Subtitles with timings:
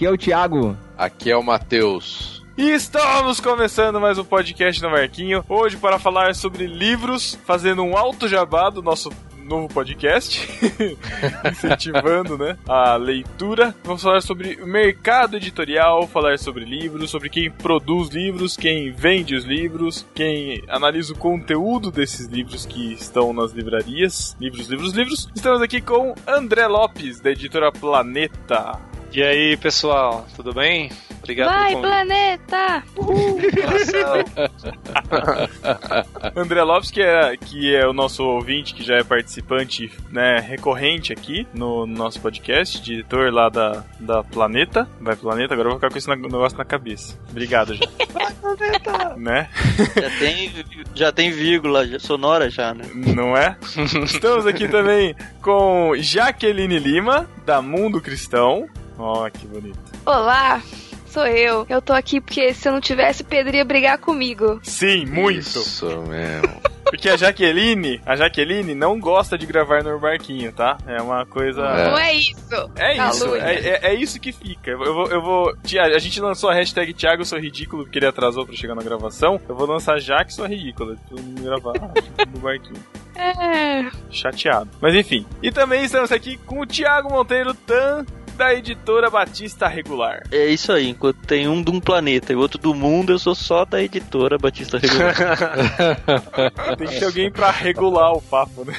[0.00, 0.78] Aqui é o Thiago.
[0.96, 2.42] Aqui é o Matheus.
[2.56, 5.44] E estamos começando mais um podcast no Marquinho.
[5.46, 9.12] Hoje para falar sobre livros, fazendo um alto jabá do nosso
[9.44, 10.48] novo podcast,
[11.52, 13.74] incentivando né, a leitura.
[13.84, 19.34] Vamos falar sobre o mercado editorial, falar sobre livros, sobre quem produz livros, quem vende
[19.34, 24.34] os livros, quem analisa o conteúdo desses livros que estão nas livrarias.
[24.40, 25.28] Livros, livros, livros.
[25.34, 28.89] Estamos aqui com André Lopes, da editora Planeta.
[29.12, 30.88] E aí, pessoal, tudo bem?
[31.18, 32.84] Obrigado Vai, planeta!
[36.36, 41.12] André Lopes, que é, que é o nosso ouvinte, que já é participante né, recorrente
[41.12, 44.88] aqui no, no nosso podcast, diretor lá da, da Planeta.
[45.00, 47.18] Vai, Planeta, agora eu vou ficar com esse negócio na cabeça.
[47.30, 47.86] Obrigado, já.
[48.12, 49.16] Vai, Planeta!
[49.16, 49.48] Né?
[49.76, 50.52] Já tem,
[50.94, 52.84] já tem vírgula sonora já, né?
[52.94, 53.56] Não é?
[54.04, 58.68] Estamos aqui também com Jaqueline Lima, da Mundo Cristão.
[59.00, 59.78] Ó, oh, que bonito.
[60.04, 60.62] Olá,
[61.06, 61.64] sou eu.
[61.70, 64.60] Eu tô aqui porque se eu não tivesse, Pedro ia brigar comigo.
[64.62, 65.38] Sim, muito.
[65.38, 66.60] Isso mesmo.
[66.90, 70.76] Porque a Jaqueline, a Jaqueline não gosta de gravar no barquinho, tá?
[70.88, 71.62] É uma coisa.
[71.62, 71.88] É.
[71.88, 72.70] Não é isso.
[72.74, 73.36] É isso.
[73.36, 74.72] É, é, é, isso que fica.
[74.72, 75.54] Eu vou, eu vou.
[75.94, 79.40] A gente lançou a hashtag Thiago sou ridículo porque ele atrasou pra chegar na gravação.
[79.48, 80.96] Eu vou lançar Jaque sou ridículo.
[81.08, 81.74] Pra não gravar
[82.34, 82.82] no barquinho.
[83.14, 83.88] É.
[84.10, 84.68] Chateado.
[84.80, 85.24] Mas enfim.
[85.40, 88.04] E também estamos aqui com o Thiago Monteiro Tan
[88.40, 90.22] da editora Batista Regular.
[90.32, 93.34] É isso aí, enquanto tem um de um planeta e outro do mundo, eu sou
[93.34, 95.14] só da editora Batista Regular.
[96.78, 98.74] tem que ter alguém pra regular o papo, né?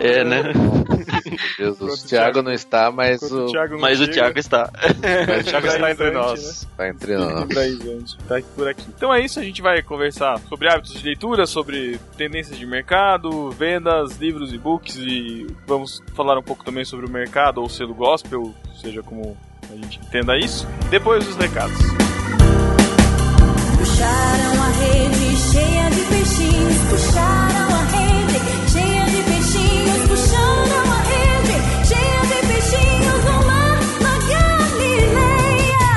[0.00, 0.52] É, né?
[1.56, 3.46] Deus, o Thiago não está, mas o.
[3.46, 4.68] o mas chega, o Thiago está.
[5.28, 6.42] Mas o Thiago está entre nós.
[6.42, 6.50] Né?
[6.50, 8.18] Está entre nós.
[8.26, 8.84] Tá por aqui.
[8.88, 13.48] Então é isso, a gente vai conversar sobre hábitos de leitura, sobre tendências de mercado,
[13.52, 17.94] vendas, livros e books e vamos falar um pouco também sobre o mercado ou selo
[17.94, 19.36] gospel, seja como
[19.70, 20.66] a gente entenda isso.
[20.90, 21.76] Depois dos recados.
[23.76, 28.38] Puxaram a rede cheia de peixinhos, puxaram a rede
[28.70, 31.56] cheia de peixinhos, puxaram a rede
[31.86, 34.14] cheia de peixinhos no mar na
[34.90, 35.88] Galileia.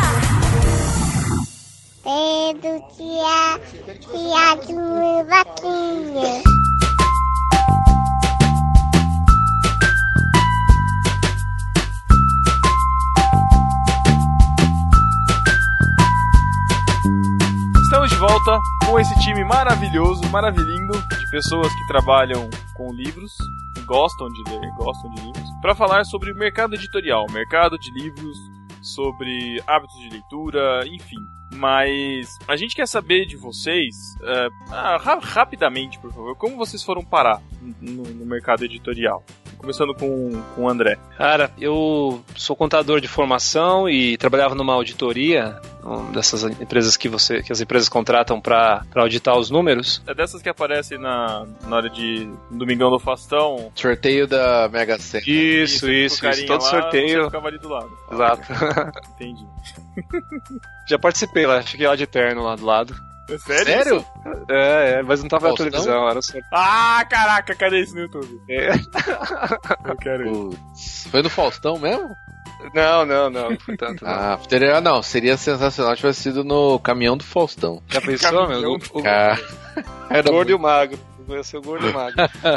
[2.03, 3.59] Pedro, tia,
[3.99, 4.75] tia de
[5.29, 6.33] vaquinha.
[18.15, 23.31] Volta com esse time maravilhoso, maravilhindo de pessoas que trabalham com livros,
[23.85, 28.37] gostam de ler, gostam de livros, para falar sobre o mercado editorial, mercado de livros,
[28.81, 31.17] sobre hábitos de leitura, enfim.
[31.53, 37.41] Mas a gente quer saber de vocês, uh, rapidamente, por favor, como vocês foram parar
[37.81, 39.23] no, no mercado editorial?
[39.61, 40.97] Começando com, com o André.
[41.15, 45.59] Cara, eu sou contador de formação e trabalhava numa auditoria
[46.11, 50.01] dessas empresas que você que as empresas contratam para auditar os números.
[50.07, 53.71] É dessas que aparecem na, na hora de Domingão do Fastão.
[53.75, 55.23] Sorteio da Mega Sena.
[55.27, 56.45] Isso, isso, isso.
[56.47, 57.25] Todo lá, sorteio.
[57.25, 57.91] ficava ali do lado.
[58.11, 58.41] Exato.
[59.13, 59.45] Entendi.
[60.89, 63.10] Já participei lá, fiquei lá de terno lá do lado.
[63.29, 63.65] É sério?
[63.65, 64.05] Sério?
[64.49, 65.65] É, é, mas não tava Faustão?
[65.65, 66.37] na televisão, era só.
[66.51, 68.41] Ah, caraca, cadê isso no YouTube?
[68.49, 68.71] É.
[69.89, 70.57] Eu quero ir.
[71.09, 72.09] Foi no Faustão mesmo?
[72.73, 74.03] Não, não, não, foi tanto.
[74.03, 74.11] Não.
[74.11, 77.81] Ah, teria, não, seria sensacional se tivesse sido no caminhão do Faustão.
[77.87, 78.73] Já pensou, meu?
[78.73, 79.39] O, o, Car...
[80.09, 80.99] Era o gordo e o magro.
[81.29, 82.15] Ia ser o gordo e o magro.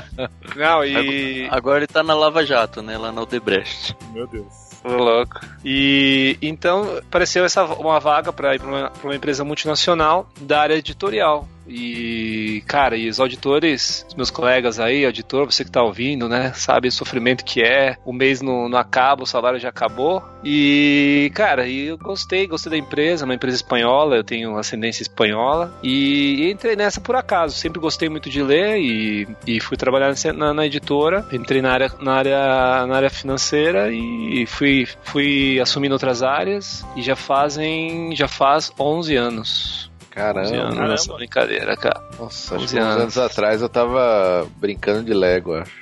[0.56, 1.49] Não, e.
[1.50, 2.99] Agora ele tá na Lava Jato, né?
[2.99, 3.96] Lá na Odebrecht.
[4.12, 4.63] Meu Deus.
[4.84, 5.40] Louco.
[5.64, 10.75] E então apareceu essa uma vaga para ir para uma, uma empresa multinacional da área
[10.75, 11.48] editorial.
[11.69, 16.52] E, cara, e os auditores, os meus colegas aí, auditor, você que tá ouvindo, né,
[16.55, 20.22] sabe o sofrimento que é, o mês não, não acaba, o salário já acabou.
[20.44, 25.72] E, cara, e eu gostei, gostei da empresa, uma empresa espanhola, eu tenho ascendência espanhola,
[25.82, 27.56] e entrei nessa por acaso.
[27.56, 31.93] Sempre gostei muito de ler e, e fui trabalhar na, na editora, entrei na área,
[32.00, 38.28] na, área, na área financeira e fui, fui assumindo outras áreas, e já fazem, já
[38.28, 39.83] faz 11 anos.
[40.14, 40.88] Caramba, anos caramba.
[40.88, 42.00] nessa brincadeira, cara.
[42.19, 45.72] Nossa, acho que uns anos atrás eu tava brincando de Lego, acho.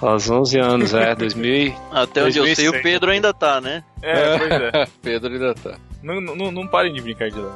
[0.00, 3.84] Faz 11 anos, é, 2000 Até onde eu sei, o Pedro ainda tá, né?
[4.02, 4.86] É, pois é.
[5.02, 5.76] Pedro ainda tá.
[6.02, 7.52] Não, não, não parem de brincar de Lego.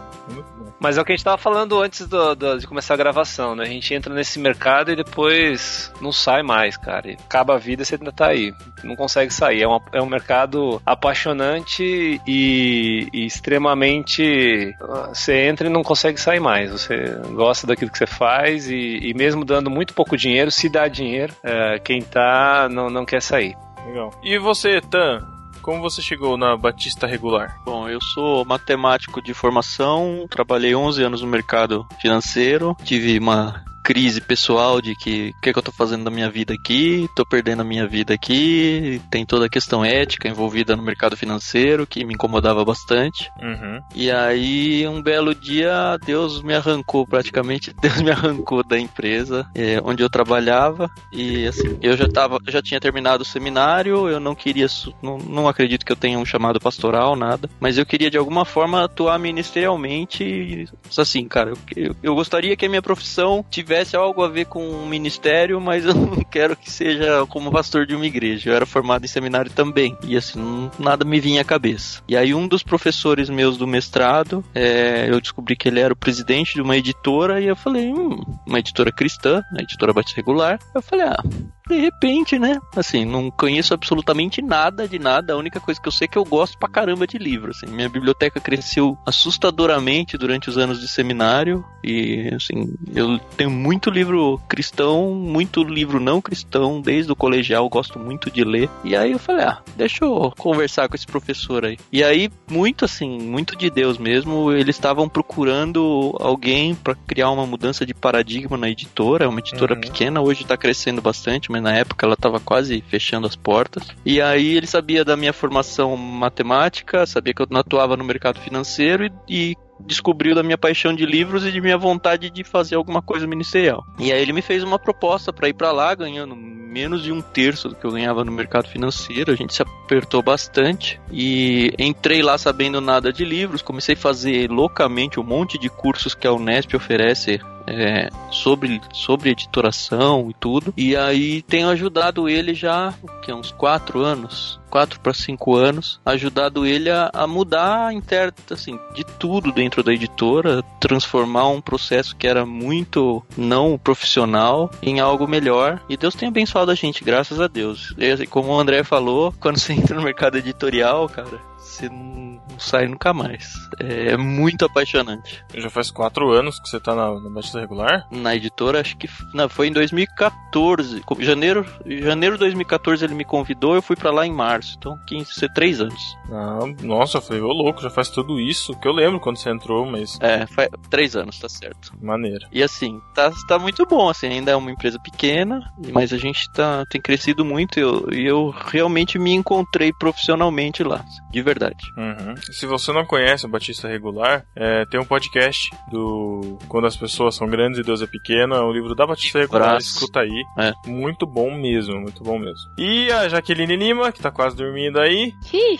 [0.78, 3.56] Mas é o que a gente tava falando antes do, do, de começar a gravação,
[3.56, 3.64] né?
[3.64, 7.10] A gente entra nesse mercado e depois não sai mais, cara.
[7.10, 8.52] E acaba a vida e você ainda tá aí.
[8.82, 9.62] Não consegue sair.
[9.62, 14.74] É, uma, é um mercado apaixonante e, e, extremamente.
[15.08, 16.70] Você entra e não consegue sair mais.
[16.70, 16.96] Você
[17.32, 21.32] gosta daquilo que você faz e, e mesmo dando muito pouco dinheiro, se dá dinheiro,
[21.42, 23.56] é, quem tá não, não quer sair.
[23.86, 24.10] Legal.
[24.22, 25.33] E você, Tan?
[25.64, 27.58] Como você chegou na Batista Regular?
[27.64, 34.18] Bom, eu sou matemático de formação, trabalhei 11 anos no mercado financeiro, tive uma crise
[34.18, 37.24] pessoal de que o que, é que eu tô fazendo da minha vida aqui, tô
[37.24, 42.02] perdendo a minha vida aqui, tem toda a questão ética envolvida no mercado financeiro que
[42.02, 43.30] me incomodava bastante.
[43.42, 43.80] Uhum.
[43.94, 49.78] E aí, um belo dia, Deus me arrancou praticamente, Deus me arrancou da empresa é,
[49.84, 50.90] onde eu trabalhava.
[51.12, 54.66] E assim, eu já tava, já tinha terminado o seminário, eu não queria,
[55.02, 58.46] não, não acredito que eu tenha um chamado pastoral, nada, mas eu queria de alguma
[58.46, 60.24] forma atuar ministerialmente.
[60.24, 64.46] E, assim, cara, eu, eu, eu gostaria que a minha profissão tivesse algo a ver
[64.46, 68.50] com o ministério, mas eu não quero que seja como pastor de uma igreja.
[68.50, 69.96] Eu era formado em seminário também.
[70.04, 72.02] E assim, nada me vinha à cabeça.
[72.08, 75.96] E aí um dos professores meus do mestrado, é, eu descobri que ele era o
[75.96, 80.58] presidente de uma editora e eu falei, hum, uma editora cristã, a editora Batista Regular.
[80.74, 81.22] Eu falei, ah,
[81.68, 82.60] de repente, né?
[82.76, 85.32] Assim, não conheço absolutamente nada de nada.
[85.32, 87.50] A única coisa que eu sei é que eu gosto pra caramba de livro.
[87.50, 91.64] Assim, minha biblioteca cresceu assustadoramente durante os anos de seminário.
[91.82, 96.80] E, assim, eu tenho muito livro cristão, muito livro não cristão.
[96.80, 98.68] Desde o colegial, gosto muito de ler.
[98.82, 101.78] E aí eu falei, ah, deixa eu conversar com esse professor aí.
[101.92, 107.46] E aí, muito assim, muito de Deus mesmo, eles estavam procurando alguém pra criar uma
[107.46, 109.24] mudança de paradigma na editora.
[109.24, 109.80] É uma editora Uhum.
[109.80, 113.88] pequena, hoje tá crescendo bastante, na época ela tava quase fechando as portas.
[114.04, 119.04] E aí ele sabia da minha formação matemática, sabia que eu atuava no mercado financeiro
[119.04, 123.02] e, e descobriu da minha paixão de livros e de minha vontade de fazer alguma
[123.02, 123.84] coisa ministerial.
[123.98, 127.20] E aí ele me fez uma proposta para ir para lá, ganhando menos de um
[127.20, 129.30] terço do que eu ganhava no mercado financeiro.
[129.30, 133.62] A gente se apertou bastante e entrei lá sabendo nada de livros.
[133.62, 139.30] Comecei a fazer loucamente um monte de cursos que a Unesp oferece é, sobre, sobre
[139.30, 140.72] editoração e tudo.
[140.76, 146.66] E aí tenho ajudado ele já, que, uns quatro anos, quatro para cinco anos, ajudado
[146.66, 152.26] ele a, a mudar intérprete, assim, de tudo dentro da editora, transformar um processo que
[152.26, 155.80] era muito não profissional em algo melhor.
[155.88, 157.94] E Deus tem abençoado a gente, graças a Deus.
[157.96, 162.40] E, assim, como o André falou, quando você entra no mercado editorial, cara, você não,
[162.50, 163.52] não sai nunca mais.
[163.80, 165.42] É muito apaixonante.
[165.54, 168.06] Já faz quatro anos que você tá na, na Batista Regular?
[168.10, 171.00] Na editora, acho que não, foi em 2014.
[171.02, 174.74] com- Janeiro, janeiro de 2014 ele me convidou, eu fui pra lá em março.
[174.78, 176.16] Então, 15, ser três anos.
[176.30, 178.74] Ah, nossa, eu falei, ô louco, já faz tudo isso.
[178.80, 181.92] Que eu lembro quando você entrou, mas É, faz três anos, tá certo.
[182.00, 182.46] maneira.
[182.52, 185.60] E assim, tá, tá muito bom, assim, ainda é uma empresa pequena,
[185.92, 190.82] mas a gente tá, tem crescido muito e eu, e eu realmente me encontrei profissionalmente
[190.82, 191.63] lá, de verdade.
[191.96, 192.34] Uhum.
[192.52, 197.34] Se você não conhece o Batista Regular, é, tem um podcast do Quando as Pessoas
[197.34, 198.54] São Grandes e Deus é Pequeno.
[198.54, 199.70] É um livro da Batista Regular.
[199.70, 199.94] Braço.
[199.94, 200.44] Escuta aí.
[200.58, 200.72] É.
[200.86, 202.70] Muito bom mesmo, muito bom mesmo.
[202.78, 205.32] E a Jaqueline Lima, que tá quase dormindo aí.
[205.52, 205.78] Ih,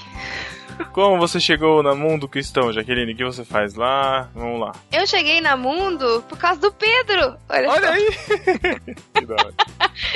[0.93, 3.13] Como você chegou na Mundo Cristão, Jaqueline?
[3.13, 4.29] O que você faz lá?
[4.35, 4.73] Vamos lá.
[4.93, 7.37] eu cheguei na Mundo por causa do Pedro.
[7.49, 8.09] Olha, Olha aí!
[9.15, 9.55] que da hora.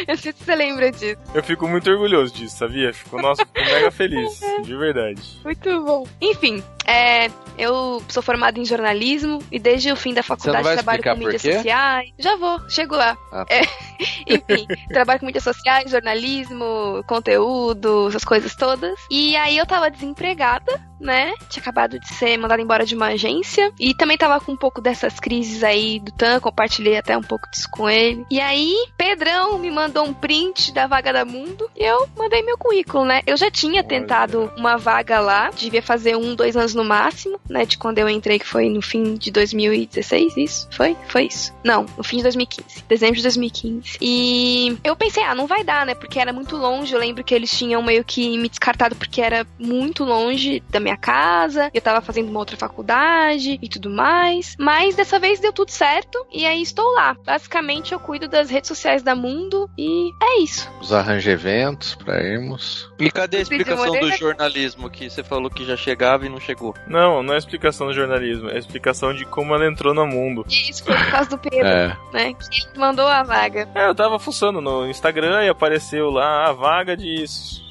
[0.07, 1.21] Eu sei se você lembra disso.
[1.33, 2.93] Eu fico muito orgulhoso disso, sabia?
[2.93, 4.41] Fico, nossa, fico mega feliz.
[4.65, 5.23] De verdade.
[5.45, 6.07] Muito bom.
[6.21, 11.17] Enfim, é, eu sou formada em jornalismo e desde o fim da faculdade trabalho com
[11.17, 12.11] mídias sociais.
[12.19, 13.17] Já vou, chego lá.
[13.33, 13.61] Ah, É,
[14.27, 18.99] enfim, trabalho com mídias sociais, jornalismo, conteúdo, essas coisas todas.
[19.11, 21.33] E aí eu tava desempregada, né?
[21.49, 23.73] Tinha acabado de ser mandada embora de uma agência.
[23.79, 27.49] E também tava com um pouco dessas crises aí do TAN, compartilhei até um pouco
[27.51, 28.25] disso com ele.
[28.31, 32.57] E aí, Pedrão me mandou um print da vaga da Mundo e eu mandei meu
[32.57, 33.23] currículo, né?
[33.27, 37.65] Eu já tinha tentado uma vaga lá, devia fazer um, dois anos no máximo, né?
[37.65, 40.69] De quando eu entrei, que foi no fim de 2016, isso?
[40.71, 40.97] Foi?
[41.09, 41.53] Foi isso?
[41.65, 42.85] Não, no fim de 2015.
[42.89, 43.99] Dezembro de 2015.
[44.01, 45.95] E eu pensei, ah, não vai dar, né?
[45.95, 46.93] Porque era muito longe.
[46.93, 50.88] Eu lembro que eles tinham meio que me descartado porque era muito longe da minha
[50.97, 51.71] casa.
[51.75, 54.57] Eu tava fazendo uma outra faculdade e tudo mais.
[54.59, 56.25] Mas dessa vez deu tudo certo.
[56.33, 57.15] E aí estou lá.
[57.25, 59.69] Basicamente, eu cuido das redes sociais da Mundo.
[59.77, 60.71] E é isso.
[60.81, 62.91] Os arranja eventos pra irmos.
[62.99, 66.75] E cadê a explicação do jornalismo que você falou que já chegava e não chegou?
[66.87, 70.45] Não, não é explicação do jornalismo, é explicação de como ela entrou no mundo.
[70.49, 71.97] E isso foi por causa do Pedro, É.
[72.13, 72.35] né?
[72.35, 73.69] Que ele mandou a vaga.
[73.75, 77.23] É, eu tava fuçando no Instagram e apareceu lá a vaga de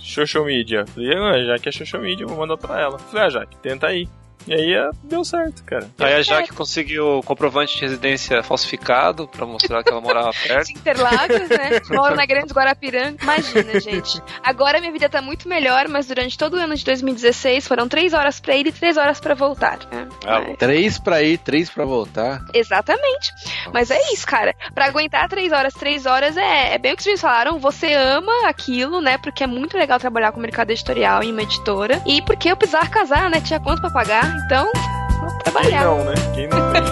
[0.08, 0.86] social media.
[0.88, 2.98] Falei, ah, já que é social media, vou mandar pra ela.
[2.98, 4.08] Falei, ah, Jaque, tenta aí.
[4.46, 5.90] E aí é, deu certo, cara.
[6.00, 10.68] Aí a Jaque conseguiu o comprovante de residência falsificado pra mostrar que ela morava perto.
[10.68, 11.82] de Interlagos, né?
[11.92, 13.18] Moro na Grande Guarapiranga.
[13.22, 14.22] Imagina, gente.
[14.44, 18.14] Agora minha vida tá muito melhor, mas durante todo o ano de 2016 foram três
[18.14, 19.80] horas pra ir e três horas pra voltar.
[19.92, 20.08] né?
[20.26, 22.42] Ah, Mas- Três pra ir, três pra voltar.
[22.54, 23.32] Exatamente.
[23.74, 24.56] Mas é isso, cara.
[24.74, 27.60] Pra aguentar três horas, três horas é, é bem o que vocês falaram.
[27.60, 29.18] Você ama aquilo, né?
[29.18, 32.02] Porque é muito legal trabalhar com o mercado editorial em uma editora.
[32.06, 33.42] E porque eu precisava casar, né?
[33.42, 34.27] Tinha conta pra pagar.
[34.36, 35.84] Então, Quem trabalhar.
[35.86, 36.14] não, né?
[36.34, 36.84] Quem não tem?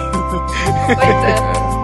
[0.94, 1.66] Pois é.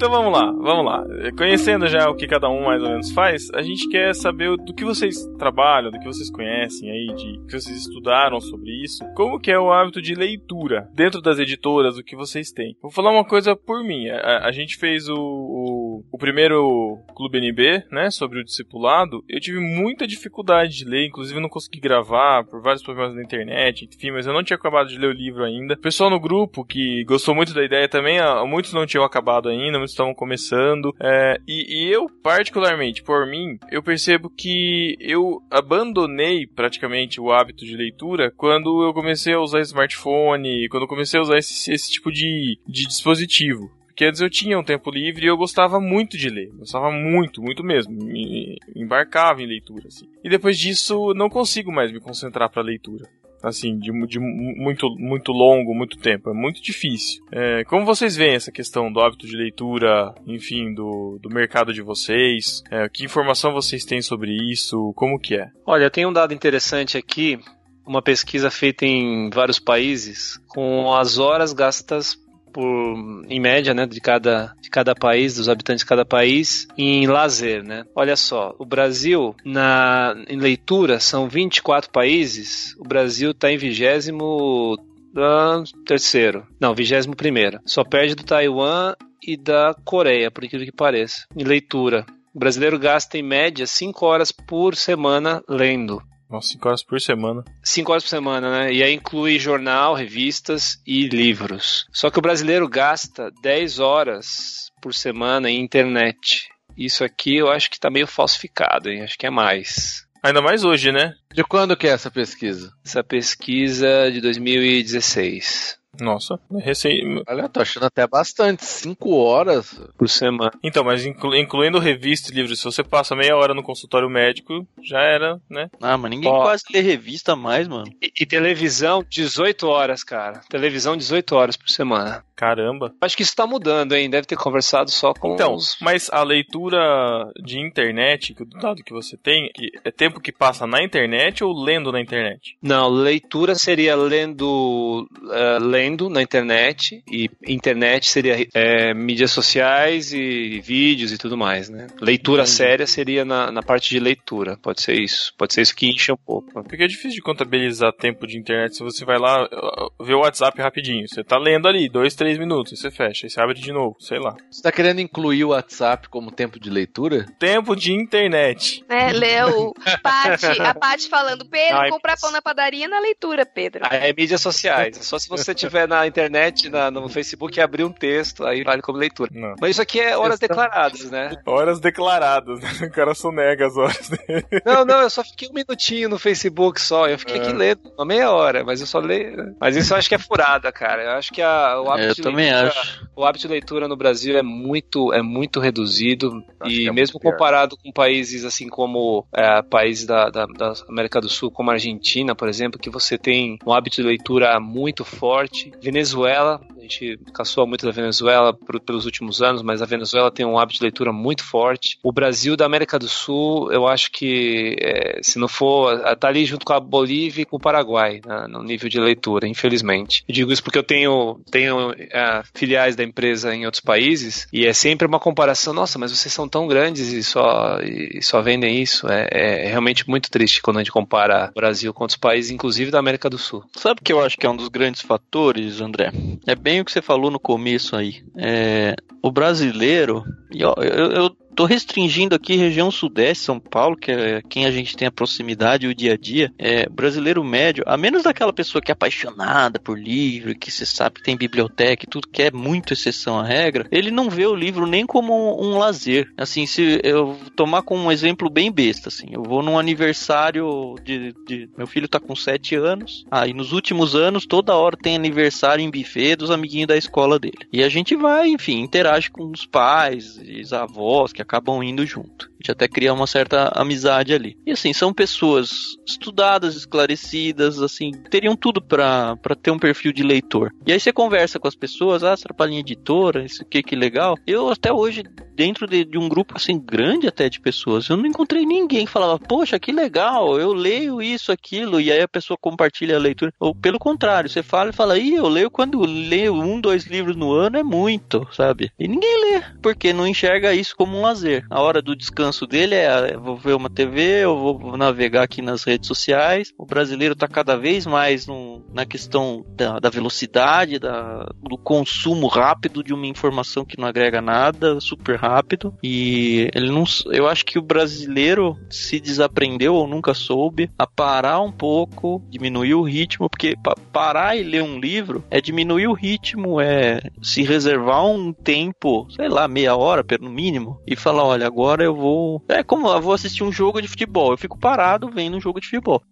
[0.00, 1.04] Então vamos lá, vamos lá.
[1.36, 4.72] Conhecendo já o que cada um mais ou menos faz, a gente quer saber do
[4.72, 9.04] que vocês trabalham, do que vocês conhecem aí, de que vocês estudaram sobre isso.
[9.14, 12.74] Como que é o hábito de leitura dentro das editoras, o que vocês têm.
[12.80, 14.08] Vou falar uma coisa por mim.
[14.08, 15.79] A, a gente fez o, o,
[16.10, 19.24] o primeiro Clube NB, né, sobre o discipulado.
[19.28, 23.88] Eu tive muita dificuldade de ler, inclusive não consegui gravar por vários problemas na internet,
[23.92, 25.74] enfim, mas eu não tinha acabado de ler o livro ainda.
[25.74, 29.48] O pessoal no grupo que gostou muito da ideia também, ah, muitos não tinham acabado
[29.48, 30.94] ainda, muitos estavam começando.
[31.00, 37.64] É, e, e eu, particularmente, por mim, eu percebo que eu abandonei praticamente o hábito
[37.64, 41.90] de leitura quando eu comecei a usar smartphone, quando eu comecei a usar esse, esse
[41.90, 43.70] tipo de, de dispositivo.
[44.04, 46.50] Antes eu tinha um tempo livre e eu gostava muito de ler.
[46.58, 47.92] Gostava muito, muito mesmo.
[47.92, 50.06] Me embarcava em leitura, assim.
[50.24, 53.06] E depois disso, não consigo mais me concentrar pra leitura.
[53.42, 56.28] Assim, de, de mu- muito, muito longo, muito tempo.
[56.28, 57.24] É muito difícil.
[57.32, 61.80] É, como vocês veem essa questão do hábito de leitura, enfim, do, do mercado de
[61.80, 62.62] vocês?
[62.70, 64.92] É, que informação vocês têm sobre isso?
[64.94, 65.48] Como que é?
[65.64, 67.38] Olha, tem um dado interessante aqui,
[67.86, 72.18] uma pesquisa feita em vários países, com as horas gastas
[72.52, 77.06] por, em média, né, de cada, de cada país, dos habitantes de cada país, em
[77.06, 77.84] lazer, né?
[77.94, 84.76] Olha só, o Brasil, na, em leitura, são 24 países, o Brasil está em vigésimo
[85.16, 87.60] ah, terceiro, não, vigésimo primeiro.
[87.64, 92.06] Só perde do Taiwan e da Coreia, por incrível que pareça, em leitura.
[92.34, 96.00] O brasileiro gasta em média 5 horas por semana lendo.
[96.30, 97.44] Nossa, 5 horas por semana.
[97.62, 98.72] 5 horas por semana, né?
[98.72, 101.86] E aí inclui jornal, revistas e livros.
[101.92, 106.48] Só que o brasileiro gasta 10 horas por semana em internet.
[106.76, 109.02] Isso aqui eu acho que tá meio falsificado, hein?
[109.02, 110.06] Acho que é mais.
[110.22, 111.14] Ainda mais hoje, né?
[111.34, 112.72] De quando que é essa pesquisa?
[112.84, 117.22] Essa pesquisa de 2016 Nossa, recém.
[117.28, 118.64] Olha, eu tô achando até bastante.
[118.64, 119.78] Cinco horas.
[119.98, 120.52] por semana.
[120.62, 124.66] Então, mas inclu- incluindo revista e livros, se você passa meia hora no consultório médico,
[124.82, 125.68] já era, né?
[125.80, 126.42] Ah, mas ninguém Ó.
[126.42, 127.90] quase lê revista mais, mano.
[128.00, 130.40] E, e televisão, 18 horas, cara.
[130.48, 132.24] Televisão, 18 horas por semana.
[132.40, 132.94] Caramba.
[133.02, 134.08] Acho que isso tá mudando, hein?
[134.08, 135.76] Deve ter conversado só com Então, os...
[135.78, 139.50] mas a leitura de internet, que o dado que você tem,
[139.84, 142.56] é tempo que passa na internet ou lendo na internet?
[142.62, 150.60] Não, leitura seria lendo, eh, lendo na internet e internet seria eh, mídias sociais e
[150.60, 151.88] vídeos e tudo mais, né?
[152.00, 155.90] Leitura séria seria na, na parte de leitura, pode ser isso, pode ser isso que
[155.90, 156.50] enche um pouco.
[156.54, 160.20] Porque é difícil de contabilizar tempo de internet se você vai lá uh, ver o
[160.20, 161.06] WhatsApp rapidinho.
[161.06, 163.96] Você tá lendo ali, dois, três minutos, aí você fecha, aí você abre de novo,
[164.00, 164.34] sei lá.
[164.50, 167.26] Você tá querendo incluir o WhatsApp como tempo de leitura?
[167.38, 168.84] Tempo de internet.
[168.88, 169.72] Né, leu
[170.02, 173.82] Pati, a Paty falando, Pedro, Ai, comprar pão na padaria na leitura, Pedro.
[173.88, 177.62] Ah, é mídias sociais, é só se você tiver na internet, na- no Facebook e
[177.62, 179.30] abrir um texto, aí vale como leitura.
[179.32, 179.54] Não.
[179.60, 181.30] Mas isso aqui é horas declaradas, né?
[181.46, 182.70] Horas declaradas, né?
[182.86, 184.44] O cara sonega as horas dele.
[184.64, 187.08] Não, não, eu só fiquei um minutinho no Facebook só.
[187.08, 187.42] Eu fiquei É.
[187.42, 189.54] aqui lendo uma meia hora, mas eu só leio.
[189.60, 191.02] Mas isso eu acho que é furada, cara.
[191.04, 193.08] Eu acho que a, o hábito É, de também leitura, acho.
[193.16, 197.14] o hábito de leitura no Brasil é muito, é muito reduzido Acho e é mesmo
[197.14, 197.32] muito pior.
[197.32, 201.74] comparado com países assim como é, países da, da, da América do Sul, como a
[201.74, 205.72] Argentina, por exemplo, que você tem um hábito de leitura muito forte.
[205.80, 210.58] Venezuela, gente caçou muito da Venezuela por- pelos últimos anos, mas a Venezuela tem um
[210.58, 211.98] hábito de leitura muito forte.
[212.02, 216.44] O Brasil da América do Sul, eu acho que é, se não for, tá ali
[216.44, 220.24] junto com a Bolívia e com o Paraguai né, no nível de leitura, infelizmente.
[220.28, 224.66] Eu digo isso porque eu tenho, tenho é, filiais da empresa em outros países e
[224.66, 225.72] é sempre uma comparação.
[225.72, 229.06] Nossa, mas vocês são tão grandes e só, e só vendem isso.
[229.08, 232.90] É, é realmente muito triste quando a gente compara o Brasil com outros países, inclusive
[232.90, 233.64] da América do Sul.
[233.76, 236.12] Sabe o que eu acho que é um dos grandes fatores, André?
[236.46, 238.22] É bem o que você falou no começo aí.
[238.36, 244.10] É, o brasileiro, e ó, eu, eu tô restringindo aqui região sudeste, São Paulo, que
[244.10, 246.50] é quem a gente tem a proximidade o dia a dia.
[246.58, 251.16] É, brasileiro médio, a menos daquela pessoa que é apaixonada por livro, que você sabe
[251.16, 254.54] que tem biblioteca e tudo, que é muito exceção à regra, ele não vê o
[254.54, 256.32] livro nem como um, um lazer.
[256.34, 261.34] Assim, se eu tomar como um exemplo bem besta, assim, eu vou num aniversário de,
[261.46, 265.14] de meu filho tá com 7 anos, aí ah, nos últimos anos toda hora tem
[265.14, 267.68] aniversário em buffet dos amiguinhos da escola dele.
[267.70, 272.46] E a gente vai, enfim, interage com os pais os avós que acabam indo junto.
[272.46, 274.56] A gente até cria uma certa amizade ali.
[274.64, 275.70] E assim, são pessoas
[276.06, 280.70] estudadas, esclarecidas, assim, teriam tudo para ter um perfil de leitor.
[280.86, 284.36] E aí você conversa com as pessoas, ah, Trapalhinha Editora, isso aqui, que legal.
[284.46, 288.26] Eu até hoje, dentro de, de, um grupo assim grande até de pessoas, eu não
[288.26, 292.58] encontrei ninguém que falava, poxa, que legal, eu leio isso, aquilo, e aí a pessoa
[292.60, 293.52] compartilha a leitura.
[293.58, 297.36] Ou pelo contrário, você fala e fala, ih, eu leio quando leio um, dois livros
[297.36, 298.92] no ano é muito, sabe?
[298.98, 301.64] E ninguém lê, porque não enxerga isso como um lazer.
[301.70, 305.84] A hora do descanso dele é, vou ver uma TV, eu vou navegar aqui nas
[305.84, 306.72] redes sociais.
[306.76, 312.46] O brasileiro está cada vez mais no, na questão da, da velocidade, da, do consumo
[312.46, 315.94] rápido de uma informação que não agrega nada, super rápido.
[316.02, 321.60] E ele não, eu acho que o brasileiro se desaprendeu ou nunca soube a parar
[321.60, 326.12] um pouco, diminuir o ritmo, porque pa parar e ler um livro é diminuir o
[326.12, 331.66] ritmo, é se reservar um tempo, sei lá, meia hora, no mínimo, e falar, olha,
[331.66, 332.62] agora eu vou.
[332.68, 335.80] É como eu vou assistir um jogo de futebol, eu fico parado vendo um jogo
[335.80, 336.22] de futebol.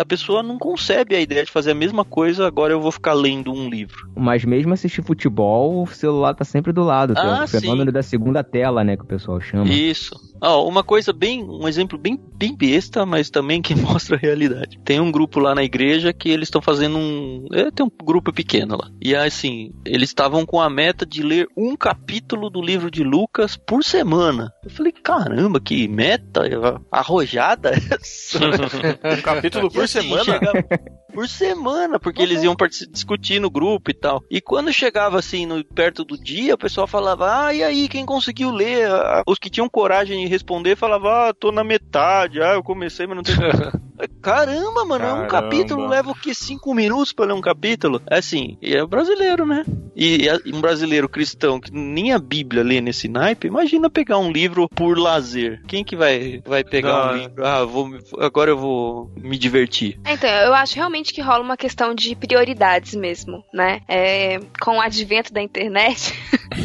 [0.00, 3.12] A pessoa não concebe a ideia de fazer a mesma coisa, agora eu vou ficar
[3.12, 4.10] lendo um livro.
[4.16, 7.14] Mas mesmo assistir futebol, o celular tá sempre do lado.
[7.16, 9.70] Ah, é o fenômeno da segunda tela, né, que o pessoal chama.
[9.70, 10.14] Isso.
[10.40, 14.78] Oh, uma coisa bem, um exemplo bem, bem besta, mas também que mostra a realidade.
[14.84, 18.32] Tem um grupo lá na igreja que eles estão fazendo um, é, tem um grupo
[18.32, 18.90] pequeno lá.
[19.00, 23.56] E assim, eles estavam com a meta de ler um capítulo do livro de Lucas
[23.56, 24.52] por semana.
[24.64, 26.42] Eu falei, caramba, que meta
[26.90, 28.38] arrojada essa.
[29.18, 30.24] um capítulo por assim, semana?
[30.24, 30.64] Chegava...
[31.12, 32.28] por semana, porque uhum.
[32.28, 32.56] eles iam
[32.90, 34.22] discutir no grupo e tal.
[34.30, 38.06] E quando chegava assim, no, perto do dia, o pessoal falava, ah, e aí, quem
[38.06, 38.88] conseguiu ler?
[39.26, 43.16] Os que tinham coragem de responder falavam, ah, tô na metade, ah, eu comecei, mas
[43.16, 43.34] não tem.
[44.22, 45.24] Caramba, mano, Caramba.
[45.24, 46.34] um capítulo leva o que?
[46.34, 48.00] Cinco minutos pra ler um capítulo?
[48.10, 49.64] É assim, e é brasileiro, né?
[49.96, 54.30] E, e um brasileiro cristão que nem a Bíblia lê nesse naipe, imagina pegar um
[54.30, 55.62] livro por lazer.
[55.66, 57.12] Quem que vai, vai pegar não.
[57.12, 57.46] um livro?
[57.46, 59.98] Ah, vou, agora eu vou me divertir.
[60.06, 63.80] Então, eu acho realmente que rola uma questão de prioridades mesmo, né?
[63.88, 66.14] É, com o advento da internet,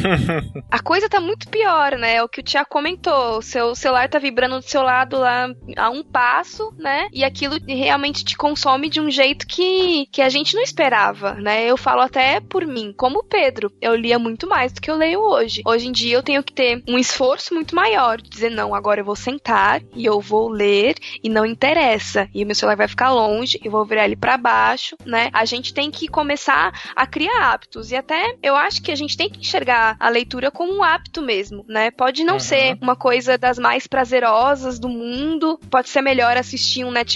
[0.70, 2.16] a coisa tá muito pior, né?
[2.16, 3.38] É o que o Tiago comentou.
[3.38, 7.08] O seu celular tá vibrando do seu lado lá a um passo, né?
[7.12, 11.64] E aquilo realmente te consome de um jeito que, que a gente não esperava, né?
[11.64, 15.20] Eu falo até por mim, como Pedro, eu lia muito mais do que eu leio
[15.20, 15.62] hoje.
[15.66, 19.00] Hoje em dia eu tenho que ter um esforço muito maior, de dizer não, agora
[19.00, 22.28] eu vou sentar e eu vou ler e não interessa.
[22.34, 25.30] E o meu celular vai ficar longe, eu vou virar ele para baixo, né?
[25.32, 29.16] A gente tem que começar a criar hábitos e até eu acho que a gente
[29.16, 31.90] tem que enxergar a leitura como um hábito mesmo, né?
[31.90, 32.40] Pode não uhum.
[32.40, 37.13] ser uma coisa das mais prazerosas do mundo, pode ser melhor assistir um Netflix,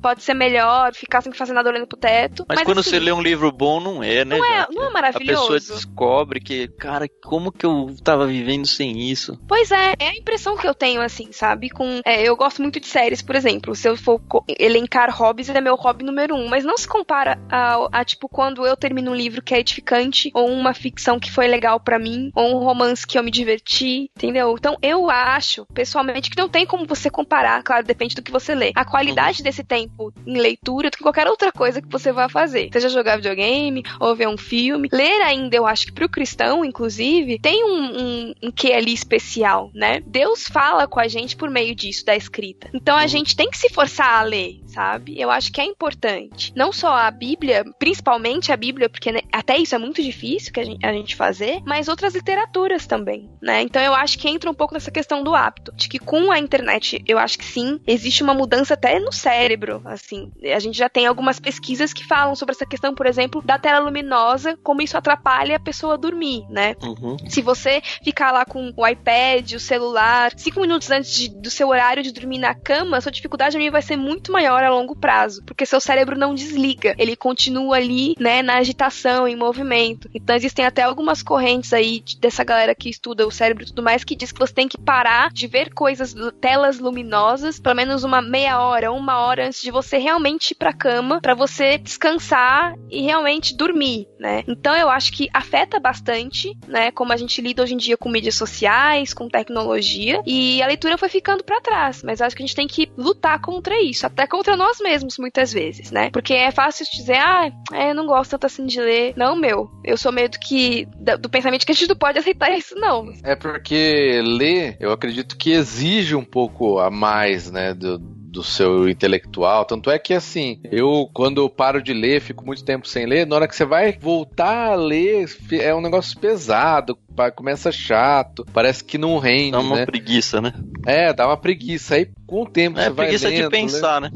[0.00, 2.44] pode ser melhor ficar sem fazer nada olhando pro teto.
[2.48, 4.36] Mas, mas quando assim, você lê um livro bom, não é, né?
[4.36, 5.52] Não é, não é maravilhoso.
[5.52, 9.38] A pessoa descobre que, cara, como que eu tava vivendo sem isso?
[9.46, 11.70] Pois é, é a impressão que eu tenho, assim, sabe?
[11.70, 13.74] Com, é, eu gosto muito de séries, por exemplo.
[13.74, 14.20] Se eu for
[14.58, 16.48] elencar hobbies, é meu hobby número um.
[16.48, 20.30] Mas não se compara a, a, tipo, quando eu termino um livro que é edificante,
[20.34, 24.10] ou uma ficção que foi legal para mim, ou um romance que eu me diverti,
[24.16, 24.54] entendeu?
[24.58, 28.54] Então eu acho, pessoalmente, que não tem como você comparar, claro, depende do que você
[28.54, 29.44] lê, a qualidade uhum.
[29.44, 32.70] desse tempo em leitura do que qualquer outra coisa que você vá fazer.
[32.72, 34.88] Seja jogar videogame, ou ver um filme.
[34.92, 39.70] Ler ainda, eu acho que pro cristão, inclusive, tem um, um, um que ali especial,
[39.74, 40.00] né?
[40.06, 42.70] Deus fala com a gente por meio disso, da escrita.
[42.72, 43.08] Então a uhum.
[43.08, 45.20] gente tem que se forçar a ler, sabe?
[45.20, 46.52] Eu acho que é importante.
[46.54, 50.60] Não só a Bíblia, principalmente a Bíblia, porque né, até isso é muito difícil que
[50.60, 53.62] a gente, a gente fazer, mas outras literaturas também, né?
[53.62, 56.38] Então eu acho que entra um pouco nessa questão do hábito, de que com a
[56.38, 60.30] internet, eu acho que sim, existe uma mudança até no cérebro, assim.
[60.54, 63.78] A gente já tem algumas pesquisas que falam sobre essa questão, por exemplo, da tela
[63.78, 66.76] luminosa, como isso atrapalha a pessoa a dormir, né?
[66.82, 67.16] Uhum.
[67.28, 71.68] Se você ficar lá com o iPad, o celular, cinco minutos antes de, do seu
[71.68, 75.42] horário de dormir na cama, sua dificuldade vai ser muito maior maior a longo prazo,
[75.44, 80.08] porque seu cérebro não desliga, ele continua ali, né, na agitação, em movimento.
[80.14, 84.04] Então existem até algumas correntes aí dessa galera que estuda o cérebro e tudo mais
[84.04, 88.20] que diz que você tem que parar de ver coisas, telas luminosas, pelo menos uma
[88.20, 93.02] meia hora, uma hora antes de você realmente ir pra cama, para você descansar e
[93.02, 94.42] realmente dormir, né?
[94.48, 98.08] Então eu acho que afeta bastante, né, como a gente lida hoje em dia com
[98.08, 102.46] mídias sociais, com tecnologia, e a leitura foi ficando para trás, mas acho que a
[102.46, 106.10] gente tem que lutar contra isso, até contra nós mesmos muitas vezes, né?
[106.10, 109.14] Porque é fácil dizer, ah, é, eu não gosto tanto assim de ler.
[109.16, 110.86] Não, meu, eu sou meio do que
[111.20, 113.12] do pensamento que a gente não pode aceitar isso não.
[113.22, 117.98] É porque ler, eu acredito que exige um pouco a mais, né, do,
[118.30, 119.64] do seu intelectual.
[119.64, 123.26] Tanto é que, assim, eu, quando eu paro de ler, fico muito tempo sem ler,
[123.26, 126.98] na hora que você vai voltar a ler, é um negócio pesado,
[127.34, 129.86] começa chato, parece que não rende, Dá uma né?
[129.86, 130.52] preguiça, né?
[130.86, 131.94] É, dá uma preguiça.
[131.94, 134.10] Aí, com o tempo, é, você vai preguiça lendo, de pensar, né?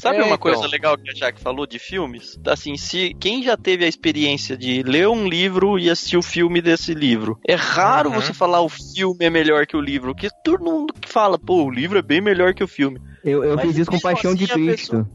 [0.00, 0.70] Sabe É, uma coisa então.
[0.70, 2.38] legal que a Jack falou de filmes?
[2.46, 6.62] Assim, se quem já teve a experiência de ler um livro e assistir o filme
[6.62, 8.14] desse livro, é raro Uhum.
[8.14, 11.64] você falar o filme é melhor que o livro, porque todo mundo que fala, pô,
[11.64, 13.00] o livro é bem melhor que o filme.
[13.28, 14.96] Eu, eu fiz isso com Paixão de assim, a Cristo.
[15.04, 15.08] pessoa-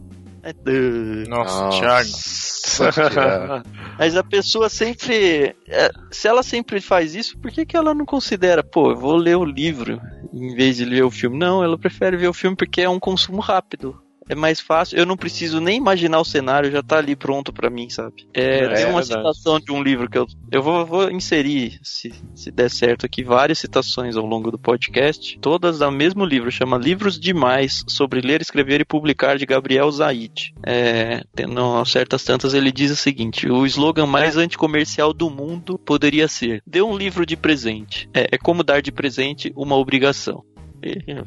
[0.45, 0.53] É.
[1.29, 3.13] Nossa, Nossa, Thiago.
[3.13, 3.69] Thiago.
[3.97, 5.55] Mas a pessoa sempre.
[5.67, 9.15] é, se ela sempre faz isso, por que, que ela não considera, pô, eu vou
[9.15, 10.01] ler o livro
[10.33, 11.37] em vez de ler o filme?
[11.37, 13.97] Não, ela prefere ver o filme porque é um consumo rápido.
[14.29, 17.69] É mais fácil, eu não preciso nem imaginar o cenário, já tá ali pronto pra
[17.69, 18.27] mim, sabe?
[18.33, 19.07] É, É, tem uma verdade.
[19.07, 23.23] citação de um livro que eu, eu vou, vou inserir, se, se der certo aqui,
[23.23, 28.41] várias citações ao longo do podcast, todas do mesmo livro, chama Livros Demais sobre Ler,
[28.41, 30.53] Escrever e Publicar, de Gabriel Zaid.
[30.65, 36.27] É, tendo certas tantas, ele diz o seguinte: o slogan mais anticomercial do mundo poderia
[36.27, 38.09] ser: dê um livro de presente.
[38.13, 40.43] É, é como dar de presente uma obrigação.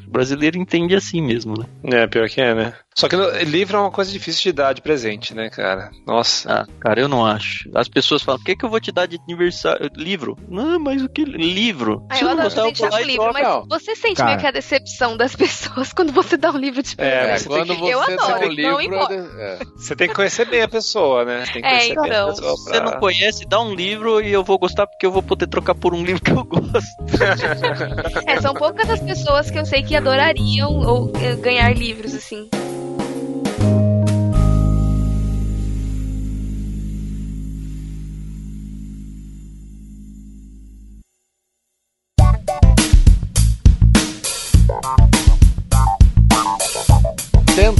[0.06, 1.66] O brasileiro entende assim mesmo, né?
[2.02, 2.74] É, pior que é, né?
[2.98, 5.90] Só que livro é uma coisa difícil de dar de presente, né, cara?
[6.06, 6.50] Nossa.
[6.50, 7.68] Ah, cara, eu não acho.
[7.74, 9.90] As pessoas falam, o que, que eu vou te dar de aniversário?
[9.94, 10.34] Livro?
[10.48, 11.22] Não, mas o que?
[11.26, 12.06] Livro?
[12.08, 14.28] Ah, eu não adoro gostar, eu presentear com livro, mas você sente Cara.
[14.30, 17.42] meio que a decepção das pessoas quando você dá um livro de É, presente.
[17.42, 18.48] você quando tem você eu tem adoro, um não
[18.80, 19.14] livro, importa.
[19.14, 21.44] é, Você tem que conhecer bem a pessoa, né?
[21.44, 22.28] Você tem que É, conhecer bem a então.
[22.30, 22.90] pessoa Se você pra...
[22.90, 25.92] não conhece, dá um livro e eu vou gostar porque eu vou poder trocar por
[25.92, 26.96] um livro que eu gosto.
[28.26, 32.48] É, são poucas as pessoas que eu sei que adorariam ou eh, ganhar livros, assim.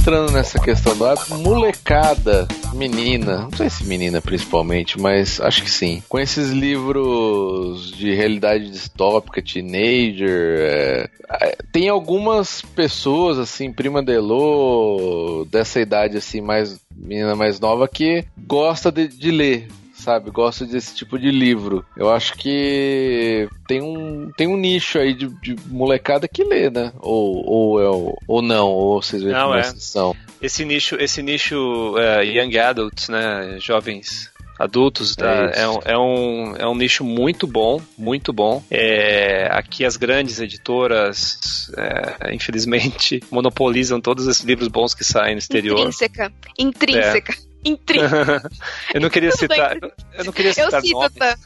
[0.07, 6.01] Entrando nessa questão da molecada, menina, não sei se menina principalmente, mas acho que sim.
[6.07, 11.09] Com esses livros de realidade distópica, teenager, é,
[11.41, 18.23] é, tem algumas pessoas, assim, prima Delô, dessa idade, assim, mais menina mais nova, que
[18.37, 19.67] gosta de, de ler.
[20.07, 21.85] Sabe, gosta desse tipo de livro.
[21.97, 26.93] Eu acho que tem um, tem um nicho aí de, de molecada que lê, né?
[27.01, 29.59] Ou, ou, é ou não, ou vocês veem Não, como é.
[29.59, 30.15] exceção.
[30.41, 33.57] Esse nicho, esse nicho é, young adults, né?
[33.59, 35.51] Jovens adultos, tá?
[35.53, 38.63] É é, um, é, um, é um nicho muito bom, muito bom.
[38.71, 45.39] É, aqui as grandes editoras, é, infelizmente, monopolizam todos esses livros bons que saem no
[45.39, 45.79] exterior.
[45.79, 46.31] Intrínseca.
[46.57, 47.33] Intrínseca.
[47.33, 47.46] É.
[47.65, 48.49] Intrínseca.
[48.93, 49.77] eu não queria citar,
[50.13, 51.13] eu não queria Eu citar cito, nomes.
[51.13, 51.37] tá?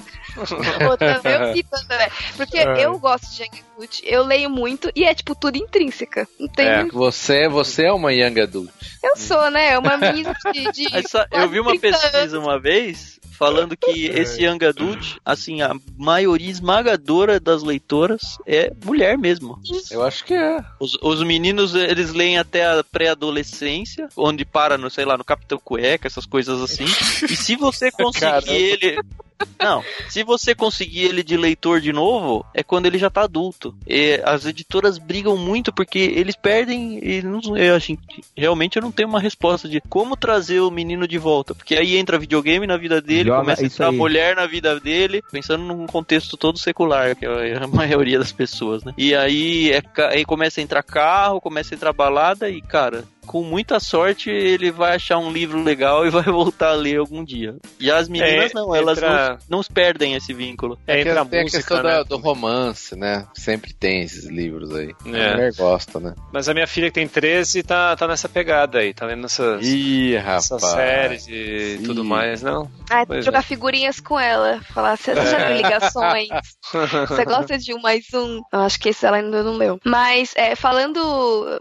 [0.90, 2.12] Ô, Tam, eu cito, André.
[2.38, 2.86] Porque É.
[2.86, 6.28] eu gosto de Young Adult, eu leio muito e é, tipo, tudo intrínseca.
[6.40, 6.86] Não tem É.
[6.86, 8.70] Você, você é uma young adult.
[9.04, 9.72] Eu sou, né?
[9.72, 10.72] É uma menina de.
[10.72, 10.88] de
[11.32, 12.02] eu vi uma 30 anos.
[12.02, 18.72] pesquisa uma vez falando que esse Young Adult, assim, a maioria esmagadora das leitoras é
[18.86, 19.60] mulher mesmo.
[19.90, 20.64] Eu acho que é.
[20.80, 25.58] Os, os meninos, eles leem até a pré-adolescência, onde para, no, sei lá, no Capitão
[25.58, 26.86] Cueca, essas coisas assim.
[27.28, 28.54] E se você conseguir Caramba.
[28.54, 29.00] ele...
[29.60, 33.76] Não, se você conseguir ele de leitor de novo, é quando ele já tá adulto.
[33.88, 38.82] E as editoras brigam muito porque eles perdem e não, eu acho, que realmente eu
[38.82, 41.56] não tenho uma resposta de como trazer o menino de volta.
[41.56, 43.98] Porque aí entra videogame na vida dele, Joga começa a isso entrar aí.
[43.98, 48.84] mulher na vida dele, pensando num contexto todo secular, que é a maioria das pessoas,
[48.84, 48.94] né?
[48.98, 53.44] E aí, é, aí começa a entrar carro, começa a entrar balada e, cara, com
[53.44, 57.56] muita sorte ele vai achar um livro legal e vai voltar a ler algum dia.
[57.80, 60.78] E as meninas É, não, elas entra- não, não perdem esse vínculo.
[60.86, 61.84] É, que entra a tem a música, questão né?
[61.84, 63.26] da- do romance, né?
[63.34, 64.94] Sempre tem esses livros aí.
[65.06, 65.32] A É.
[65.32, 66.14] mulher gosta, né?
[66.34, 69.66] Mas a minha filha que tem 13 tá, tá nessa pegada aí, tá lendo essas,
[69.66, 70.74] Ih, essas rapaz.
[70.74, 71.84] séries e Ih.
[71.86, 72.70] tudo mais, não?
[72.90, 73.44] Ah, Pois jogar é.
[73.44, 74.60] figurinhas com ela.
[74.74, 76.28] Falar, você já viu ligações?
[77.08, 78.42] Você gosta de um mais um?
[78.52, 79.80] Eu acho que esse ela ainda não leu.
[79.86, 81.00] Mas, é, falando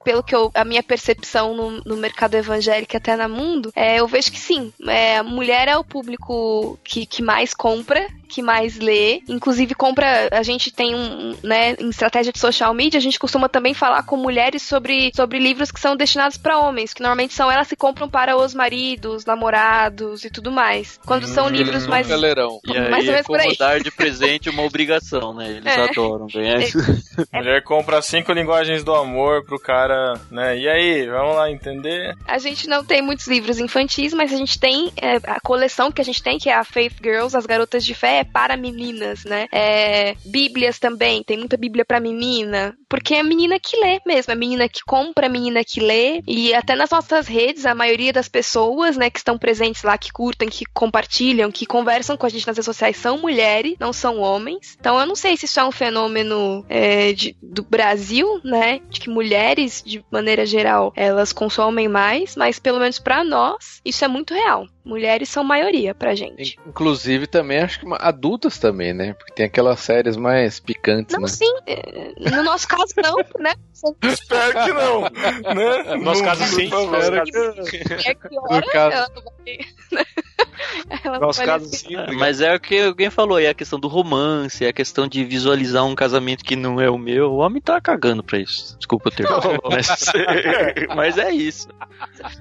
[0.04, 4.06] pelo que eu, a minha percepção no, no mercado evangélico até na mundo, é, eu
[4.06, 4.72] vejo que sim.
[4.86, 9.22] É, mulher é o público que, que mais compra que mais lê.
[9.28, 10.28] Inclusive, compra.
[10.32, 14.02] A gente tem um, né, em estratégia de social media, a gente costuma também falar
[14.04, 17.76] com mulheres sobre, sobre livros que são destinados para homens, que normalmente são elas que
[17.76, 20.98] compram para os maridos, namorados e tudo mais.
[21.04, 22.06] Quando são Hum, livros mais.
[22.06, 22.60] Galerão.
[22.64, 23.44] E Mais aí ou é menos por aí.
[23.46, 25.48] como dar de presente uma obrigação, né?
[25.50, 25.80] Eles É.
[25.82, 26.64] adoram ganhar É.
[26.64, 26.78] isso.
[27.32, 30.56] Mulher compra cinco linguagens do amor pro cara, né?
[30.58, 32.14] E aí, vamos lá entender?
[32.26, 36.00] A gente não tem muitos livros infantis, mas a gente tem é, a coleção que
[36.00, 39.24] a gente tem, que é a Faith Girls, as garotas de fé, é para meninas,
[39.24, 39.46] né?
[39.52, 44.32] É, Bíblias também, tem muita Bíblia pra menina, porque é a menina que lê mesmo,
[44.32, 48.12] a menina que compra, a menina que lê, e até nas nossas redes, a maioria
[48.12, 52.28] das pessoas, né, que estão presentes lá, que curtem, que compartilham, que conversam com a
[52.28, 54.76] gente nas redes sociais, são mulheres, não são homens.
[54.78, 59.00] Então eu não sei se isso é um fenômeno é, de- do Brasil, né, de
[59.00, 64.08] que mulheres, de maneira geral, elas consomem mais, mas pelo menos pra nós, isso é
[64.08, 64.66] muito real.
[64.84, 66.58] Mulheres são maioria pra gente.
[66.66, 69.12] Inclusive também acho que adultas também, né?
[69.12, 71.28] Porque tem aquelas séries mais picantes, Não, né?
[71.28, 71.52] sim.
[71.66, 73.52] é, No nosso caso, não, né?
[74.02, 75.00] Espero que não,
[75.54, 75.96] né?
[75.96, 76.70] No nosso Não, caso, sim.
[76.70, 76.86] caso,
[78.06, 79.58] É que No caso- ela não vai.
[81.04, 81.94] Ela no nosso caso, sim.
[82.18, 85.24] Mas é o que alguém falou, é a questão do romance, é a questão de
[85.24, 87.32] visualizar um casamento que não é o meu.
[87.32, 88.76] O homem tá cagando pra isso.
[88.76, 89.36] Desculpa o termo.
[89.70, 89.88] Mas,
[90.94, 91.68] mas é isso.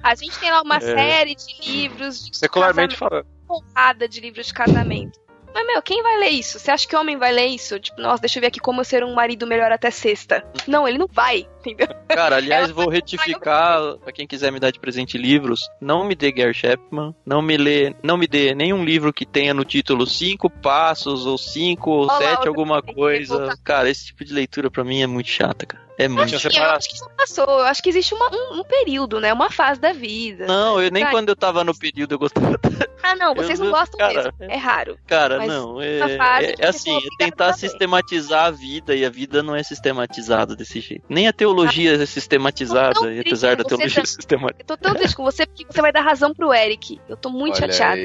[0.02, 0.80] A gente tem lá uma É.
[0.80, 3.26] série de livros de Secularmente falando.
[3.46, 5.18] porrada de livros de casamento.
[5.52, 6.58] Mas, meu, quem vai ler isso?
[6.58, 7.78] Você acha que homem vai ler isso?
[7.80, 10.44] Tipo, nossa, deixa eu ver aqui como ser um marido melhor até sexta.
[10.66, 11.88] Não, ele não vai, entendeu?
[12.08, 16.30] Cara, aliás, vou retificar pra quem quiser me dar de presente livros, não me dê
[16.30, 20.48] Gary Chapman, não me lê, não me dê nenhum livro que tenha no título cinco
[20.48, 23.58] passos ou cinco ou Olha lá, sete alguma coisa.
[23.64, 25.89] Cara, esse tipo de leitura pra mim é muito chata, cara.
[25.98, 26.28] É muito.
[26.30, 26.76] Sim, eu separado.
[26.78, 27.44] acho que já passou.
[27.44, 29.32] Eu acho que existe uma- um, um período, né?
[29.32, 30.46] Uma fase da vida.
[30.46, 31.12] Não, eu nem Vai.
[31.12, 32.58] quando eu tava no período eu gostava.
[33.02, 34.52] Ah, não, eu vocês não não- gostam cara, mesmo.
[34.52, 34.98] É raro.
[35.06, 39.10] Cara, Mas não, é, fase é- é assim, é tentar sistematizar a vida e a
[39.10, 41.04] vida não é sistematizada desse jeito.
[41.08, 44.56] Nem a teologia é sistematizada, e apesar da teologia tá- sistematizada.
[44.62, 47.00] Eu tô tão triste com você porque você vai dar razão pro Eric.
[47.08, 48.00] Eu tô muito Olha chateada.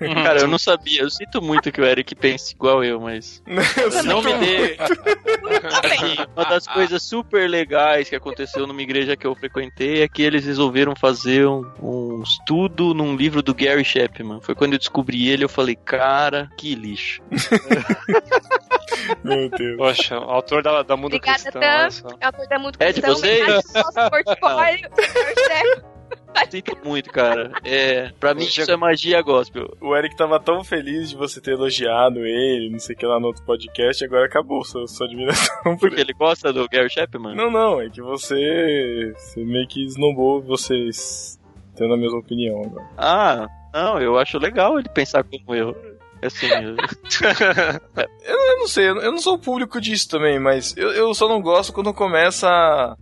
[0.00, 0.14] aí.
[0.24, 3.42] Cara, eu não sabia, eu sinto muito que o Eric pense igual eu, mas.
[3.76, 4.74] Eu Não me dê.
[4.76, 4.86] Tá
[5.84, 10.22] Assim, uma das coisas super legais que aconteceu numa igreja que eu frequentei é que
[10.22, 14.40] eles resolveram fazer um, um estudo num livro do Gary Chapman.
[14.40, 17.22] Foi quando eu descobri ele, eu falei, cara, que lixo.
[19.24, 19.76] Meu Deus.
[19.76, 21.90] Poxa, o autor da, da Mundo Obrigada, Cristão.
[21.90, 22.08] Só.
[22.20, 23.46] É uma coisa muito É de vocês?
[23.74, 24.90] nosso portfólio.
[26.50, 27.52] Sinto muito, cara.
[27.64, 28.62] É, pra mim Poxa.
[28.62, 29.76] isso é magia gospel.
[29.80, 33.20] O Eric tava tão feliz de você ter elogiado ele, não sei o que lá
[33.20, 36.02] no outro podcast, agora acabou sua, sua admiração por Porque ele.
[36.02, 37.36] ele gosta do Gary Chapman?
[37.36, 41.38] Não, não, é que você, você meio que esnobou vocês
[41.76, 42.88] tendo a mesma opinião agora.
[42.98, 45.76] Ah, não, eu acho legal ele pensar como eu.
[46.22, 46.76] Assim, eu-
[48.24, 51.40] Eu não sei, eu não- sou o público disso também, mas eu, eu só não
[51.40, 52.48] gosto quando começa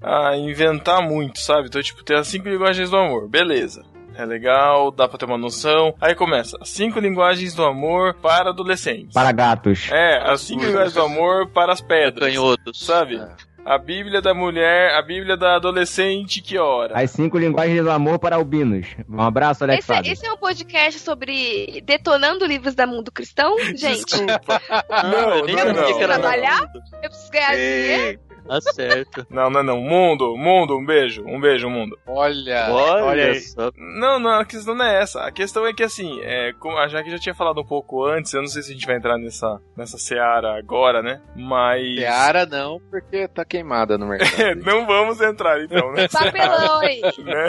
[0.01, 1.69] a, a inventar muito, sabe?
[1.69, 3.85] Então, tipo, tem as cinco linguagens do amor, beleza.
[4.15, 5.95] É legal, dá pra ter uma noção.
[6.01, 9.13] Aí começa, as cinco linguagens do amor para adolescentes.
[9.15, 9.89] Para gatos.
[9.93, 12.29] É, as cinco linguagens do amor para as pedras.
[12.29, 12.85] canhotos.
[12.85, 13.21] Sabe?
[13.69, 16.99] A Bíblia da mulher, a Bíblia da adolescente, que hora?
[16.99, 18.87] As cinco linguagens do amor para albinos.
[19.07, 20.13] Um abraço, Alex Esse, é- Fábio.
[20.13, 24.05] esse é um podcast sobre detonando livros da mundo cristão, gente.
[24.07, 24.63] Desculpa.
[25.03, 25.85] Não, Não, eu não, não.
[25.99, 26.63] que era Trabalhar?
[27.03, 28.21] Eu preciso ganhar dinheiro.
[28.49, 29.27] Tá certo.
[29.31, 29.81] Não, não, não.
[29.81, 31.23] Mundo, mundo, um beijo.
[31.27, 31.99] Um beijo, mundo.
[32.07, 32.69] Olha.
[32.71, 33.71] Olha, olha só.
[33.77, 35.23] Não, não, a questão não é essa.
[35.23, 38.33] A questão é que, assim, é, como a Jaque já tinha falado um pouco antes,
[38.33, 41.21] eu não sei se a gente vai entrar nessa, nessa seara agora, né?
[41.37, 41.99] Mas.
[41.99, 44.57] Seara não, porque tá queimada no É, mercado.
[44.65, 46.09] não vamos entrar, então, né?
[46.09, 47.01] Papelão aí.
[47.19, 47.49] Né?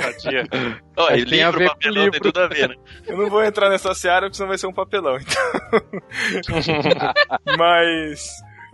[0.98, 2.20] Mas e tem a livro, ver com papelão, tem livro.
[2.22, 2.76] tudo a ver, né?
[3.08, 5.18] Eu não vou entrar nessa seara porque senão vai ser um papelão.
[5.18, 5.44] Então.
[7.58, 8.30] Mas.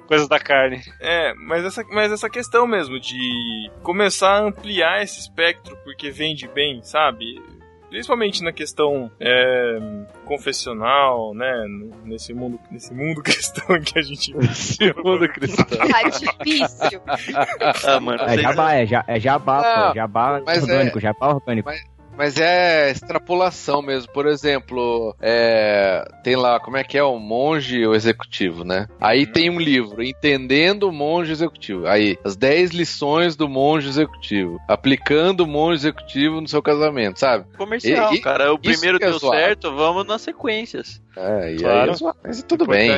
[0.08, 0.82] Coisas da carne.
[1.00, 6.48] É, mas essa, mas essa questão mesmo de começar a ampliar esse espectro porque vende
[6.48, 7.42] bem, sabe?
[7.90, 9.80] Principalmente na questão é,
[10.26, 11.66] confessional, né?
[12.04, 15.66] Nesse mundo, nesse mundo cristão que a gente Esse mundo cristão.
[15.66, 17.02] Tá difícil.
[17.88, 19.96] Ah, mano, É jabá, é, ja, é jabá, Não, pô.
[19.96, 21.70] Jabá orgânico, jabá orgânico.
[21.70, 21.95] Mas
[22.40, 24.12] é extrapolação mesmo.
[24.12, 28.88] Por exemplo, é, tem lá, como é que é o monge o executivo, né?
[29.00, 29.32] Aí hum.
[29.32, 31.88] tem um livro, Entendendo o Monge Executivo.
[31.88, 34.60] Aí, as 10 lições do monge executivo.
[34.68, 37.46] Aplicando o monge executivo no seu casamento, sabe?
[37.58, 38.54] Comercial, e, cara.
[38.54, 41.02] O primeiro é deu certo, vamos nas sequências.
[41.18, 41.92] É, e claro.
[41.92, 42.92] aí, mas tudo bem.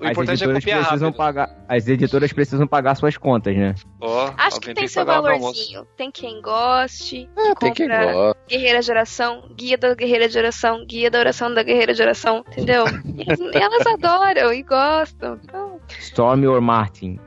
[0.00, 1.16] O importante é copiar precisam rápido.
[1.16, 3.74] pagar, As editoras precisam pagar suas contas, né?
[4.04, 5.86] Oh, Acho que tem, tem seu valorzinho.
[5.96, 7.30] Tem quem goste.
[7.36, 8.40] É, tem quem goste.
[8.48, 12.84] Guerreira Geração, Guia da Guerreira Geração, Guia da Oração da Guerreira Geração, entendeu?
[13.54, 15.38] elas adoram e gostam.
[15.44, 15.80] Então...
[16.00, 17.20] Storm or Martin.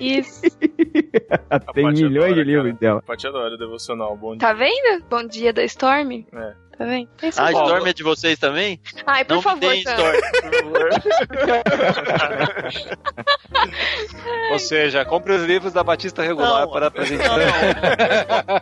[0.00, 0.40] Isso.
[1.74, 3.00] Tem milhões de livros dela.
[3.00, 4.16] A Paty adora devocional.
[4.16, 4.38] Bom dia.
[4.38, 5.04] Tá vendo?
[5.10, 6.24] Bom dia da Storm.
[6.32, 6.54] É.
[6.82, 7.08] Tá vendo?
[7.36, 8.80] Ah, Storm é de vocês também?
[9.06, 10.88] Ai, por Não favor, Storm, por favor.
[14.52, 17.38] Ou seja, compre os livros da Batista Regular não, para apresentar.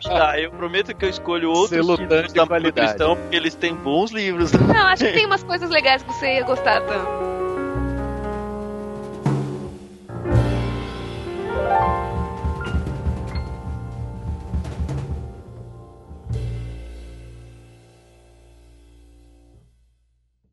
[0.02, 4.52] Tá, eu prometo que eu escolho outros livros da Cristão, porque eles têm bons livros.
[4.52, 7.30] Não, acho que tem umas coisas legais que você ia gostar também.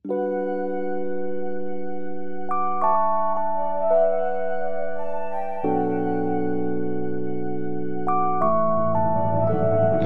[0.10, 0.16] Eu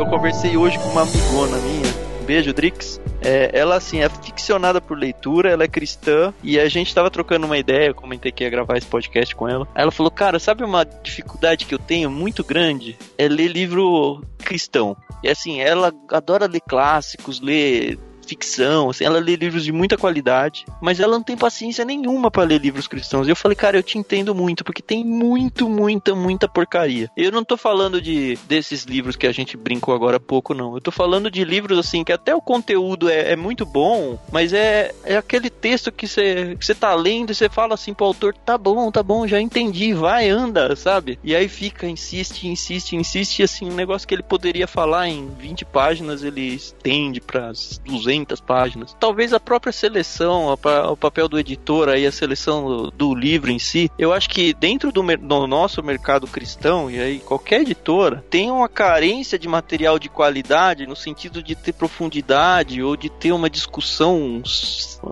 [0.09, 1.93] conversei hoje com uma amigona minha.
[2.25, 2.99] Beijo, Drix.
[3.23, 7.45] É, ela, assim, é ficcionada por leitura, ela é cristã, e a gente tava trocando
[7.45, 9.67] uma ideia, eu comentei que ia gravar esse podcast com ela.
[9.75, 12.97] Ela falou, cara, sabe uma dificuldade que eu tenho muito grande?
[13.19, 14.97] É ler livro cristão.
[15.23, 17.99] E assim, ela adora ler clássicos, ler
[18.31, 22.43] ficção, assim, ela lê livros de muita qualidade, mas ela não tem paciência nenhuma para
[22.43, 23.27] ler livros cristãos.
[23.27, 27.09] E eu falei, cara, eu te entendo muito, porque tem muito, muita, muita porcaria.
[27.17, 30.75] Eu não tô falando de desses livros que a gente brincou agora há pouco, não.
[30.75, 34.53] Eu tô falando de livros, assim, que até o conteúdo é, é muito bom, mas
[34.53, 38.33] é, é aquele texto que você que tá lendo e você fala assim pro autor,
[38.33, 41.19] tá bom, tá bom, já entendi, vai, anda, sabe?
[41.21, 45.65] E aí fica, insiste, insiste, insiste, assim, um negócio que ele poderia falar em 20
[45.65, 47.51] páginas, ele estende para
[47.85, 48.95] 200 200 páginas.
[48.99, 53.59] Talvez a própria seleção, o papel do editor aí, a seleção do, do, livro em
[53.59, 58.51] si, eu acho que dentro do, do nosso mercado cristão, e aí qualquer editora, tem
[58.51, 63.49] uma carência de material de qualidade no sentido de ter profundidade ou de ter uma
[63.49, 64.41] discussão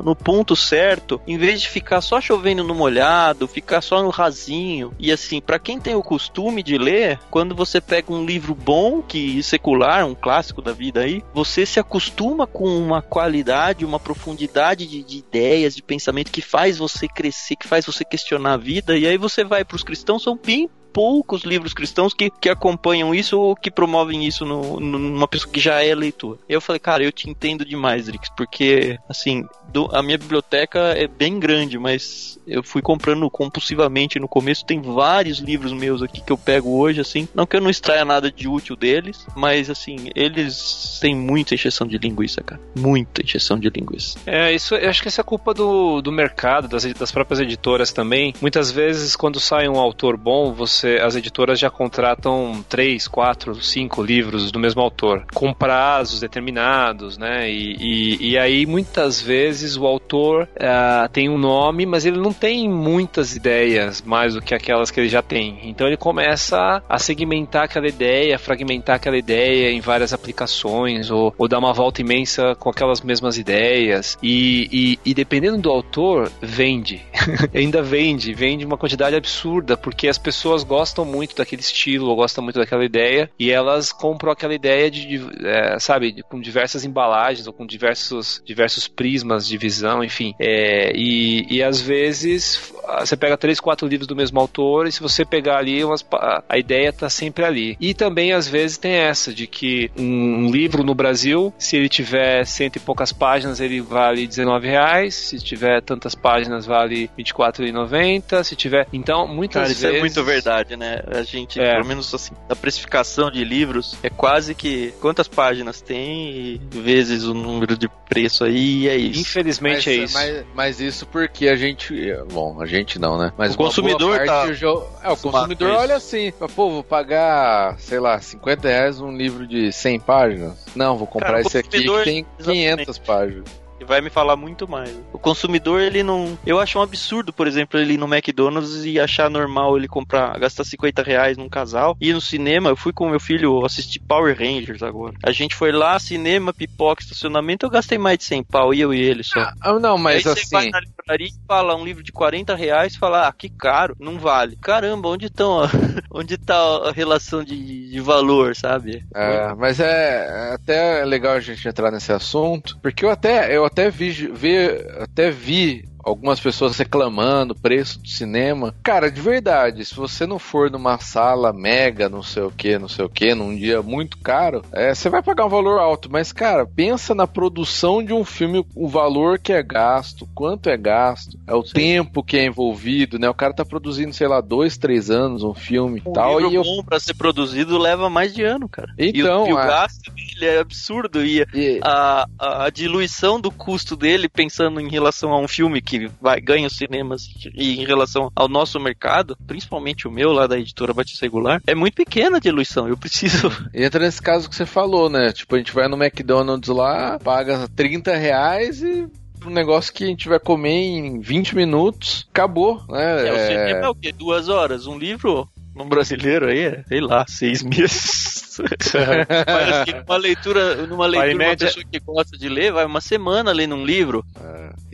[0.04, 4.94] no ponto certo, em vez de ficar só chovendo no molhado, ficar só no rasinho.
[5.00, 9.02] E assim, para quem tem o costume de ler, quando você pega um livro bom,
[9.02, 14.00] que secular, um clássico da vida aí, você se acostuma com uma uma qualidade, uma
[14.00, 18.58] profundidade de, de, ideias, de pensamento que faz você crescer, que faz você questionar a
[18.58, 18.98] vida.
[18.98, 23.14] E aí você vai para os cristãos, são bem poucos livros cristãos que, que acompanham
[23.14, 26.38] isso ou que promovem isso no, numa pessoa que já é leitor.
[26.48, 31.08] Eu falei, cara, eu te entendo demais, Rix, porque, assim, do, a minha biblioteca é
[31.08, 34.66] bem grande, mas eu fui comprando compulsivamente no começo.
[34.66, 37.28] Tem vários livros meus aqui que eu pego hoje, assim.
[37.34, 41.86] Não que eu não extraia nada de útil deles, mas, assim, eles têm muita encheção
[41.86, 42.62] de linguiça, cara.
[42.76, 44.18] Muita encheção de linguiça.
[44.26, 47.92] É, isso, eu acho que isso é culpa do, do mercado, das, das próprias editoras
[47.92, 48.34] também.
[48.42, 53.56] Muitas vezes, quando sai um autor bom, você você, as editoras já contratam três, quatro,
[53.62, 57.50] cinco livros do mesmo autor, com prazos determinados, né?
[57.50, 62.32] E, e, e aí muitas vezes o autor uh, tem um nome, mas ele não
[62.32, 65.60] tem muitas ideias mais do que aquelas que ele já tem.
[65.64, 71.48] Então ele começa a segmentar aquela ideia, fragmentar aquela ideia em várias aplicações, ou, ou
[71.48, 74.18] dar uma volta imensa com aquelas mesmas ideias.
[74.24, 77.02] E, e, e dependendo do autor, vende.
[77.54, 82.44] Ainda vende, vende uma quantidade absurda, porque as pessoas gostam muito daquele estilo, ou gostam
[82.44, 87.48] muito daquela ideia, e elas compram aquela ideia de, de é, sabe, com diversas embalagens,
[87.48, 90.36] ou com diversos, diversos prismas de visão, enfim.
[90.40, 95.02] É, e, e às vezes você pega três, quatro livros do mesmo autor, e se
[95.02, 96.06] você pegar ali, umas,
[96.48, 97.76] a ideia tá sempre ali.
[97.80, 102.46] E também às vezes tem essa, de que um, livro no Brasil, se ele tiver
[102.46, 108.88] cento e poucas páginas, ele vale R$19,00, se tiver tantas páginas, vale R$24,90, se tiver.
[108.94, 109.84] Então, muitas Cara, vezes.
[109.84, 111.02] Isso é muito verdade verdade, né?
[111.08, 111.74] A gente, é.
[111.74, 117.34] pelo menos assim, a precificação de livros é quase que quantas páginas tem vezes o
[117.34, 119.22] número de preço aí e é isso.
[119.22, 120.14] Infelizmente mas, é isso.
[120.14, 121.96] Mas, mas, isso porque a gente,
[122.32, 123.32] bom, a gente não, né?
[123.38, 124.84] Mas o consumidor tá jo...
[125.04, 129.72] é, o consumidor olha assim, pô, vou pagar, sei lá, 50 reais um livro de
[129.72, 130.66] 100 páginas?
[130.76, 133.02] Não, vou comprar Cara, esse aqui que tem 500 exatamente.
[133.02, 133.69] páginas.
[133.80, 134.94] E vai me falar muito mais.
[135.14, 136.38] O consumidor, ele não.
[136.46, 140.38] Eu acho um absurdo, por exemplo, ele ir no McDonald's e achar normal ele comprar,
[140.40, 141.98] gastar 50 reais num casal.
[142.00, 145.16] E no cinema, eu fui com meu filho assistir Power Rangers agora.
[145.24, 149.02] A gente foi lá, cinema, pipoca, estacionamento, eu gastei mais de 100 pau, eu e
[149.02, 149.40] ele só.
[149.62, 150.42] Ah, não, mas Aí assim.
[150.44, 153.96] você vai na livraria e fala um livro de 40 reais fala, ah, que caro,
[154.00, 154.58] não vale.
[154.58, 155.62] Caramba, onde estão
[156.12, 156.56] onde tá
[156.86, 159.04] a relação de, de valor, sabe?
[159.16, 163.90] É, mas é até legal a gente entrar nesse assunto, porque eu até eu até
[163.90, 164.58] vi, vi
[165.00, 168.74] até vi algumas pessoas reclamando preço do cinema.
[168.84, 172.88] Cara, de verdade, se você não for numa sala mega, não sei o que, não
[172.88, 176.10] sei o que, num dia muito caro, é, você vai pagar um valor alto.
[176.12, 180.78] Mas, cara, pensa na produção de um filme, o valor que é gasto, quanto é
[180.78, 181.74] gasto, é o Sim.
[181.74, 183.30] tempo que é envolvido, né?
[183.30, 186.40] O cara tá produzindo, sei lá, dois, três anos um filme e tal.
[186.40, 186.64] livro e eu...
[186.64, 188.94] bom pra ser produzido leva mais de ano, cara.
[188.98, 191.24] Então, e o, e o gasto dele é absurdo.
[191.24, 191.80] E, e...
[191.84, 196.68] A, a diluição do custo dele, pensando em relação a um filme que vai ganha
[196.68, 201.26] os cinemas e em relação ao nosso mercado, principalmente o meu lá da editora Batista
[201.26, 202.88] Regular, é muito pequena a diluição.
[202.88, 203.52] Eu preciso.
[203.74, 205.32] Entra nesse caso que você falou, né?
[205.32, 209.08] Tipo, a gente vai no McDonald's lá, paga 30 reais e
[209.46, 213.28] um negócio que a gente vai comer em 20 minutos, acabou, né?
[213.28, 214.12] É, o cinema é o quê?
[214.12, 214.86] Duas horas?
[214.86, 215.48] Um livro?
[215.76, 218.60] Um brasileiro aí, sei lá, seis meses.
[219.46, 221.68] Parece que numa leitura, numa leitura, uma média...
[221.68, 224.26] pessoa que gosta de ler, vai uma semana lendo um livro.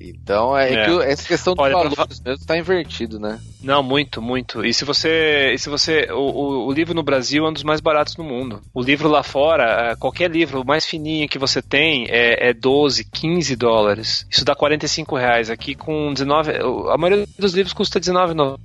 [0.05, 0.85] É, então é, é.
[0.85, 2.07] que essa questão dos valores pra...
[2.07, 3.39] mesmo está invertido, né?
[3.61, 4.65] Não, muito, muito.
[4.65, 5.53] E se você.
[5.53, 6.07] E se você.
[6.11, 8.61] O, o, o, livro no Brasil é um dos mais baratos do mundo.
[8.73, 13.05] O livro lá fora, qualquer livro, o mais fininho que você tem é, é 12,
[13.05, 14.27] 15 dólares.
[14.29, 15.49] Isso dá 45 reais.
[15.49, 16.51] Aqui com 19.
[16.91, 18.59] A maioria dos livros custa R$19,90.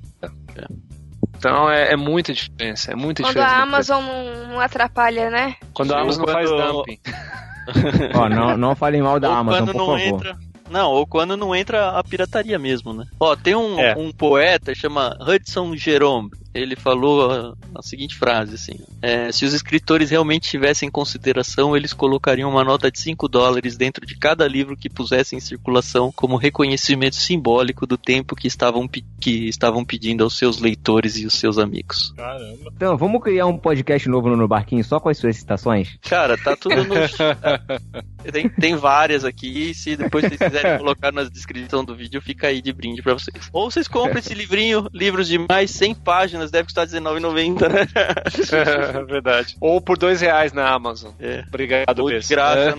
[0.57, 0.91] É.
[1.37, 3.57] Então é, é, muita diferença, é muita Quando diferença.
[3.57, 5.57] a Amazon não, não atrapalha, né?
[5.73, 6.35] Quando a Amazon quando...
[6.35, 7.01] faz dumping.
[8.15, 10.01] Ó, não, não falem mal da Ou Amazon, por não favor.
[10.01, 10.39] Entra...
[10.71, 13.05] Não, ou quando não entra a pirataria mesmo, né?
[13.19, 13.95] Ó, tem um, é.
[13.97, 16.31] um poeta chama Hudson Jerome.
[16.53, 21.77] Ele falou a, a seguinte frase, assim: é, Se os escritores realmente tivessem em consideração,
[21.77, 26.13] eles colocariam uma nota de 5 dólares dentro de cada livro que pusessem em circulação
[26.13, 31.35] como reconhecimento simbólico do tempo que estavam, que estavam pedindo aos seus leitores e os
[31.35, 32.13] seus amigos.
[32.17, 32.73] Caramba.
[32.75, 35.99] Então, vamos criar um podcast novo no Barquinho só com as suas citações?
[36.03, 36.95] Cara, tá tudo no.
[38.33, 39.75] tem, tem várias aqui.
[39.75, 43.49] Se depois vocês quiserem colocar na descrição do vídeo, fica aí de brinde pra vocês.
[43.53, 47.87] Ou vocês compram esse livrinho, livros de mais 100 páginas, deve custar R$19,90, né?
[48.95, 49.57] É verdade.
[49.61, 51.13] Ou por dois reais na Amazon.
[51.19, 51.43] É.
[51.49, 52.77] Obrigado, Ou de graça.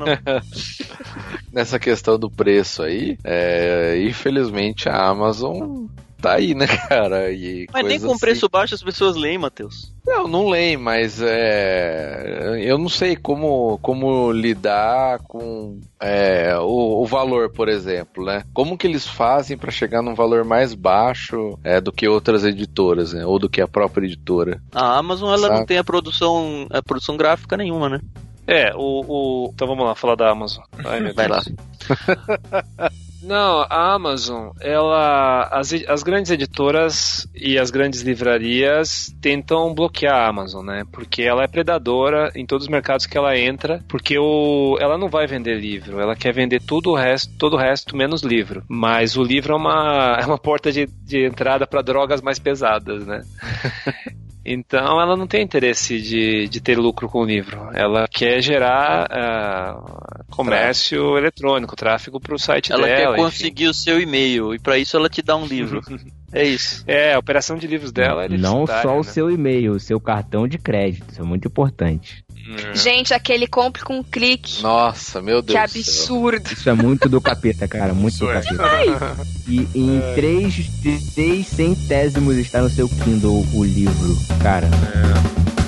[1.51, 5.87] Nessa questão do preço aí, é, infelizmente a Amazon
[6.21, 7.31] tá aí, né, cara?
[7.31, 8.19] E mas nem com assim...
[8.19, 9.93] preço baixo as pessoas leem, Matheus.
[10.05, 17.05] Não, não leem, mas é, eu não sei como, como lidar com é, o, o,
[17.05, 18.43] valor, por exemplo, né?
[18.53, 23.13] Como que eles fazem para chegar num valor mais baixo é, do que outras editoras,
[23.13, 23.25] né?
[23.25, 24.61] Ou do que a própria editora?
[24.73, 25.59] A Amazon ela Sabe?
[25.59, 27.99] não tem a produção, a produção gráfica nenhuma, né?
[28.47, 29.51] É, o, o...
[29.53, 30.63] Então vamos lá, falar da Amazon.
[30.83, 31.41] Ai, Vai lá.
[33.21, 40.27] Não, a Amazon, ela, as, as grandes editoras e as grandes livrarias tentam bloquear a
[40.27, 40.83] Amazon, né?
[40.91, 45.07] Porque ela é predadora em todos os mercados que ela entra, porque o, ela não
[45.07, 48.63] vai vender livro, ela quer vender tudo o resto, todo o resto menos livro.
[48.67, 53.05] Mas o livro é uma, é uma porta de, de entrada para drogas mais pesadas,
[53.05, 53.21] né?
[54.43, 57.69] Então ela não tem interesse de, de ter lucro com o livro.
[57.73, 61.17] Ela quer gerar uh, comércio tráfico.
[61.17, 62.99] eletrônico, tráfego para o site ela dela.
[62.99, 65.81] Ela quer conseguir o seu e-mail e para isso ela te dá um livro.
[66.33, 66.83] é isso.
[66.87, 68.99] É, a operação de livros dela é Não só né?
[68.99, 71.05] o seu e-mail, o seu cartão de crédito.
[71.11, 72.23] Isso é muito importante.
[72.57, 72.75] É.
[72.75, 74.61] Gente, aquele compre com clique.
[74.61, 75.51] Nossa, meu Deus.
[75.51, 76.51] Que absurdo.
[76.51, 77.93] Isso é muito do capeta, cara.
[77.93, 78.41] Muito Isso do é.
[78.41, 79.17] capeta.
[79.47, 80.13] E em é.
[80.13, 80.69] três,
[81.13, 84.67] três centésimos está no seu Kindle o livro, cara.
[84.67, 85.60] É.